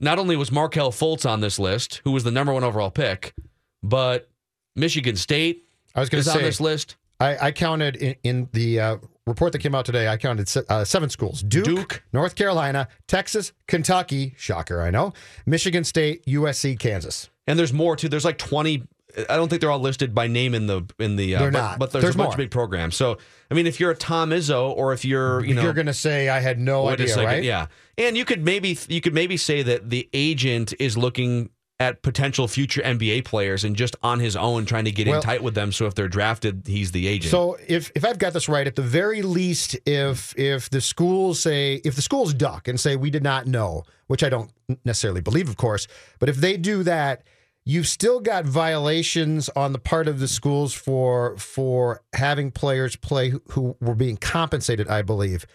not 0.00 0.18
only 0.18 0.36
was 0.36 0.50
Markelle 0.50 0.92
Fultz 0.92 1.28
on 1.28 1.40
this 1.40 1.58
list, 1.58 2.00
who 2.04 2.12
was 2.12 2.24
the 2.24 2.30
number 2.30 2.52
one 2.52 2.64
overall 2.64 2.90
pick, 2.90 3.34
but 3.82 4.28
Michigan 4.76 5.16
State 5.16 5.64
I 5.94 6.00
was 6.00 6.08
going 6.08 6.20
is 6.20 6.26
to 6.26 6.32
on 6.32 6.38
say 6.38 6.44
this 6.44 6.60
list. 6.60 6.96
I, 7.20 7.46
I 7.48 7.52
counted 7.52 7.96
in, 7.96 8.16
in 8.22 8.48
the 8.52 8.80
uh, 8.80 8.96
report 9.28 9.52
that 9.52 9.60
came 9.60 9.74
out 9.74 9.84
today. 9.84 10.08
I 10.08 10.16
counted 10.16 10.48
se- 10.48 10.64
uh, 10.68 10.84
seven 10.84 11.10
schools: 11.10 11.42
Duke, 11.42 11.64
Duke. 11.64 12.02
North 12.12 12.34
Carolina, 12.34 12.88
Texas, 13.06 13.52
Kentucky. 13.66 14.34
Shocker, 14.36 14.80
I 14.80 14.90
know. 14.90 15.12
Michigan 15.46 15.84
State, 15.84 16.24
USC, 16.26 16.78
Kansas. 16.78 17.30
And 17.46 17.58
there's 17.58 17.72
more 17.72 17.96
too. 17.96 18.08
There's 18.08 18.24
like 18.24 18.38
20 18.38 18.82
I 19.28 19.36
don't 19.36 19.48
think 19.48 19.60
they're 19.60 19.70
all 19.70 19.78
listed 19.78 20.14
by 20.14 20.26
name 20.26 20.54
in 20.54 20.66
the 20.66 20.84
in 20.98 21.16
the. 21.16 21.34
Uh, 21.34 21.38
They're 21.38 21.50
but, 21.50 21.58
not. 21.58 21.78
But 21.78 21.90
there's, 21.92 22.02
There's 22.02 22.14
a 22.14 22.18
bunch 22.18 22.26
more. 22.28 22.34
of 22.34 22.38
big 22.38 22.50
programs. 22.50 22.94
So 22.94 23.16
I 23.50 23.54
mean, 23.54 23.66
if 23.66 23.80
you're 23.80 23.90
a 23.90 23.96
Tom 23.96 24.30
Izzo, 24.30 24.70
or 24.70 24.92
if 24.92 25.04
you're 25.04 25.44
you 25.44 25.54
know 25.54 25.62
You're 25.62 25.72
going 25.72 25.86
to 25.86 25.94
say 25.94 26.28
I 26.28 26.40
had 26.40 26.58
no 26.58 26.88
idea, 26.88 27.08
second, 27.08 27.24
right? 27.24 27.42
Yeah, 27.42 27.66
and 27.96 28.16
you 28.16 28.24
could 28.24 28.44
maybe 28.44 28.78
you 28.88 29.00
could 29.00 29.14
maybe 29.14 29.36
say 29.36 29.62
that 29.62 29.88
the 29.88 30.08
agent 30.12 30.74
is 30.78 30.98
looking 30.98 31.50
at 31.80 32.02
potential 32.02 32.48
future 32.48 32.82
NBA 32.82 33.24
players 33.24 33.62
and 33.62 33.76
just 33.76 33.94
on 34.02 34.18
his 34.18 34.34
own 34.34 34.66
trying 34.66 34.84
to 34.86 34.90
get 34.90 35.06
Well- 35.06 35.16
in 35.16 35.22
tight 35.22 35.42
with 35.42 35.54
them. 35.54 35.70
So 35.70 35.86
if 35.86 35.94
they're 35.94 36.08
drafted, 36.08 36.62
he's 36.66 36.90
the 36.92 37.06
agent. 37.06 37.30
So 37.30 37.56
if 37.68 37.92
if 37.94 38.04
I've 38.04 38.18
got 38.18 38.32
this 38.32 38.48
right, 38.48 38.66
at 38.66 38.74
the 38.74 38.82
very 38.82 39.22
least, 39.22 39.76
if 39.86 40.36
if 40.36 40.70
the 40.70 40.80
schools 40.80 41.40
say 41.40 41.80
if 41.84 41.94
the 41.94 42.02
schools 42.02 42.34
duck 42.34 42.66
and 42.68 42.78
say 42.80 42.96
we 42.96 43.10
did 43.10 43.22
not 43.22 43.46
know, 43.46 43.84
which 44.08 44.24
I 44.24 44.28
don't 44.28 44.50
necessarily 44.84 45.20
believe, 45.20 45.48
of 45.48 45.56
course, 45.56 45.86
but 46.18 46.28
if 46.28 46.36
they 46.36 46.56
do 46.56 46.82
that, 46.82 47.22
you've 47.64 47.86
still 47.86 48.18
got 48.18 48.44
violations 48.44 49.48
on 49.50 49.72
the 49.72 49.78
part 49.78 50.08
of 50.08 50.18
the 50.18 50.28
schools 50.28 50.74
for 50.74 51.36
for 51.36 52.02
having 52.14 52.50
players 52.50 52.96
play 52.96 53.28
who, 53.30 53.42
who 53.50 53.76
were 53.80 53.94
being 53.94 54.16
compensated, 54.16 54.88
I 54.88 55.02
believe. 55.02 55.46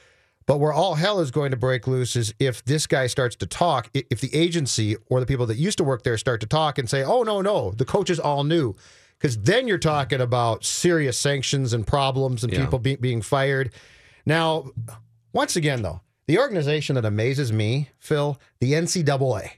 But 0.46 0.58
where 0.60 0.74
all 0.74 0.96
hell 0.96 1.20
is 1.22 1.32
going 1.32 1.52
to 1.52 1.58
break 1.58 1.88
loose 1.88 2.16
is 2.16 2.34
if 2.40 2.64
this 2.66 2.86
guy 2.88 3.08
starts 3.08 3.36
to 3.38 3.46
talk, 3.46 3.90
if 3.94 4.20
the 4.20 4.34
agency 4.36 4.98
or 5.08 5.20
the 5.20 5.26
people 5.26 5.46
that 5.46 5.56
used 5.58 5.78
to 5.78 5.84
work 5.84 6.04
there 6.04 6.18
start 6.18 6.42
to 6.42 6.48
talk 6.48 6.78
and 6.78 6.90
say, 6.90 7.04
oh, 7.04 7.24
no, 7.24 7.42
no, 7.42 7.72
the 7.72 7.86
coaches 7.86 8.20
all 8.20 8.44
knew. 8.44 8.76
Because 9.18 9.38
then 9.38 9.68
you're 9.70 9.78
talking 9.78 10.20
about 10.20 10.66
serious 10.66 11.18
sanctions 11.18 11.72
and 11.72 11.88
problems 11.88 12.44
and 12.44 12.52
Yeah. 12.52 12.60
people 12.66 12.80
be- 12.80 12.98
being 12.98 13.22
fired. 13.22 13.74
Now, 14.26 14.72
once 15.32 15.56
again, 15.56 15.82
though, 15.82 16.02
the 16.28 16.40
organization 16.40 16.96
that 16.96 17.06
amazes 17.06 17.54
me, 17.54 17.90
Phil, 18.00 18.38
the 18.60 18.74
NCAA, 18.74 19.50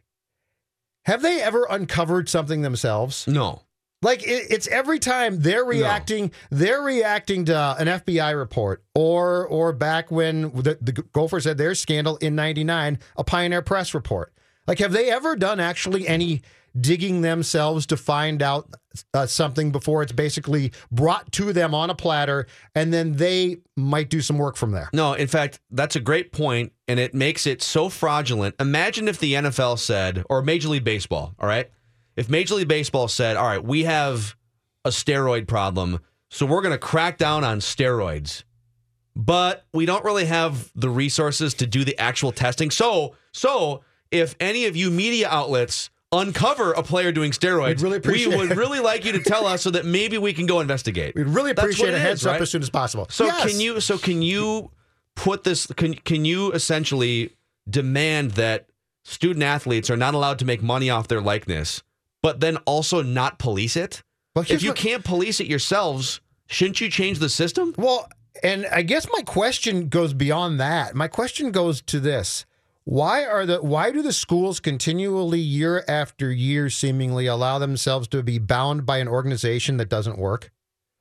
have 1.06 1.21
they 1.21 1.41
ever 1.41 1.65
uncovered 1.69 2.30
something 2.30 2.62
themselves? 2.62 3.26
no, 3.28 3.62
Like 4.06 4.22
it, 4.22 4.52
it's 4.52 4.68
every 4.68 5.00
time 5.00 5.41
they're 5.41 5.65
reacting, 5.65 6.32
they're 6.52 6.84
reacting 6.84 7.46
to 7.46 7.76
an 7.80 7.88
FBI 7.88 8.38
report, 8.38 8.84
or 8.94 9.48
or 9.48 9.74
back 9.74 10.12
when 10.12 10.52
the, 10.52 10.78
the 10.80 10.91
Gophers 10.91 11.46
had 11.46 11.58
their 11.58 11.74
scandal 11.74 12.18
in 12.18 12.36
'99, 12.36 13.00
a 13.18 13.24
Pioneer 13.24 13.63
Press 13.63 13.96
report. 13.96 14.32
Like, 14.68 14.78
have 14.78 14.91
they 14.91 15.10
ever 15.10 15.36
done 15.36 15.60
actually 15.60 16.08
any 16.08 16.44
digging 16.80 17.22
themselves 17.22 17.88
to 17.88 17.98
find 17.98 18.44
out 18.44 18.76
uh, 19.15 19.26
something 19.26 19.72
before 19.72 20.04
it's 20.04 20.12
basically 20.12 20.72
brought 20.91 21.32
to 21.32 21.52
them 21.52 21.74
on 21.74 21.89
a 21.89 21.96
platter, 21.96 22.46
and 22.76 22.94
then 22.94 23.13
they 23.13 23.58
might 23.76 24.12
do 24.12 24.22
some 24.22 24.38
work 24.38 24.56
from 24.56 24.72
there? 24.72 24.91
No, 24.94 25.13
in 25.13 25.28
fact, 25.28 25.60
that's 25.72 25.96
a 25.96 26.00
great 26.00 26.32
point, 26.32 26.74
and 26.88 27.00
it 27.00 27.15
makes 27.15 27.48
it 27.48 27.63
so 27.63 27.89
fraudulent. 27.89 28.54
Imagine 28.60 29.08
if 29.08 29.18
the 29.18 29.34
NFL 29.34 29.80
said, 29.80 30.24
or 30.30 30.44
Major 30.44 30.68
League 30.70 30.84
Baseball, 30.84 31.34
all 31.39 31.48
right? 31.48 31.72
If 32.15 32.30
Major 32.30 32.56
League 32.56 32.67
Baseball 32.67 33.08
said, 33.08 33.38
all 33.38 33.45
right, 33.45 33.63
we 33.63 33.84
have 33.84 34.36
a 34.84 34.89
steroid 34.89 35.47
problem, 35.47 35.99
so 36.30 36.45
we're 36.45 36.62
going 36.62 36.73
to 36.73 36.78
crack 36.78 37.17
down 37.17 37.43
on 37.43 37.60
steroids, 37.60 38.43
but 39.15 39.65
we 39.73 39.86
don't 39.86 40.04
really 40.04 40.25
have 40.25 40.71
the 40.75 40.89
resources 40.89 41.54
to 41.56 41.67
do 41.67 41.84
the 41.84 41.97
actual 41.97 42.32
testing. 42.32 42.71
So, 42.71 43.15
so 43.32 43.82
if 44.12 44.36
any 44.39 44.65
of 44.65 44.75
you 44.75 44.91
media 44.91 45.28
outlets 45.30 45.89
uncover 46.12 46.71
a 46.73 46.84
player 46.84 47.12
doing 47.12 47.32
steroids, 47.32 47.82
really 47.82 47.99
we 47.99 48.36
would 48.36 48.56
really 48.56 48.80
like 48.80 49.06
you 49.06 49.12
to 49.13 49.19
tell 49.19 49.45
us 49.45 49.62
so 49.62 49.71
that 49.71 49.86
maybe 49.86 50.17
we 50.17 50.34
can 50.34 50.45
go 50.45 50.60
investigate. 50.60 51.15
We'd 51.15 51.28
really 51.28 51.51
appreciate 51.51 51.93
a 51.93 51.99
heads 51.99 52.21
is, 52.21 52.28
up 52.28 52.34
right? 52.34 52.41
as 52.41 52.49
soon 52.49 52.62
as 52.62 52.69
possible. 52.69 53.08
So 53.10 53.25
Yes. 53.25 53.51
can 53.51 53.60
you 53.60 53.82
so 53.82 53.97
can 53.97 54.21
you 54.21 54.71
put 55.15 55.43
this 55.43 55.65
can 55.67 55.93
can 55.93 56.25
you 56.25 56.51
essentially 56.51 57.32
demand 57.69 58.32
that 58.32 58.69
student 59.04 59.43
athletes 59.43 59.89
are 59.89 59.97
not 59.97 60.13
allowed 60.13 60.39
to 60.39 60.45
make 60.45 60.62
money 60.62 60.89
off 60.89 61.08
their 61.08 61.21
likeness, 61.21 61.84
but 62.25 62.39
then 62.39 62.57
also 62.65 63.03
not 63.03 63.38
police 63.38 63.75
it? 63.75 64.01
Well, 64.35 64.43
if 64.49 64.63
you 64.63 64.71
what- 64.71 64.77
can't 64.77 65.03
police 65.03 65.39
it 65.39 65.45
yourselves, 65.45 66.21
shouldn't 66.47 66.81
you 66.81 66.89
change 66.89 67.19
the 67.19 67.29
system? 67.29 67.75
Well, 67.77 68.09
and 68.41 68.65
I 68.71 68.81
guess 68.81 69.07
my 69.13 69.21
question 69.21 69.89
goes 69.89 70.15
beyond 70.15 70.59
that. 70.59 70.95
My 70.95 71.07
question 71.07 71.51
goes 71.51 71.83
to 71.83 71.99
this. 71.99 72.47
Why 72.83 73.23
are 73.25 73.45
the 73.45 73.61
why 73.61 73.91
do 73.91 74.01
the 74.01 74.11
schools 74.11 74.59
continually 74.59 75.39
year 75.39 75.85
after 75.88 76.31
year 76.31 76.71
seemingly 76.71 77.27
allow 77.27 77.59
themselves 77.59 78.07
to 78.07 78.23
be 78.23 78.39
bound 78.39 78.88
by 78.88 78.97
an 78.97 79.07
organization 79.07 79.77
that 79.77 79.89
doesn't 79.89 80.17
work? 80.17 80.49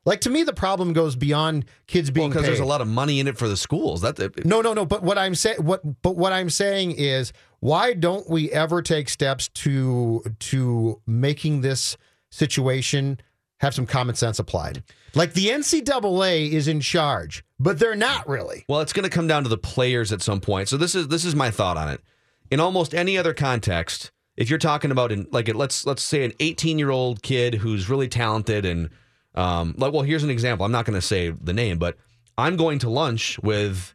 Like 0.05 0.21
to 0.23 0.31
me 0.31 0.43
the 0.43 0.53
problem 0.53 0.93
goes 0.93 1.17
beyond 1.17 1.65
kids 1.87 2.11
being 2.11 2.29
because 2.31 2.45
there's 2.45 2.61
a 2.61 2.67
lot 2.67 2.83
of 2.83 2.89
money 2.89 3.19
in 3.19 3.27
it 3.29 3.39
for 3.39 3.49
the 3.49 3.57
schools. 3.57 4.03
That 4.03 4.21
it- 4.21 4.45
No, 4.45 4.61
no, 4.61 4.75
no. 4.75 4.85
But 4.85 5.03
what 5.03 5.17
I'm 5.17 5.35
saying, 5.35 5.65
what, 5.65 6.03
but 6.03 6.17
what 6.17 6.35
I'm 6.35 6.51
saying 6.51 6.93
is, 6.93 7.33
why 7.65 7.95
don't 7.95 8.29
we 8.29 8.53
ever 8.53 8.83
take 8.83 9.09
steps 9.09 9.49
to 9.49 10.23
to 10.39 11.01
making 11.07 11.63
this 11.63 11.97
situation 12.31 13.19
have 13.61 13.73
some 13.75 13.87
common 13.87 14.15
sense 14.17 14.39
applied? 14.39 14.83
Like 15.15 15.33
the 15.33 15.47
NCAA 15.47 16.51
is 16.51 16.69
in 16.69 16.83
charge, 16.83 17.43
but 17.59 17.79
they're 17.79 17.97
not 17.97 18.29
really. 18.29 18.67
Well, 18.69 18.83
it's 18.83 18.93
going 18.93 19.05
to 19.05 19.11
come 19.11 19.27
down 19.27 19.45
to 19.45 19.49
the 19.49 19.57
players 19.57 20.13
at 20.13 20.21
some 20.21 20.43
point. 20.43 20.69
So 20.69 20.77
this 20.77 20.95
is 20.95 21.09
this 21.09 21.25
is 21.25 21.35
my 21.35 21.51
thought 21.51 21.79
on 21.79 21.89
it. 21.89 22.03
In 22.51 22.61
almost 22.61 22.93
any 22.93 23.17
other 23.17 23.33
context, 23.33 24.13
if 24.37 24.51
you're 24.51 24.59
talking 24.59 24.91
about 24.91 25.11
in 25.11 25.27
like 25.33 25.49
let's 25.55 25.87
let's 25.87 26.03
say 26.03 26.23
an 26.23 26.35
18 26.41 26.79
year 26.79 26.91
old 26.91 27.23
kid 27.23 27.55
who's 27.55 27.89
really 27.89 28.09
talented 28.09 28.67
and 28.67 28.91
um, 29.35 29.75
like 29.79 29.95
well, 29.95 30.03
here's 30.03 30.23
an 30.23 30.29
example. 30.29 30.67
I'm 30.67 30.73
not 30.73 30.85
going 30.85 31.01
to 31.01 31.07
say 31.07 31.31
the 31.31 31.55
name, 31.55 31.79
but 31.79 31.97
I'm 32.37 32.59
going 32.59 32.79
to 32.81 32.91
lunch 32.91 33.39
with 33.39 33.95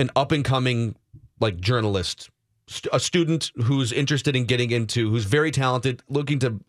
an 0.00 0.10
up 0.16 0.32
and 0.32 0.44
coming 0.44 0.96
like 1.38 1.60
journalist, 1.60 2.30
st- 2.68 2.92
a 2.92 3.00
student 3.00 3.52
who's 3.64 3.92
interested 3.92 4.36
in 4.36 4.44
getting 4.44 4.70
into, 4.70 5.10
who's 5.10 5.24
very 5.24 5.50
talented, 5.50 6.02
looking 6.08 6.38
to 6.40 6.60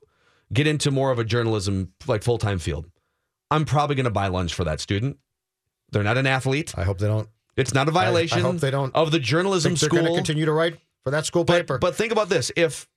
get 0.54 0.68
into 0.68 0.92
more 0.92 1.12
of 1.12 1.20
a 1.20 1.24
journalism 1.24 1.94
like 2.08 2.24
full 2.24 2.38
time 2.38 2.60
field. 2.60 2.90
I'm 3.50 3.66
probably 3.66 3.96
going 3.96 4.06
to 4.06 4.12
buy 4.12 4.28
lunch 4.28 4.54
for 4.54 4.64
that 4.66 4.80
student. 4.80 5.18
They're 5.92 6.04
not 6.04 6.18
an 6.18 6.28
athlete. 6.28 6.74
I 6.78 6.84
hope 6.84 7.00
they 7.00 7.08
don't. 7.08 7.30
It's 7.56 7.74
not 7.74 7.88
a 7.88 7.92
violation 7.92 8.38
I 8.38 8.42
hope 8.42 8.58
they 8.58 8.70
don't 8.70 8.94
of 8.94 9.12
the 9.12 9.20
journalism 9.20 9.76
think 9.76 9.92
they're 9.92 10.02
going 10.02 10.14
to 10.14 10.18
continue 10.18 10.46
to 10.46 10.52
write 10.52 10.78
for 11.04 11.12
that 11.12 11.26
school 11.26 11.44
paper. 11.44 11.80
But 11.80 11.96
think 11.96 12.12
about 12.12 12.30
this: 12.30 12.52
if 12.56 12.88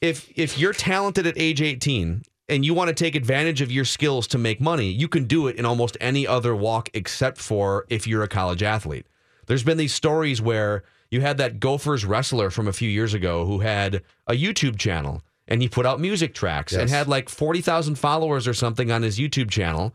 if 0.00 0.30
if 0.36 0.58
you're 0.58 0.72
talented 0.72 1.26
at 1.26 1.34
age 1.36 1.60
18 1.60 2.22
and 2.48 2.64
you 2.64 2.72
want 2.72 2.88
to 2.88 2.94
take 2.94 3.14
advantage 3.14 3.60
of 3.60 3.70
your 3.70 3.84
skills 3.84 4.26
to 4.28 4.38
make 4.38 4.60
money, 4.60 4.88
you 4.88 5.08
can 5.08 5.24
do 5.24 5.48
it 5.48 5.56
in 5.56 5.64
almost 5.64 5.96
any 6.00 6.26
other 6.26 6.54
walk 6.54 6.88
except 6.94 7.38
for 7.38 7.84
if 7.90 8.06
you're 8.06 8.22
a 8.22 8.28
college 8.28 8.62
athlete. 8.62 9.06
There's 9.46 9.64
been 9.64 9.76
these 9.76 9.94
stories 9.94 10.40
where 10.40 10.84
you 11.10 11.20
had 11.20 11.38
that 11.38 11.60
Gophers 11.60 12.04
wrestler 12.04 12.50
from 12.50 12.68
a 12.68 12.72
few 12.72 12.88
years 12.88 13.14
ago 13.14 13.46
who 13.46 13.60
had 13.60 14.02
a 14.26 14.32
YouTube 14.32 14.78
channel 14.78 15.22
and 15.48 15.62
he 15.62 15.68
put 15.68 15.86
out 15.86 16.00
music 16.00 16.34
tracks 16.34 16.72
and 16.72 16.90
had 16.90 17.08
like 17.08 17.28
40,000 17.28 17.96
followers 17.96 18.48
or 18.48 18.54
something 18.54 18.90
on 18.90 19.02
his 19.02 19.18
YouTube 19.18 19.50
channel 19.50 19.94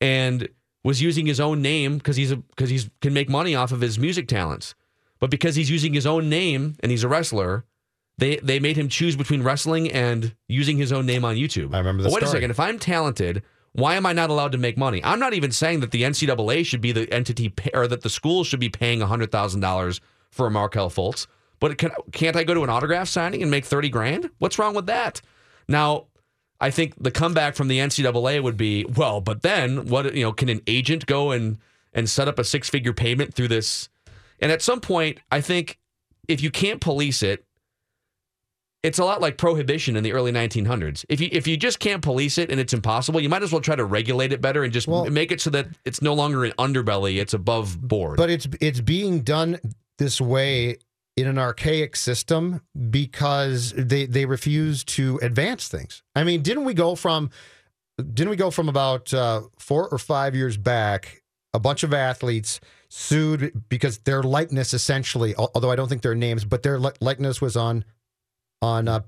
and 0.00 0.48
was 0.82 1.02
using 1.02 1.26
his 1.26 1.40
own 1.40 1.60
name 1.60 1.98
because 1.98 2.16
he's 2.16 2.34
because 2.34 2.70
he's 2.70 2.88
can 3.00 3.12
make 3.12 3.28
money 3.28 3.54
off 3.54 3.72
of 3.72 3.80
his 3.80 3.98
music 3.98 4.28
talents. 4.28 4.74
But 5.18 5.30
because 5.30 5.56
he's 5.56 5.70
using 5.70 5.92
his 5.94 6.06
own 6.06 6.28
name 6.28 6.76
and 6.80 6.90
he's 6.90 7.02
a 7.04 7.08
wrestler, 7.08 7.64
they 8.18 8.36
they 8.36 8.60
made 8.60 8.76
him 8.76 8.88
choose 8.88 9.16
between 9.16 9.42
wrestling 9.42 9.90
and 9.90 10.34
using 10.48 10.76
his 10.76 10.92
own 10.92 11.04
name 11.06 11.24
on 11.24 11.36
YouTube. 11.36 11.74
I 11.74 11.78
remember 11.78 12.04
the 12.04 12.10
wait 12.10 12.22
a 12.22 12.26
second. 12.26 12.50
If 12.50 12.60
I'm 12.60 12.78
talented, 12.78 13.42
why 13.72 13.96
am 13.96 14.06
I 14.06 14.12
not 14.12 14.30
allowed 14.30 14.52
to 14.52 14.58
make 14.58 14.78
money? 14.78 15.02
I'm 15.04 15.18
not 15.18 15.34
even 15.34 15.50
saying 15.50 15.80
that 15.80 15.90
the 15.90 16.02
NCAA 16.02 16.64
should 16.64 16.80
be 16.80 16.92
the 16.92 17.12
entity 17.12 17.48
pay, 17.48 17.70
or 17.74 17.86
that 17.88 18.02
the 18.02 18.10
schools 18.10 18.46
should 18.46 18.60
be 18.60 18.68
paying 18.70 19.00
hundred 19.00 19.32
thousand 19.32 19.60
dollars 19.60 20.00
for 20.36 20.46
a 20.46 20.50
Markelle 20.50 20.90
Fultz. 20.90 21.26
But 21.58 21.78
can, 21.78 21.90
can't 22.12 22.36
I 22.36 22.44
go 22.44 22.54
to 22.54 22.62
an 22.62 22.70
autograph 22.70 23.08
signing 23.08 23.42
and 23.42 23.50
make 23.50 23.64
thirty 23.64 23.88
grand? 23.88 24.30
What's 24.38 24.58
wrong 24.58 24.74
with 24.74 24.86
that? 24.86 25.22
Now, 25.66 26.06
I 26.60 26.70
think 26.70 26.94
the 27.02 27.10
comeback 27.10 27.54
from 27.56 27.68
the 27.68 27.78
NCAA 27.78 28.42
would 28.42 28.56
be, 28.56 28.84
well, 28.84 29.20
but 29.20 29.42
then 29.42 29.86
what? 29.86 30.14
You 30.14 30.24
know, 30.24 30.32
can 30.32 30.48
an 30.48 30.60
agent 30.66 31.06
go 31.06 31.30
and 31.32 31.58
and 31.94 32.08
set 32.08 32.28
up 32.28 32.38
a 32.38 32.44
six 32.44 32.68
figure 32.68 32.92
payment 32.92 33.34
through 33.34 33.48
this? 33.48 33.88
And 34.38 34.52
at 34.52 34.60
some 34.60 34.80
point, 34.80 35.18
I 35.32 35.40
think 35.40 35.78
if 36.28 36.42
you 36.42 36.50
can't 36.50 36.80
police 36.80 37.22
it, 37.22 37.44
it's 38.82 38.98
a 38.98 39.04
lot 39.04 39.20
like 39.20 39.38
prohibition 39.38 39.96
in 39.96 40.04
the 40.04 40.12
early 40.12 40.30
1900s. 40.30 41.04
If 41.08 41.20
you 41.20 41.28
if 41.32 41.46
you 41.46 41.56
just 41.56 41.80
can't 41.80 42.02
police 42.02 42.36
it 42.36 42.50
and 42.50 42.60
it's 42.60 42.74
impossible, 42.74 43.20
you 43.20 43.28
might 43.30 43.42
as 43.42 43.50
well 43.50 43.62
try 43.62 43.74
to 43.76 43.84
regulate 43.84 44.32
it 44.32 44.40
better 44.42 44.62
and 44.62 44.72
just 44.72 44.86
Well- 44.86 45.06
make 45.06 45.32
it 45.32 45.40
so 45.40 45.50
that 45.50 45.68
it's 45.86 46.02
no 46.02 46.12
longer 46.14 46.44
an 46.44 46.52
underbelly; 46.58 47.16
it's 47.18 47.32
above 47.34 47.80
board. 47.80 48.18
But 48.18 48.28
it's 48.30 48.46
it's 48.60 48.80
being 48.80 49.20
done 49.20 49.58
this 49.98 50.20
way 50.20 50.76
in 51.16 51.26
an 51.26 51.38
archaic 51.38 51.96
system 51.96 52.60
because 52.90 53.72
they 53.76 54.06
they 54.06 54.26
refuse 54.26 54.84
to 54.84 55.18
advance 55.22 55.68
things. 55.68 56.02
I 56.14 56.24
mean, 56.24 56.42
didn't 56.42 56.64
we 56.64 56.74
go 56.74 56.94
from 56.94 57.30
didn't 57.98 58.30
we 58.30 58.36
go 58.36 58.50
from 58.50 58.68
about 58.68 59.12
uh, 59.14 59.42
four 59.58 59.88
or 59.88 59.98
five 59.98 60.34
years 60.34 60.56
back? 60.56 61.22
A 61.54 61.58
bunch 61.58 61.82
of 61.82 61.94
athletes 61.94 62.60
sued 62.90 63.64
because 63.70 63.98
their 64.00 64.22
likeness, 64.22 64.74
essentially, 64.74 65.34
although 65.36 65.70
I 65.70 65.76
don't 65.76 65.88
think 65.88 66.02
their 66.02 66.14
names, 66.14 66.44
but 66.44 66.62
their 66.62 66.78
li- 66.78 66.92
likeness 67.00 67.40
was 67.40 67.56
on 67.56 67.84
on 68.60 68.88
uh, 68.88 69.00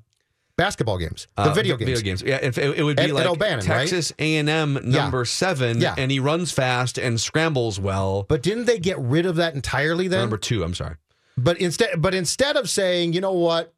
basketball 0.59 0.99
games, 0.99 1.27
the 1.37 1.43
Uh, 1.45 1.55
video 1.55 1.77
games. 1.79 1.89
Video 1.89 2.03
games. 2.03 2.23
Yeah, 2.23 2.37
it, 2.37 2.59
it 2.59 2.83
would 2.83 2.97
be 2.99 3.05
Ed 3.05 3.13
like 3.13 3.27
O'Bannon, 3.27 3.65
right? 3.67 3.89
Texas 3.89 4.13
A&M 4.19 4.79
number 4.83 5.25
seven, 5.25 5.81
Yeah. 5.81 5.95
and 5.97 6.11
he 6.11 6.21
runs 6.21 6.53
fast 6.53 6.99
and 6.99 7.19
scrambles 7.19 7.81
well. 7.81 8.27
But 8.29 8.43
didn't 8.43 8.67
they 8.67 8.79
get 8.79 8.99
rid 8.99 9.25
of 9.25 9.37
that 9.37 9.55
entirely 9.55 10.07
then? 10.09 10.21
number 10.21 10.37
two, 10.37 10.63
I'm 10.63 10.75
sorry. 10.75 10.97
But 11.39 11.59
instead, 11.59 12.03
but 12.03 12.15
instead 12.15 12.57
of 12.57 12.69
saying, 12.69 13.15
you 13.15 13.21
know 13.23 13.33
what, 13.33 13.73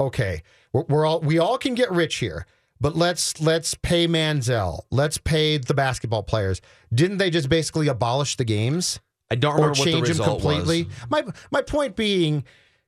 okay, 0.00 0.42
we're, 0.72 0.84
we're 0.88 1.06
all 1.06 1.20
we 1.20 1.38
all 1.38 1.58
can 1.58 1.74
get 1.74 1.90
rich 1.92 2.16
here, 2.16 2.46
but 2.80 2.96
let's 2.96 3.40
let's 3.40 3.74
pay 3.74 4.08
Manziel. 4.08 4.80
Let's 4.90 5.18
pay 5.18 5.58
the 5.58 5.74
basketball 5.74 6.22
players. 6.22 6.60
Didn't 6.92 7.18
they 7.18 7.30
just 7.30 7.48
basically 7.48 7.88
abolish 7.88 8.36
the 8.36 8.44
games? 8.44 8.98
I 9.30 9.36
don't 9.36 9.52
or 9.52 9.56
remember 9.56 9.78
what 9.78 9.84
the 9.84 9.92
change 9.92 10.08
them 10.08 10.18
result 10.18 10.40
completely? 10.40 10.84
was. 10.84 10.92
My 11.10 11.24
my 11.50 11.60
point 11.62 11.96
being, 11.96 12.44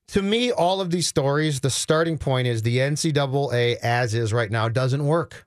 to 0.09 0.23
me, 0.23 0.53
all 0.53 0.81
of 0.81 0.91
these 0.91 1.07
stories, 1.07 1.61
the 1.61 1.71
starting 1.71 2.19
point 2.19 2.47
is 2.47 2.63
the 2.63 2.79
NCAA 2.79 3.77
as 3.77 4.15
is 4.15 4.33
right 4.33 4.51
now 4.51 4.69
doesn't 4.69 5.05
work. 5.05 5.47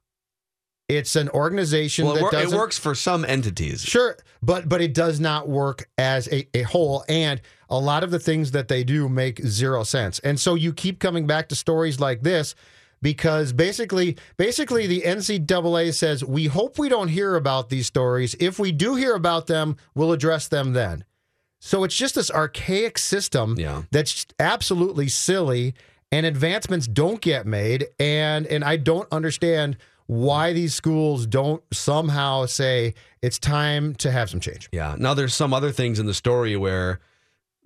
It's 0.89 1.15
an 1.15 1.29
organization 1.29 2.05
Well, 2.05 2.15
that 2.15 2.21
wor- 2.23 2.35
it 2.35 2.49
works 2.49 2.77
for 2.77 2.95
some 2.95 3.23
entities. 3.23 3.83
Sure, 3.83 4.17
but 4.41 4.67
but 4.67 4.81
it 4.81 4.93
does 4.95 5.19
not 5.19 5.47
work 5.47 5.87
as 5.99 6.27
a, 6.29 6.47
a 6.57 6.63
whole, 6.63 7.05
and 7.07 7.39
a 7.69 7.77
lot 7.77 8.03
of 8.03 8.09
the 8.09 8.17
things 8.17 8.51
that 8.51 8.67
they 8.67 8.83
do 8.83 9.07
make 9.07 9.39
zero 9.45 9.83
sense. 9.83 10.17
And 10.19 10.39
so 10.39 10.55
you 10.55 10.73
keep 10.73 10.99
coming 10.99 11.27
back 11.27 11.47
to 11.49 11.55
stories 11.55 11.99
like 11.99 12.23
this 12.23 12.55
because 13.03 13.53
basically, 13.53 14.17
basically 14.37 14.87
the 14.87 15.01
NCAA 15.01 15.93
says 15.93 16.25
we 16.25 16.47
hope 16.47 16.79
we 16.79 16.89
don't 16.89 17.07
hear 17.09 17.35
about 17.35 17.69
these 17.69 17.85
stories. 17.85 18.35
If 18.39 18.57
we 18.57 18.71
do 18.71 18.95
hear 18.95 19.13
about 19.13 19.45
them, 19.45 19.77
we'll 19.93 20.11
address 20.11 20.47
them 20.47 20.73
then. 20.73 21.05
So 21.59 21.83
it's 21.83 21.95
just 21.95 22.15
this 22.15 22.31
archaic 22.31 22.97
system 22.97 23.55
Yeah. 23.57 23.83
that's 23.91 24.25
absolutely 24.39 25.09
silly, 25.09 25.73
and 26.11 26.25
advancements 26.25 26.87
don't 26.87 27.21
get 27.21 27.45
made. 27.45 27.87
And 27.99 28.47
and 28.47 28.63
I 28.63 28.77
don't 28.77 29.07
understand 29.11 29.77
why 30.07 30.53
these 30.53 30.73
schools 30.73 31.27
don't 31.27 31.61
somehow 31.71 32.45
say 32.47 32.95
it's 33.21 33.37
time 33.37 33.93
to 33.95 34.09
have 34.11 34.29
some 34.29 34.39
change. 34.39 34.67
Yeah. 34.71 34.95
Now 34.97 35.13
there's 35.13 35.35
some 35.35 35.53
other 35.53 35.71
things 35.71 35.99
in 35.99 36.07
the 36.07 36.13
story 36.15 36.55
where 36.57 36.99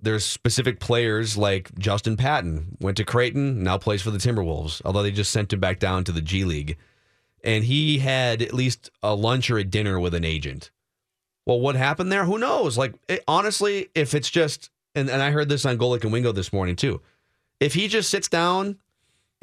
there's 0.02 0.24
specific 0.26 0.78
players 0.80 1.38
like 1.38 1.74
Justin 1.78 2.18
Patton 2.18 2.76
went 2.80 2.98
to 2.98 3.04
Creighton, 3.04 3.62
now 3.62 3.78
plays 3.78 4.02
for 4.02 4.10
the 4.10 4.18
Timberwolves, 4.18 4.82
although 4.84 5.02
they 5.02 5.10
just 5.10 5.30
sent 5.32 5.54
him 5.54 5.60
back 5.60 5.78
down 5.78 6.04
to 6.04 6.12
the 6.12 6.20
G 6.20 6.44
League. 6.44 6.76
And 7.42 7.64
he 7.64 7.98
had 8.00 8.42
at 8.42 8.52
least 8.52 8.90
a 9.02 9.14
lunch 9.14 9.50
or 9.50 9.56
a 9.56 9.64
dinner 9.64 9.98
with 9.98 10.12
an 10.14 10.24
agent. 10.24 10.70
Well, 11.46 11.60
what 11.60 11.76
happened 11.76 12.10
there? 12.10 12.24
Who 12.24 12.38
knows? 12.38 12.78
Like, 12.78 12.94
it, 13.08 13.22
honestly, 13.28 13.88
if 13.94 14.14
it's 14.14 14.30
just, 14.30 14.70
and, 14.94 15.10
and 15.10 15.22
I 15.22 15.30
heard 15.30 15.48
this 15.48 15.66
on 15.66 15.78
Golic 15.78 16.02
and 16.02 16.12
Wingo 16.12 16.32
this 16.32 16.52
morning 16.52 16.76
too. 16.76 17.00
If 17.60 17.74
he 17.74 17.88
just 17.88 18.10
sits 18.10 18.28
down 18.28 18.78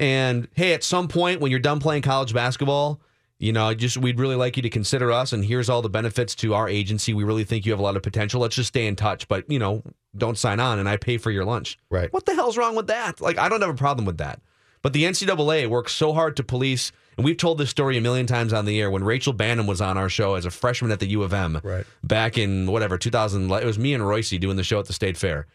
and, 0.00 0.48
hey, 0.54 0.72
at 0.74 0.84
some 0.84 1.08
point 1.08 1.40
when 1.40 1.50
you're 1.50 1.60
done 1.60 1.80
playing 1.80 2.02
college 2.02 2.34
basketball, 2.34 3.00
you 3.42 3.52
know, 3.52 3.74
just 3.74 3.96
we'd 3.96 4.20
really 4.20 4.36
like 4.36 4.56
you 4.56 4.62
to 4.62 4.70
consider 4.70 5.10
us, 5.10 5.32
and 5.32 5.44
here's 5.44 5.68
all 5.68 5.82
the 5.82 5.88
benefits 5.88 6.36
to 6.36 6.54
our 6.54 6.68
agency. 6.68 7.12
We 7.12 7.24
really 7.24 7.42
think 7.42 7.66
you 7.66 7.72
have 7.72 7.80
a 7.80 7.82
lot 7.82 7.96
of 7.96 8.02
potential. 8.04 8.40
Let's 8.40 8.54
just 8.54 8.68
stay 8.68 8.86
in 8.86 8.94
touch, 8.94 9.26
but 9.26 9.50
you 9.50 9.58
know, 9.58 9.82
don't 10.16 10.38
sign 10.38 10.60
on, 10.60 10.78
and 10.78 10.88
I 10.88 10.96
pay 10.96 11.18
for 11.18 11.32
your 11.32 11.44
lunch. 11.44 11.76
Right. 11.90 12.12
What 12.12 12.24
the 12.24 12.34
hell's 12.36 12.56
wrong 12.56 12.76
with 12.76 12.86
that? 12.86 13.20
Like, 13.20 13.38
I 13.38 13.48
don't 13.48 13.60
have 13.60 13.70
a 13.70 13.74
problem 13.74 14.06
with 14.06 14.18
that. 14.18 14.40
But 14.80 14.92
the 14.92 15.02
NCAA 15.02 15.66
works 15.66 15.92
so 15.92 16.12
hard 16.12 16.36
to 16.36 16.44
police, 16.44 16.92
and 17.22 17.24
we've 17.24 17.36
told 17.36 17.58
this 17.58 17.70
story 17.70 17.96
a 17.96 18.00
million 18.00 18.26
times 18.26 18.52
on 18.52 18.64
the 18.64 18.80
air. 18.80 18.90
When 18.90 19.04
Rachel 19.04 19.32
Banham 19.32 19.66
was 19.68 19.80
on 19.80 19.96
our 19.96 20.08
show 20.08 20.34
as 20.34 20.44
a 20.44 20.50
freshman 20.50 20.90
at 20.90 20.98
the 20.98 21.06
U 21.06 21.22
of 21.22 21.32
M, 21.32 21.60
Right. 21.62 21.86
back 22.02 22.36
in 22.36 22.66
whatever 22.66 22.98
2000, 22.98 23.48
it 23.50 23.64
was 23.64 23.78
me 23.78 23.94
and 23.94 24.04
Royce 24.06 24.30
doing 24.30 24.56
the 24.56 24.64
show 24.64 24.80
at 24.80 24.86
the 24.86 24.92
State 24.92 25.16
Fair, 25.16 25.46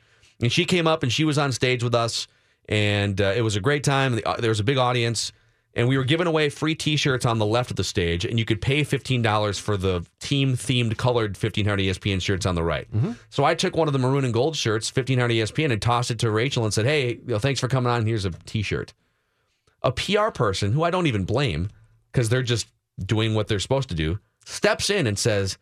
and 0.41 0.49
she 0.51 0.63
came 0.63 0.87
up 0.87 1.03
and 1.03 1.11
she 1.11 1.25
was 1.25 1.37
on 1.37 1.51
stage 1.51 1.83
with 1.83 1.93
us, 1.93 2.27
and 2.69 3.19
uh, 3.19 3.33
it 3.35 3.41
was 3.41 3.57
a 3.57 3.59
great 3.61 3.83
time. 3.83 4.15
The, 4.15 4.25
uh, 4.25 4.37
there 4.37 4.49
was 4.49 4.59
a 4.61 4.63
big 4.63 4.77
audience, 4.77 5.31
and 5.73 5.87
we 5.87 5.97
were 5.97 6.03
giving 6.03 6.25
away 6.27 6.49
free 6.49 6.73
T-shirts 6.73 7.25
on 7.25 7.37
the 7.37 7.45
left 7.45 7.69
of 7.69 7.75
the 7.75 7.83
stage, 7.83 8.23
and 8.25 8.39
you 8.39 8.45
could 8.45 8.61
pay 8.61 8.83
fifteen 8.83 9.21
dollars 9.21 9.59
for 9.59 9.75
the 9.77 10.05
team-themed 10.21 10.97
colored 10.97 11.37
1500 11.37 11.79
ESPN 11.83 12.21
shirts 12.21 12.45
on 12.45 12.55
the 12.55 12.63
right. 12.63 12.87
So 13.29 13.43
I 13.43 13.55
took 13.55 13.75
one 13.75 13.87
of 13.87 13.93
the 13.93 13.99
maroon 13.99 14.23
and 14.25 14.33
gold 14.33 14.55
shirts, 14.55 14.89
1500 14.95 15.33
ESPN, 15.33 15.71
and 15.71 15.81
tossed 15.81 16.11
it 16.11 16.19
to 16.19 16.31
Rachel 16.31 16.63
and 16.63 16.73
said, 16.73 16.85
"Hey, 16.85 17.09
you 17.15 17.21
know, 17.27 17.39
thanks 17.39 17.59
for 17.59 17.67
coming 17.67 17.91
on. 17.91 18.05
Here's 18.05 18.25
a 18.25 18.31
T-shirt." 18.31 18.93
A 19.83 19.91
PR 19.91 20.29
person 20.33 20.71
who 20.71 20.83
I 20.83 20.89
don't 20.89 21.07
even 21.07 21.23
blame 21.23 21.69
because 22.11 22.29
they're 22.29 22.43
just 22.43 22.67
doing 23.03 23.35
what 23.35 23.47
they're 23.47 23.59
supposed 23.59 23.89
to 23.89 23.95
do 23.95 24.19
steps 24.45 24.89
in 24.89 25.07
and 25.07 25.17
says. 25.17 25.57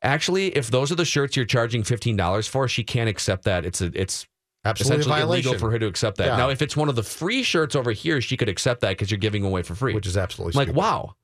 Actually, 0.00 0.56
if 0.56 0.70
those 0.70 0.92
are 0.92 0.94
the 0.94 1.04
shirts 1.04 1.34
you're 1.34 1.44
charging 1.44 1.82
fifteen 1.82 2.16
dollars 2.16 2.46
for, 2.46 2.68
she 2.68 2.84
can't 2.84 3.08
accept 3.08 3.44
that. 3.44 3.64
It's 3.64 3.80
a 3.80 3.90
it's 3.94 4.28
Absolutely 4.64 5.00
essentially 5.00 5.20
violation. 5.20 5.48
illegal 5.48 5.58
for 5.66 5.70
her 5.72 5.78
to 5.78 5.86
accept 5.86 6.18
that. 6.18 6.26
Yeah. 6.26 6.36
Now, 6.36 6.50
if 6.50 6.62
it's 6.62 6.76
one 6.76 6.88
of 6.88 6.96
the 6.96 7.02
free 7.02 7.42
shirts 7.42 7.74
over 7.74 7.90
here, 7.92 8.20
she 8.20 8.36
could 8.36 8.48
accept 8.48 8.80
that 8.82 8.90
because 8.90 9.10
you're 9.10 9.18
giving 9.18 9.44
away 9.44 9.62
for 9.62 9.74
free. 9.74 9.94
Which 9.94 10.06
is 10.06 10.16
absolutely 10.16 10.58
like, 10.58 10.66
stupid. 10.66 10.78
wow. 10.78 11.14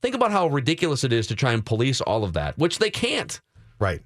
Think 0.00 0.14
about 0.14 0.32
how 0.32 0.48
ridiculous 0.48 1.04
it 1.04 1.12
is 1.12 1.26
to 1.28 1.36
try 1.36 1.52
and 1.52 1.64
police 1.64 2.00
all 2.00 2.24
of 2.24 2.32
that, 2.34 2.58
which 2.58 2.78
they 2.78 2.90
can't. 2.90 3.40
Right. 3.78 4.02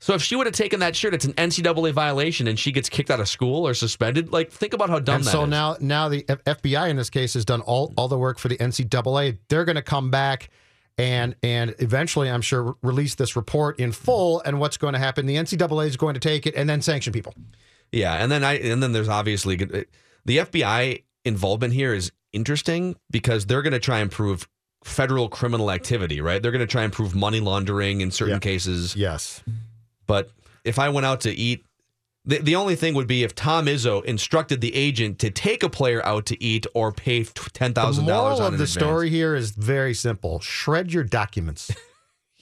So 0.00 0.14
if 0.14 0.22
she 0.22 0.36
would 0.36 0.46
have 0.46 0.54
taken 0.54 0.80
that 0.80 0.94
shirt, 0.94 1.14
it's 1.14 1.24
an 1.24 1.32
NCAA 1.34 1.92
violation, 1.92 2.46
and 2.46 2.58
she 2.58 2.72
gets 2.72 2.88
kicked 2.90 3.10
out 3.10 3.20
of 3.20 3.28
school 3.28 3.66
or 3.66 3.72
suspended. 3.72 4.32
Like, 4.32 4.50
think 4.52 4.74
about 4.74 4.90
how 4.90 4.98
dumb 4.98 5.16
and 5.16 5.24
that 5.24 5.30
so 5.30 5.44
is. 5.44 5.48
now, 5.50 5.76
now 5.80 6.08
the 6.10 6.24
F- 6.28 6.44
FBI 6.44 6.90
in 6.90 6.96
this 6.96 7.08
case 7.08 7.32
has 7.34 7.44
done 7.46 7.62
all, 7.62 7.92
all 7.96 8.08
the 8.08 8.18
work 8.18 8.38
for 8.38 8.48
the 8.48 8.56
NCAA. 8.58 9.38
They're 9.48 9.64
going 9.64 9.76
to 9.76 9.82
come 9.82 10.10
back 10.10 10.50
and 10.98 11.34
and 11.42 11.74
eventually, 11.78 12.30
I'm 12.30 12.42
sure, 12.42 12.76
release 12.82 13.14
this 13.16 13.34
report 13.34 13.80
in 13.80 13.92
full. 13.92 14.40
And 14.44 14.60
what's 14.60 14.76
going 14.76 14.92
to 14.92 14.98
happen? 15.00 15.26
The 15.26 15.36
NCAA 15.36 15.86
is 15.86 15.96
going 15.96 16.14
to 16.14 16.20
take 16.20 16.46
it 16.46 16.54
and 16.54 16.68
then 16.68 16.82
sanction 16.82 17.12
people. 17.12 17.34
Yeah, 17.90 18.14
and 18.14 18.30
then 18.30 18.44
I 18.44 18.58
and 18.58 18.82
then 18.82 18.92
there's 18.92 19.08
obviously 19.08 19.56
the 19.56 19.86
FBI 20.26 21.02
involvement 21.24 21.72
here 21.72 21.94
is 21.94 22.12
interesting 22.32 22.94
because 23.10 23.46
they're 23.46 23.62
going 23.62 23.72
to 23.72 23.80
try 23.80 23.98
and 24.00 24.10
prove 24.10 24.48
federal 24.84 25.28
criminal 25.28 25.70
activity, 25.70 26.20
right? 26.20 26.42
They're 26.42 26.52
going 26.52 26.60
to 26.60 26.66
try 26.66 26.82
and 26.84 26.92
prove 26.92 27.14
money 27.14 27.40
laundering 27.40 28.00
in 28.00 28.10
certain 28.10 28.34
Yeah. 28.34 28.38
cases. 28.40 28.94
Yes. 28.94 29.42
But 30.06 30.30
if 30.64 30.78
I 30.78 30.88
went 30.88 31.06
out 31.06 31.20
to 31.22 31.30
eat, 31.30 31.64
the, 32.24 32.38
the 32.38 32.56
only 32.56 32.74
thing 32.74 32.94
would 32.94 33.06
be 33.06 33.22
if 33.22 33.34
Tom 33.34 33.66
Izzo 33.66 34.02
instructed 34.04 34.60
the 34.62 34.74
agent 34.74 35.18
to 35.18 35.30
take 35.30 35.62
a 35.62 35.68
player 35.68 36.04
out 36.06 36.24
to 36.26 36.42
eat 36.42 36.66
or 36.74 36.90
pay 36.92 37.24
ten 37.24 37.72
The 37.74 37.80
thousand 37.82 38.06
dollars 38.06 38.38
moral 38.38 38.48
of 38.48 38.54
an 38.54 38.58
the 38.60 38.66
story 38.66 39.10
here 39.10 39.34
is 39.34 39.50
very 39.50 39.92
simple: 39.94 40.40
shred 40.40 40.92
your 40.92 41.04
documents. 41.04 41.70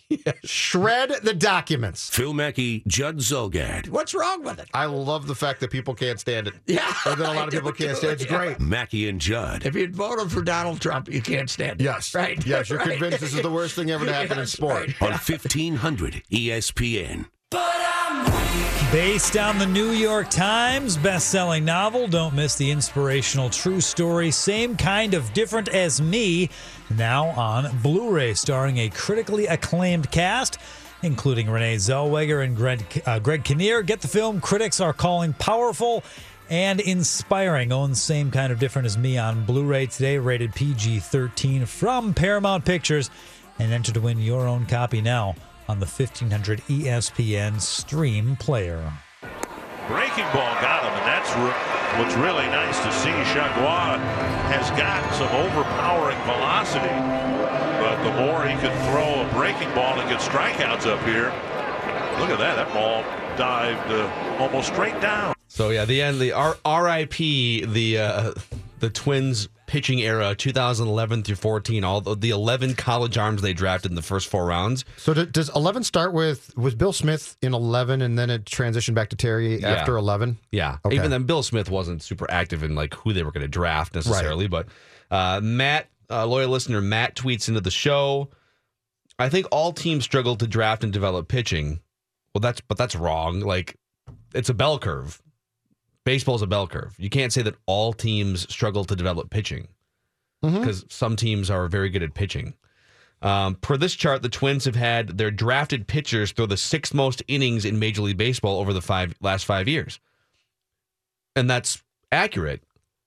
yes. 0.08 0.34
Shred 0.44 1.10
the 1.22 1.32
documents. 1.34 2.10
Phil 2.10 2.34
Mackey, 2.34 2.82
Judd 2.86 3.16
Zulgad. 3.18 3.88
What's 3.88 4.12
wrong 4.14 4.44
with 4.44 4.58
it? 4.60 4.68
I 4.74 4.84
love 4.84 5.26
the 5.26 5.34
fact 5.34 5.58
that 5.60 5.70
people 5.70 5.94
can't 5.94 6.20
stand 6.20 6.46
it. 6.48 6.54
Yeah, 6.66 6.92
and 7.06 7.18
then 7.18 7.30
a 7.30 7.32
lot 7.32 7.38
I 7.44 7.44
of 7.46 7.50
people 7.50 7.72
can't 7.72 7.96
stand 7.96 8.12
it. 8.12 8.22
It's 8.22 8.30
yeah. 8.30 8.38
great. 8.38 8.60
Mackey 8.60 9.08
and 9.08 9.18
Judd. 9.20 9.64
If 9.64 9.74
you'd 9.74 9.96
voted 9.96 10.30
for 10.30 10.42
Donald 10.42 10.80
Trump, 10.82 11.08
you 11.08 11.22
can't 11.22 11.48
stand 11.48 11.80
it. 11.80 11.84
Yes. 11.84 12.14
Right. 12.14 12.44
Yes, 12.46 12.68
you're 12.68 12.78
Right. 12.80 12.90
convinced 12.90 13.20
this 13.20 13.32
is 13.34 13.40
the 13.42 13.50
worst 13.50 13.74
thing 13.74 13.90
ever 13.90 14.04
to 14.04 14.12
happen 14.12 14.32
in 14.32 14.38
Yes, 14.40 14.52
sport. 14.52 14.88
right. 15.00 15.02
on 15.02 15.10
1500 15.12 16.22
ESPN. 16.30 17.26
Based 18.92 19.38
on 19.38 19.58
the 19.58 19.66
New 19.66 19.92
York 19.92 20.28
Times 20.28 20.98
best-selling 20.98 21.64
novel, 21.64 22.06
don't 22.06 22.34
miss 22.34 22.56
the 22.56 22.70
inspirational 22.70 23.48
true 23.48 23.80
story 23.80 24.30
Same 24.30 24.76
Kind 24.76 25.14
of 25.14 25.32
Different 25.32 25.68
as 25.68 26.00
Me, 26.00 26.50
now 26.90 27.28
on 27.28 27.74
Blu-ray 27.78 28.34
starring 28.34 28.76
a 28.78 28.90
critically 28.90 29.46
acclaimed 29.46 30.10
cast 30.10 30.58
including 31.02 31.50
Renee 31.50 31.76
Zellweger 31.76 32.44
and 32.44 32.56
Greg, 32.56 33.02
uh, 33.06 33.18
Greg 33.18 33.44
Kinnear. 33.44 33.82
Get 33.82 34.00
the 34.00 34.08
film 34.08 34.40
critics 34.40 34.80
are 34.80 34.92
calling 34.92 35.32
powerful 35.34 36.04
and 36.48 36.80
inspiring. 36.80 37.72
Own 37.72 37.94
Same 37.94 38.30
Kind 38.30 38.52
of 38.52 38.58
Different 38.58 38.86
as 38.86 38.96
Me 38.96 39.18
on 39.18 39.44
Blu-ray 39.44 39.86
today, 39.86 40.18
rated 40.18 40.54
PG-13 40.54 41.66
from 41.66 42.14
Paramount 42.14 42.64
Pictures 42.64 43.10
and 43.58 43.72
enter 43.72 43.92
to 43.92 44.00
win 44.00 44.20
your 44.20 44.46
own 44.46 44.66
copy 44.66 45.00
now 45.00 45.34
on 45.68 45.80
the 45.80 45.86
E 45.86 45.88
1500 45.88 46.60
ESPN 46.68 47.60
stream 47.60 48.36
player. 48.36 48.92
Breaking 49.88 50.24
ball 50.32 50.54
got 50.62 50.84
him, 50.84 50.92
and 50.94 51.06
that's 51.06 51.30
re- 51.36 51.98
what's 51.98 52.14
really 52.14 52.46
nice 52.46 52.78
to 52.80 52.92
see. 52.92 53.10
Chargois 53.34 53.98
has 54.52 54.70
got 54.72 55.02
some 55.14 55.28
overpowering 55.28 56.18
velocity, 56.22 56.94
but 57.82 58.02
the 58.04 58.12
more 58.24 58.42
he 58.46 58.54
can 58.60 58.72
throw 58.90 59.22
a 59.22 59.32
breaking 59.34 59.72
ball 59.74 59.98
and 59.98 60.08
get 60.08 60.20
strikeouts 60.20 60.86
up 60.86 61.02
here, 61.04 61.26
look 62.20 62.30
at 62.30 62.38
that. 62.38 62.56
That 62.56 62.72
ball 62.72 63.02
dived 63.36 63.90
uh, 63.90 64.42
almost 64.42 64.68
straight 64.68 64.98
down. 65.00 65.34
So 65.48 65.70
yeah, 65.70 65.84
the 65.84 66.00
end, 66.00 66.20
the 66.20 66.32
R- 66.32 66.56
RIP, 66.64 67.16
the 67.16 67.98
uh, 67.98 68.34
the 68.82 68.90
Twins 68.90 69.48
pitching 69.68 70.00
era, 70.00 70.34
2011 70.34 71.22
through 71.22 71.36
14, 71.36 71.84
all 71.84 72.00
the, 72.00 72.16
the 72.16 72.30
11 72.30 72.74
college 72.74 73.16
arms 73.16 73.40
they 73.40 73.52
drafted 73.52 73.92
in 73.92 73.94
the 73.94 74.02
first 74.02 74.26
four 74.28 74.44
rounds. 74.44 74.84
So 74.96 75.14
do- 75.14 75.24
does 75.24 75.48
11 75.54 75.84
start 75.84 76.12
with 76.12 76.52
was 76.56 76.74
Bill 76.74 76.92
Smith 76.92 77.36
in 77.42 77.54
11 77.54 78.02
and 78.02 78.18
then 78.18 78.28
it 78.28 78.44
transitioned 78.44 78.94
back 78.96 79.10
to 79.10 79.16
Terry 79.16 79.60
Yeah. 79.60 79.68
after 79.68 79.96
11? 79.96 80.36
Yeah, 80.50 80.78
Okay. 80.84 80.96
even 80.96 81.12
then, 81.12 81.22
Bill 81.24 81.44
Smith 81.44 81.70
wasn't 81.70 82.02
super 82.02 82.28
active 82.28 82.64
in 82.64 82.74
like 82.74 82.92
who 82.94 83.12
they 83.12 83.22
were 83.22 83.30
going 83.30 83.42
to 83.42 83.48
draft 83.48 83.94
necessarily. 83.94 84.48
But 84.48 84.66
uh, 85.12 85.40
Matt, 85.40 85.88
uh, 86.10 86.26
loyal 86.26 86.50
listener 86.50 86.80
Matt, 86.80 87.14
tweets 87.14 87.46
into 87.48 87.60
the 87.60 87.70
show. 87.70 88.30
I 89.16 89.28
think 89.28 89.46
all 89.52 89.72
teams 89.72 90.02
struggle 90.02 90.34
to 90.36 90.46
draft 90.48 90.82
and 90.82 90.92
develop 90.92 91.28
pitching. 91.28 91.78
Well, 92.34 92.40
that's 92.40 92.60
but 92.60 92.78
that's 92.78 92.96
wrong. 92.96 93.38
Like 93.38 93.76
it's 94.34 94.48
a 94.48 94.54
bell 94.54 94.80
curve. 94.80 95.22
Baseball's 96.04 96.42
a 96.42 96.46
bell 96.46 96.66
curve. 96.66 96.94
You 96.98 97.08
can't 97.10 97.32
say 97.32 97.42
that 97.42 97.54
all 97.66 97.92
teams 97.92 98.50
struggle 98.52 98.84
to 98.84 98.96
develop 98.96 99.30
pitching 99.30 99.68
because 100.60 100.84
some 100.88 101.14
teams 101.14 101.50
are 101.50 101.68
very 101.68 101.88
good 101.88 102.02
at 102.02 102.14
pitching. 102.14 102.54
Um, 103.22 103.54
per 103.54 103.76
this 103.76 103.94
chart, 103.94 104.22
the 104.22 104.28
Twins 104.28 104.64
have 104.64 104.74
had 104.74 105.16
their 105.16 105.30
drafted 105.30 105.86
pitchers 105.86 106.32
throw 106.32 106.46
the 106.46 106.56
sixth 106.56 106.92
most 106.92 107.22
innings 107.28 107.64
in 107.64 107.78
Major 107.78 108.02
League 108.02 108.16
Baseball 108.16 108.58
over 108.58 108.72
the 108.72 108.82
five 108.82 109.14
last 109.20 109.44
five 109.44 109.68
years, 109.68 110.00
and 111.36 111.48
that's 111.48 111.82
accurate. 112.10 112.62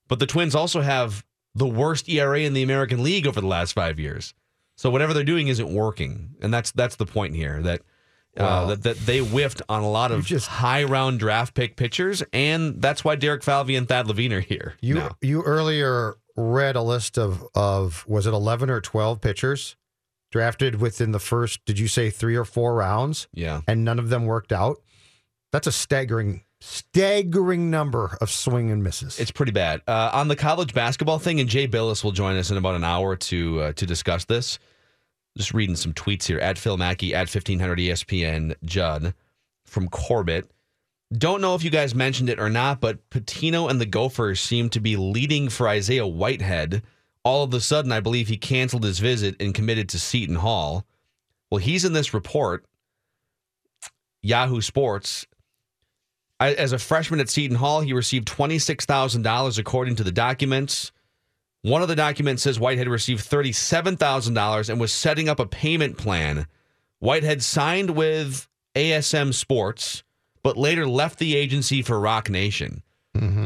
But 0.08 0.20
the 0.20 0.26
Twins 0.26 0.56
also 0.56 0.80
have 0.80 1.26
the 1.54 1.68
worst 1.68 2.08
ERA 2.08 2.40
in 2.40 2.54
the 2.54 2.64
American 2.64 3.04
League 3.04 3.28
over 3.28 3.42
the 3.42 3.48
last 3.48 3.74
five 3.74 4.00
years. 4.00 4.34
So 4.78 4.90
whatever 4.90 5.14
they're 5.14 5.24
doing 5.26 5.50
isn't 5.50 5.74
working, 5.74 6.36
and 6.42 6.54
that's 6.54 6.72
that's 6.72 6.96
the 6.96 7.06
point 7.06 7.36
here 7.36 7.62
that. 7.64 7.82
Uh, 8.38 8.66
that, 8.68 8.84
that 8.84 8.98
they 9.06 9.20
whiffed 9.20 9.62
on 9.70 9.84
a 9.84 9.90
lot 9.90 10.12
of 10.12 10.26
just 10.26 10.48
high 10.48 10.84
round 10.84 11.20
draft 11.20 11.54
pick 11.54 11.76
pitchers, 11.78 12.22
and 12.34 12.82
that's 12.82 13.04
why 13.04 13.16
Derek 13.16 13.44
Falvey 13.44 13.76
and 13.76 13.88
Thad 13.88 14.08
Levine 14.08 14.34
are 14.34 14.42
here. 14.42 14.76
You 14.82 14.96
now. 14.96 15.18
you 15.22 15.42
earlier 15.44 16.16
read 16.36 16.76
a 16.76 16.82
list 16.82 17.18
of 17.18 17.46
of 17.56 18.04
was 18.08 18.28
it 18.28 18.34
eleven 18.34 18.70
or 18.70 18.82
twelve 18.82 19.22
pitchers 19.22 19.78
drafted 20.32 20.82
within 20.82 21.12
the 21.14 21.20
first? 21.20 21.64
Did 21.66 21.80
you 21.80 21.88
say 21.88 22.10
three 22.10 22.36
or 22.36 22.44
four 22.44 22.76
rounds? 22.76 23.28
Yeah, 23.34 23.62
and 23.68 23.86
none 23.86 24.00
of 24.00 24.10
them 24.10 24.26
worked 24.26 24.52
out. 24.52 24.78
That's 25.54 25.68
a 25.68 25.72
staggering, 25.72 26.44
staggering 26.60 27.72
number 27.72 28.18
of 28.20 28.30
swing 28.30 28.70
and 28.72 28.84
misses. 28.84 29.18
It's 29.18 29.32
pretty 29.32 29.54
bad. 29.54 29.82
Uh, 29.88 30.10
on 30.12 30.28
the 30.28 30.36
college 30.36 30.74
basketball 30.74 31.20
thing, 31.20 31.40
and 31.40 31.48
Jay 31.48 31.68
Bilas 31.68 32.04
will 32.04 32.12
join 32.12 32.36
us 32.36 32.52
in 32.52 32.58
about 32.58 32.76
an 32.76 32.84
hour 32.84 33.16
to 33.16 33.62
uh, 33.62 33.72
to 33.74 33.86
discuss 33.86 34.26
this. 34.26 34.60
Just 35.38 35.54
reading 35.54 35.76
some 35.76 35.94
tweets 35.94 36.26
here 36.26 36.40
at 36.40 36.58
Phil 36.58 36.78
Mackey 36.78 37.14
at 37.14 37.28
1500 37.28 37.80
ESPN 37.80 38.56
Judd 38.64 39.14
from 39.66 39.90
Corbett. 39.90 40.50
Don't 41.14 41.42
know 41.42 41.56
if 41.56 41.64
you 41.64 41.70
guys 41.70 41.94
mentioned 41.94 42.30
it 42.30 42.40
or 42.40 42.50
not, 42.50 42.82
but 42.82 43.10
Pitino 43.10 43.70
and 43.70 43.80
the 43.80 43.86
Gophers 43.86 44.40
seem 44.40 44.70
to 44.70 44.80
be 44.80 44.96
leading 44.96 45.50
for 45.50 45.68
Isaiah 45.68 46.08
Whitehead. 46.08 46.84
All 47.24 47.44
of 47.44 47.54
a 47.54 47.62
sudden, 47.62 47.92
I 47.92 48.00
believe 48.00 48.28
he 48.28 48.38
canceled 48.38 48.84
his 48.84 49.00
visit 49.00 49.36
and 49.40 49.54
committed 49.54 49.90
to 49.90 50.00
Seton 50.00 50.36
Hall. 50.36 50.86
Well, 51.50 51.60
he's 51.60 51.86
in 51.86 51.94
this 51.94 52.14
report. 52.14 52.66
Yahoo 54.22 54.62
Sports 54.62 55.28
as 56.40 56.72
a 56.72 56.80
freshman 56.80 57.20
at 57.20 57.30
Seton 57.30 57.58
Hall, 57.58 57.82
he 57.82 57.94
received 57.94 58.28
$26,000 58.28 59.58
according 59.58 59.96
to 59.96 60.04
the 60.04 60.12
documents. 60.12 60.92
One 61.66 61.82
of 61.82 61.88
the 61.88 61.96
documents 61.96 62.44
says 62.44 62.60
Whitehead 62.60 62.88
received 62.88 63.28
$37,000 63.28 64.70
and 64.70 64.80
was 64.80 64.94
setting 64.94 65.28
up 65.28 65.40
a 65.40 65.48
payment 65.48 65.98
plan. 65.98 66.46
Whitehead 67.00 67.42
signed 67.42 67.90
with 67.90 68.48
ASM 68.76 69.34
Sports, 69.34 70.04
but 70.44 70.58
later 70.58 70.88
left 70.88 71.18
the 71.18 71.36
agency 71.36 71.82
for 71.82 72.00
Roc 72.00 72.30
Nation. 72.30 72.84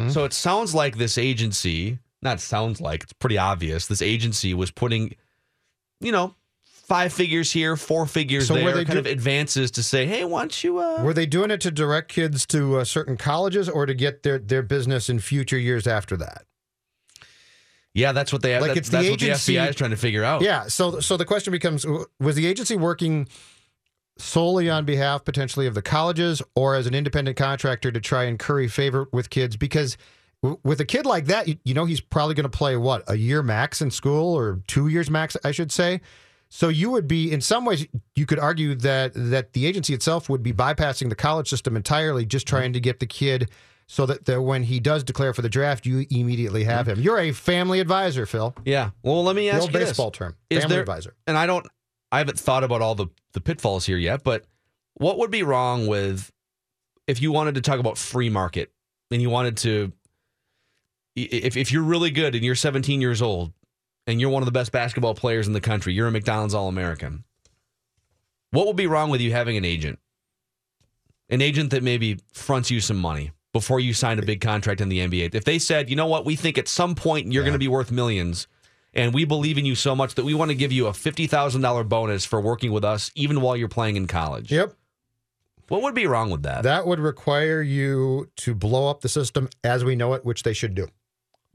So 0.10 0.26
it 0.26 0.34
sounds 0.34 0.76
like 0.76 0.98
this 0.98 1.18
agency, 1.18 2.00
not 2.22 2.42
sounds 2.42 2.82
like, 2.82 3.04
it's 3.04 3.14
pretty 3.14 3.38
obvious, 3.38 3.86
this 3.86 4.02
agency 4.02 4.54
was 4.54 4.70
putting, 4.70 5.16
you 6.02 6.12
know, 6.12 6.36
five 6.66 7.14
figures 7.14 7.54
here, 7.54 7.78
four 7.78 8.06
figures 8.06 8.48
So 8.48 8.56
were 8.56 8.62
there, 8.62 8.74
they 8.74 8.86
kind 8.86 8.96
do- 8.96 9.00
of 9.00 9.06
advances 9.06 9.72
to 9.72 9.84
say, 9.84 10.08
hey, 10.08 10.26
why 10.26 10.42
don't 10.42 10.64
you. 10.64 10.80
Uh, 10.80 11.04
Were 11.04 11.14
they 11.14 11.26
doing 11.26 11.52
it 11.52 11.62
to 11.62 11.72
direct 11.72 12.10
kids 12.10 12.46
to 12.48 12.80
uh, 12.80 12.84
certain 12.84 13.16
colleges 13.16 13.70
or 13.70 13.86
to 13.86 13.94
get 13.94 14.24
their, 14.24 14.40
their 14.40 14.64
business 14.64 15.08
in 15.08 15.20
future 15.20 15.58
years 15.58 15.88
after 15.88 16.18
that? 16.18 16.46
Yeah, 18.00 18.12
that's 18.14 18.32
what 18.32 18.42
they 18.42 18.52
have. 18.52 18.62
Like 18.62 18.72
that- 18.72 18.78
it's 18.78 18.90
the 18.90 18.98
that's 18.98 19.08
agency- 19.08 19.54
what 19.56 19.62
the 19.62 19.66
FBI 19.66 19.70
is 19.70 19.76
trying 19.76 19.92
to 19.92 19.98
figure 19.98 20.24
out. 20.24 20.42
Yeah. 20.42 20.68
So 20.68 21.00
so 21.00 21.18
the 21.18 21.26
question 21.26 21.52
becomes: 21.52 21.86
Was 22.20 22.36
the 22.36 22.48
agency 22.48 22.76
working 22.76 23.28
solely 24.18 24.70
on 24.70 24.86
behalf 24.86 25.24
potentially 25.24 25.68
of 25.68 25.74
the 25.74 25.82
colleges, 25.82 26.42
or 26.56 26.76
as 26.76 26.88
an 26.88 26.94
independent 26.94 27.38
contractor 27.38 27.92
to 27.92 28.00
try 28.00 28.24
and 28.26 28.40
curry 28.40 28.68
favor 28.68 29.08
with 29.12 29.30
kids? 29.30 29.56
Because 29.58 29.98
w- 30.42 30.60
with 30.64 30.80
a 30.82 30.86
kid 30.86 31.06
like 31.06 31.26
that, 31.26 31.48
you, 31.48 31.58
you 31.64 31.74
know 31.74 31.86
he's 31.86 32.02
probably 32.02 32.36
going 32.36 32.50
to 32.50 32.58
play 32.58 32.76
what 32.78 33.04
a 33.08 33.16
year 33.16 33.44
max 33.44 33.82
in 33.82 33.92
school, 33.92 34.36
or 34.38 34.62
two 34.68 34.88
years 34.88 35.10
max, 35.10 35.36
I 35.44 35.52
should 35.52 35.72
say. 35.72 36.02
So 36.52 36.68
you 36.68 36.90
would 36.90 37.08
be, 37.08 37.32
in 37.32 37.42
some 37.42 37.64
ways, 37.64 37.86
you 38.16 38.26
could 38.26 38.40
argue 38.40 38.74
that 38.76 39.12
that 39.14 39.54
the 39.54 39.66
agency 39.68 39.94
itself 39.94 40.30
would 40.30 40.42
be 40.42 40.52
bypassing 40.52 41.10
the 41.10 41.16
college 41.16 41.48
system 41.48 41.76
entirely, 41.76 42.26
just 42.26 42.48
mm-hmm. 42.48 42.58
trying 42.58 42.74
to 42.74 42.80
get 42.80 43.00
the 43.00 43.06
kid. 43.06 43.52
So 43.92 44.06
that, 44.06 44.26
that 44.26 44.40
when 44.44 44.62
he 44.62 44.80
does 44.80 45.04
declare 45.04 45.34
for 45.34 45.42
the 45.42 45.50
draft, 45.50 45.88
you 45.88 46.06
immediately 46.12 46.64
have 46.66 46.88
him. 46.88 47.00
You're 47.00 47.18
a 47.18 47.32
family 47.32 47.80
advisor, 47.80 48.28
Phil. 48.28 48.54
Yeah. 48.64 48.92
Well, 49.02 49.24
let 49.24 49.36
me 49.36 49.50
The 49.50 49.56
ask 49.56 49.62
old 49.64 49.74
you 49.74 49.80
this. 49.80 49.90
baseball 49.90 50.12
term, 50.12 50.36
Is 50.52 50.60
family 50.60 50.76
there- 50.76 50.82
advisor. 50.82 51.16
And 51.26 51.36
I 51.36 51.48
don't, 51.48 51.66
I 52.12 52.20
haven't 52.20 52.40
thought 52.40 52.64
about 52.64 52.84
all 52.84 52.94
the 52.94 53.08
the 53.34 53.42
pitfalls 53.42 53.88
here 53.88 53.98
yet. 53.98 54.24
But 54.24 54.46
what 54.94 55.18
would 55.18 55.32
be 55.32 55.42
wrong 55.42 55.88
with 55.88 56.32
if 57.08 57.20
you 57.20 57.32
wanted 57.32 57.56
to 57.56 57.62
talk 57.62 57.80
about 57.80 57.98
free 57.98 58.30
market 58.30 58.72
and 59.10 59.24
you 59.24 59.32
wanted 59.32 59.58
to, 59.58 59.92
if 61.16 61.58
if 61.58 61.72
you're 61.72 61.82
really 61.84 62.12
good 62.12 62.36
and 62.36 62.46
you're 62.46 62.54
17 62.56 63.02
years 63.02 63.24
old 63.24 63.54
and 64.06 64.22
you're 64.22 64.30
one 64.30 64.44
of 64.44 64.46
the 64.46 64.52
best 64.52 64.72
basketball 64.72 65.16
players 65.16 65.48
in 65.48 65.54
the 65.54 65.62
country, 65.62 65.94
you're 65.94 66.08
a 66.08 66.12
McDonald's 66.12 66.54
All 66.54 66.68
American. 66.68 67.24
What 68.52 68.68
would 68.68 68.76
be 68.76 68.86
wrong 68.88 69.10
with 69.10 69.20
you 69.22 69.32
having 69.32 69.58
an 69.58 69.66
agent? 69.66 69.98
An 71.30 71.42
agent 71.42 71.72
that 71.72 71.82
maybe 71.84 72.20
fronts 72.34 72.70
you 72.72 72.82
some 72.82 72.98
money 72.98 73.32
before 73.52 73.80
you 73.80 73.94
sign 73.94 74.20
a 74.20 74.22
big 74.22 74.42
contract 74.42 74.80
in 74.82 74.90
the 74.90 75.00
NBA. 75.00 75.34
If 75.34 75.44
they 75.44 75.60
said, 75.60 75.90
you 75.90 75.96
know 75.96 76.06
what, 76.08 76.26
we 76.26 76.36
think 76.36 76.58
at 76.58 76.68
some 76.68 76.96
point 76.96 77.32
you're 77.32 77.44
going 77.44 77.54
to 77.54 77.60
be 77.60 77.68
worth 77.68 77.92
millions, 77.92 78.48
and 78.94 79.14
we 79.14 79.26
believe 79.26 79.58
in 79.58 79.66
you 79.66 79.76
so 79.76 79.96
much 79.96 80.16
that 80.16 80.26
we 80.26 80.34
want 80.34 80.50
to 80.52 80.56
give 80.56 80.72
you 80.72 80.88
a 80.88 80.94
fifty 80.94 81.28
thousand 81.28 81.62
dollar 81.62 81.84
bonus 81.84 82.26
for 82.26 82.40
working 82.42 82.72
with 82.72 82.84
us, 82.86 83.12
even 83.16 83.42
while 83.42 83.56
you're 83.56 83.68
playing 83.68 83.96
in 83.96 84.08
college. 84.08 84.52
Yep. 84.52 84.74
What 85.68 85.84
would 85.84 85.94
be 85.94 86.08
wrong 86.08 86.32
with 86.32 86.44
that? 86.44 86.64
That 86.64 86.88
would 86.88 87.00
require 87.00 87.62
you 87.62 88.30
to 88.38 88.56
blow 88.56 88.90
up 88.90 89.02
the 89.02 89.10
system 89.10 89.50
as 89.64 89.84
we 89.84 89.96
know 89.96 90.14
it, 90.14 90.26
which 90.26 90.42
they 90.44 90.54
should 90.54 90.74
do. 90.74 90.88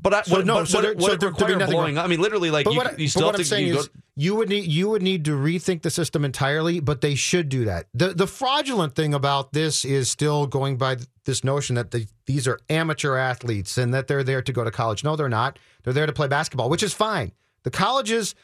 But 0.00 0.14
I, 0.14 0.22
So 0.22 0.36
what, 0.36 0.46
no, 0.46 0.54
but 0.54 0.68
so 0.68 0.78
what, 0.78 0.82
there- 0.82 0.94
what 0.94 1.10
so 1.10 1.16
there- 1.46 1.56
nothing 1.58 1.72
blowing 1.72 1.94
wrong. 1.96 2.04
I 2.04 2.08
mean, 2.08 2.20
literally, 2.20 2.50
like 2.50 2.64
but 2.64 2.72
you, 2.72 2.78
what, 2.78 2.98
you 3.00 3.08
still 3.08 3.26
have 3.32 3.36
to 3.36 3.60
you 3.60 3.78
is, 3.78 3.88
go, 3.88 3.92
you 4.16 4.34
would 4.36 4.48
need 4.48 4.70
you 4.70 4.88
would 4.90 5.02
need 5.02 5.24
to 5.24 5.32
rethink 5.32 5.82
the 5.82 5.90
system 5.90 6.24
entirely. 6.24 6.80
But 6.80 7.00
they 7.00 7.14
should 7.14 7.48
do 7.48 7.64
that. 7.64 7.86
the 7.94 8.08
The 8.14 8.26
fraudulent 8.26 8.94
thing 8.94 9.12
about 9.14 9.52
this 9.52 9.84
is 9.84 10.10
still 10.10 10.46
going 10.46 10.76
by 10.76 10.96
this 11.24 11.42
notion 11.42 11.74
that 11.76 11.90
the, 11.90 12.06
these 12.26 12.46
are 12.46 12.58
amateur 12.68 13.16
athletes 13.16 13.76
and 13.78 13.92
that 13.94 14.06
they're 14.08 14.22
there 14.22 14.42
to 14.42 14.52
go 14.52 14.62
to 14.64 14.70
college. 14.70 15.02
No, 15.04 15.16
they're 15.16 15.28
not. 15.28 15.58
They're 15.82 15.92
there 15.94 16.06
to 16.06 16.12
play 16.12 16.28
basketball, 16.28 16.68
which 16.70 16.82
is 16.82 16.92
fine. 16.92 17.32
The 17.64 17.70
colleges 17.70 18.34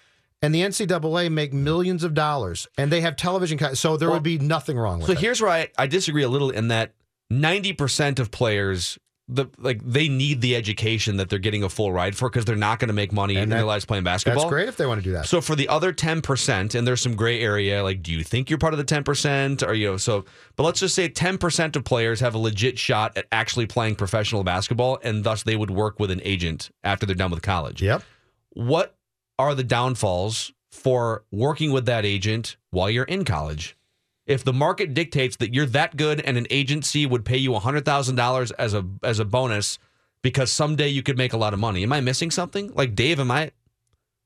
and 0.43 0.55
the 0.55 0.62
NCAA 0.62 1.31
make 1.31 1.53
millions 1.53 2.03
of 2.03 2.14
dollars, 2.14 2.66
and 2.79 2.91
they 2.91 3.03
have 3.03 3.14
television. 3.16 3.59
co- 3.59 3.75
So 3.75 3.99
there 3.99 4.09
Well, 4.09 4.16
would 4.16 4.23
be 4.23 4.39
nothing 4.39 4.79
wrong 4.79 4.99
with 4.99 5.07
So 5.09 5.12
it. 5.12 5.16
So 5.16 5.21
here's 5.21 5.41
where 5.43 5.51
I, 5.51 5.68
I 5.77 5.87
disagree 5.87 6.23
a 6.23 6.29
little 6.31 6.49
in 6.51 6.68
that 6.68 6.95
90% 7.31 8.18
of 8.18 8.31
players 8.31 8.99
the 9.33 9.47
like 9.59 9.81
they 9.85 10.09
need 10.09 10.41
the 10.41 10.57
education 10.57 11.16
that 11.18 11.28
they're 11.31 11.39
getting 11.39 11.62
a 11.62 11.68
full 11.68 11.93
ride 11.93 12.16
for 12.16 12.28
because 12.28 12.45
they're 12.45 12.57
not 12.57 12.78
going 12.78 12.89
to 12.89 12.95
make 12.95 13.12
money 13.12 13.37
in 13.37 13.49
that- 13.49 13.57
their 13.57 13.64
lives 13.64 13.85
playing 13.85 14.05
basketball. 14.05 14.45
That's 14.45 14.51
great 14.53 14.68
if 14.68 14.76
they 14.76 14.87
want 14.87 15.01
to 15.01 15.05
do 15.05 15.12
that. 15.12 15.26
So 15.26 15.41
for 15.41 15.55
the 15.55 15.68
other 15.68 15.93
10%, 15.93 16.74
and 16.74 16.87
there's 16.87 17.01
some 17.01 17.14
gray 17.14 17.41
area, 17.41 17.83
like 17.83 18.03
do 18.03 18.12
you 18.12 18.24
think 18.24 18.51
you're 18.51 18.59
part 18.59 18.74
of 18.74 18.78
the 18.78 18.85
10%? 18.85 19.66
Or 19.66 19.74
you 19.74 19.87
know, 19.93 19.97
so 19.97 20.24
but 20.57 20.64
let's 20.64 20.81
just 20.81 20.95
say 20.95 21.09
10% 21.09 21.76
of 21.76 21.85
players 21.85 22.20
have 22.20 22.35
a 22.35 22.39
legit 22.39 22.78
shot 22.78 23.16
at 23.16 23.26
actually 23.31 23.66
playing 23.66 23.95
professional 23.95 24.43
basketball, 24.45 24.99
and 25.03 25.24
thus 25.24 25.43
they 25.45 25.57
would 25.57 25.70
work 25.70 26.01
with 26.01 26.11
an 26.11 26.20
agent 26.24 26.70
after 26.83 27.07
they're 27.07 27.14
done 27.14 27.31
with 27.31 27.43
college. 27.43 27.81
Yep. 27.83 28.03
What 28.51 28.97
are 29.39 29.55
the 29.55 29.64
downfalls 29.64 30.53
for 30.70 31.24
working 31.31 31.72
with 31.72 31.87
that 31.87 32.05
agent 32.05 32.57
while 32.70 32.91
you're 32.91 33.05
in 33.05 33.24
college? 33.24 33.76
If 34.31 34.45
the 34.45 34.53
market 34.53 34.95
dictates 34.95 35.37
that 35.39 35.53
you're 35.53 35.66
that 35.66 35.97
good 35.97 36.20
and 36.20 36.37
an 36.39 36.47
agency 36.51 37.05
would 37.05 37.24
pay 37.24 37.37
you 37.37 37.51
$100,000 37.51 38.53
as 38.59 38.74
a 38.74 38.87
as 39.03 39.18
a 39.18 39.24
bonus 39.24 39.78
because 40.22 40.53
someday 40.53 40.87
you 40.89 41.03
could 41.03 41.18
make 41.18 41.33
a 41.33 41.37
lot 41.37 41.53
of 41.53 41.59
money. 41.59 41.83
Am 41.83 41.93
I 41.93 42.01
missing 42.01 42.31
something? 42.31 42.72
Like 42.74 42.95
Dave, 42.95 43.18
am 43.18 43.31
I 43.31 43.51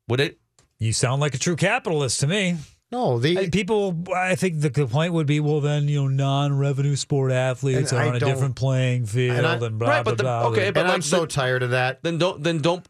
would 0.06 0.20
it 0.20 0.38
You 0.78 0.92
sound 0.92 1.22
like 1.22 1.34
a 1.34 1.38
true 1.38 1.56
capitalist 1.56 2.20
to 2.20 2.26
me. 2.26 2.56
No, 2.92 3.18
the 3.18 3.48
people. 3.50 4.04
I 4.14 4.34
think 4.34 4.60
the 4.60 4.70
complaint 4.70 5.14
would 5.14 5.26
be, 5.26 5.40
well, 5.40 5.60
then 5.60 5.88
you 5.88 6.02
know, 6.02 6.08
non-revenue 6.08 6.94
sport 6.96 7.32
athletes 7.32 7.92
are 7.92 8.00
I 8.02 8.08
on 8.08 8.16
a 8.16 8.20
different 8.20 8.54
playing 8.56 9.06
field, 9.06 9.38
and 9.38 9.64
and, 9.64 9.78
blah 9.78 9.88
right, 9.88 10.02
blah 10.04 10.12
but 10.12 10.18
the- 10.18 10.22
blah. 10.22 10.46
okay, 10.48 10.70
but 10.70 10.82
and 10.84 10.92
I'm 10.92 11.02
so 11.02 11.20
the- 11.22 11.26
tired 11.26 11.62
of 11.64 11.70
that. 11.70 12.02
then 12.02 12.18
don't 12.18 12.42
then 12.42 12.58
don't 12.58 12.86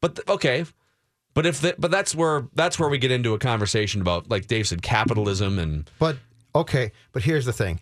but 0.00 0.16
th- 0.16 0.28
okay 0.28 0.64
but 1.34 1.44
if 1.46 1.60
the, 1.60 1.74
but 1.78 1.90
that's 1.90 2.14
where 2.14 2.48
that's 2.54 2.78
where 2.78 2.88
we 2.88 2.96
get 2.98 3.10
into 3.10 3.34
a 3.34 3.38
conversation 3.38 4.00
about 4.00 4.28
like 4.30 4.46
dave 4.46 4.66
said 4.66 4.80
capitalism 4.82 5.58
and 5.58 5.88
But 5.98 6.16
okay, 6.56 6.92
but 7.12 7.22
here's 7.22 7.44
the 7.44 7.52
thing. 7.52 7.80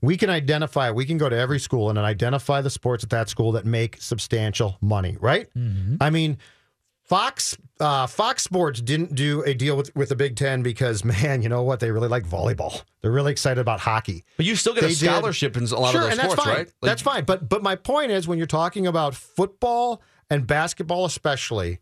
We 0.00 0.16
can 0.16 0.28
identify, 0.28 0.90
we 0.90 1.06
can 1.06 1.16
go 1.18 1.28
to 1.28 1.36
every 1.36 1.58
school 1.58 1.88
and 1.88 1.98
identify 1.98 2.60
the 2.60 2.68
sports 2.70 3.04
at 3.04 3.10
that 3.10 3.28
school 3.28 3.52
that 3.52 3.64
make 3.64 3.96
substantial 4.00 4.76
money, 4.82 5.16
right? 5.20 5.48
I 6.00 6.10
mean, 6.10 6.36
Fox 7.02 7.56
uh, 7.80 8.06
Fox 8.06 8.42
Sports 8.42 8.80
didn't 8.80 9.14
do 9.14 9.42
a 9.42 9.52
deal 9.52 9.76
with, 9.76 9.94
with 9.94 10.08
the 10.08 10.16
Big 10.16 10.36
Ten 10.36 10.62
because, 10.62 11.04
man, 11.12 11.42
you 11.42 11.48
know 11.48 11.62
what? 11.62 11.80
They 11.80 11.90
really 11.90 12.08
like 12.08 12.26
volleyball. 12.26 12.82
They're 13.02 13.10
really 13.12 13.32
excited 13.32 13.60
about 13.60 13.80
hockey. 13.80 14.24
but 14.36 14.46
you 14.46 14.56
still 14.56 14.72
get 14.74 14.82
They 14.82 14.86
a 14.86 14.90
did- 14.90 14.98
scholarship 15.10 15.56
in 15.56 15.64
a 15.64 15.78
lot 15.78 15.92
sure, 15.92 16.00
of 16.02 16.04
those 16.04 16.10
and 16.12 16.20
that's 16.20 16.32
sports 16.32 16.44
fine. 16.44 16.56
right 16.56 16.72
that's 16.82 17.02
fine. 17.02 17.24
But 17.24 17.48
but 17.48 17.62
my 17.62 17.76
point 17.76 18.10
is, 18.10 18.26
when 18.26 18.38
you're 18.38 18.46
talking 18.46 18.86
about 18.86 19.14
football 19.14 20.00
and 20.30 20.46
basketball, 20.46 21.04
especially, 21.04 21.78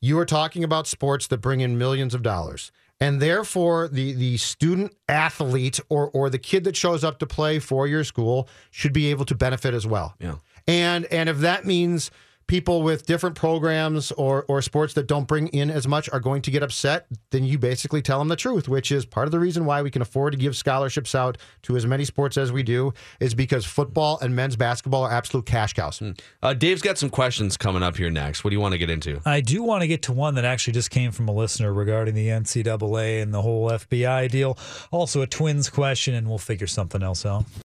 you 0.00 0.18
are 0.18 0.26
talking 0.26 0.64
about 0.64 0.86
sports 0.88 1.26
that 1.28 1.38
bring 1.38 1.60
in 1.60 1.78
millions 1.78 2.12
of 2.14 2.22
dollars, 2.22 2.72
and 3.00 3.20
therefore 3.20 3.88
the 3.88 4.12
the 4.12 4.36
student 4.36 4.94
athlete 5.08 5.80
or 5.88 6.10
or 6.10 6.30
the 6.30 6.38
kid 6.38 6.64
that 6.64 6.76
shows 6.76 7.04
up 7.04 7.18
to 7.18 7.26
play 7.26 7.58
for 7.58 7.86
your 7.86 8.04
school 8.04 8.48
should 8.70 8.92
be 8.92 9.10
able 9.10 9.24
to 9.24 9.34
benefit 9.34 9.74
as 9.74 9.86
well. 9.86 10.14
Yeah. 10.18 10.36
And 10.66 11.06
and 11.06 11.28
if 11.28 11.38
that 11.38 11.64
means 11.64 12.10
people 12.46 12.82
with 12.82 13.06
different 13.06 13.34
programs 13.34 14.12
or, 14.12 14.44
or 14.48 14.62
sports 14.62 14.94
that 14.94 15.06
don't 15.06 15.26
bring 15.26 15.48
in 15.48 15.70
as 15.70 15.88
much 15.88 16.08
are 16.12 16.20
going 16.20 16.42
to 16.42 16.50
get 16.50 16.62
upset, 16.62 17.06
then 17.30 17.44
you 17.44 17.58
basically 17.58 18.00
tell 18.02 18.18
them 18.18 18.28
the 18.28 18.36
truth, 18.36 18.68
which 18.68 18.92
is 18.92 19.04
part 19.04 19.26
of 19.26 19.32
the 19.32 19.38
reason 19.38 19.64
why 19.64 19.82
we 19.82 19.90
can 19.90 20.02
afford 20.02 20.32
to 20.32 20.38
give 20.38 20.56
scholarships 20.56 21.14
out 21.14 21.38
to 21.62 21.76
as 21.76 21.86
many 21.86 22.04
sports 22.04 22.36
as 22.36 22.52
we 22.52 22.62
do, 22.62 22.92
is 23.20 23.34
because 23.34 23.64
football 23.64 24.18
and 24.20 24.36
men's 24.36 24.56
basketball 24.56 25.04
are 25.04 25.10
absolute 25.10 25.46
cash 25.46 25.72
cows. 25.72 26.02
Uh, 26.42 26.54
Dave's 26.54 26.82
got 26.82 26.98
some 26.98 27.10
questions 27.10 27.56
coming 27.56 27.82
up 27.82 27.96
here 27.96 28.10
next. 28.10 28.44
What 28.44 28.50
do 28.50 28.56
you 28.56 28.60
want 28.60 28.72
to 28.72 28.78
get 28.78 28.90
into? 28.90 29.20
I 29.24 29.40
do 29.40 29.62
want 29.62 29.82
to 29.82 29.88
get 29.88 30.02
to 30.02 30.12
one 30.12 30.34
that 30.34 30.44
actually 30.44 30.74
just 30.74 30.90
came 30.90 31.10
from 31.10 31.28
a 31.28 31.32
listener 31.32 31.72
regarding 31.72 32.14
the 32.14 32.28
NCAA 32.28 33.22
and 33.22 33.32
the 33.34 33.42
whole 33.42 33.70
FBI 33.70 34.30
deal. 34.30 34.58
Also, 34.90 35.22
a 35.22 35.26
twins 35.26 35.68
question, 35.70 36.14
and 36.14 36.28
we'll 36.28 36.38
figure 36.38 36.66
something 36.66 37.02
else 37.02 37.26
out. 37.26 37.46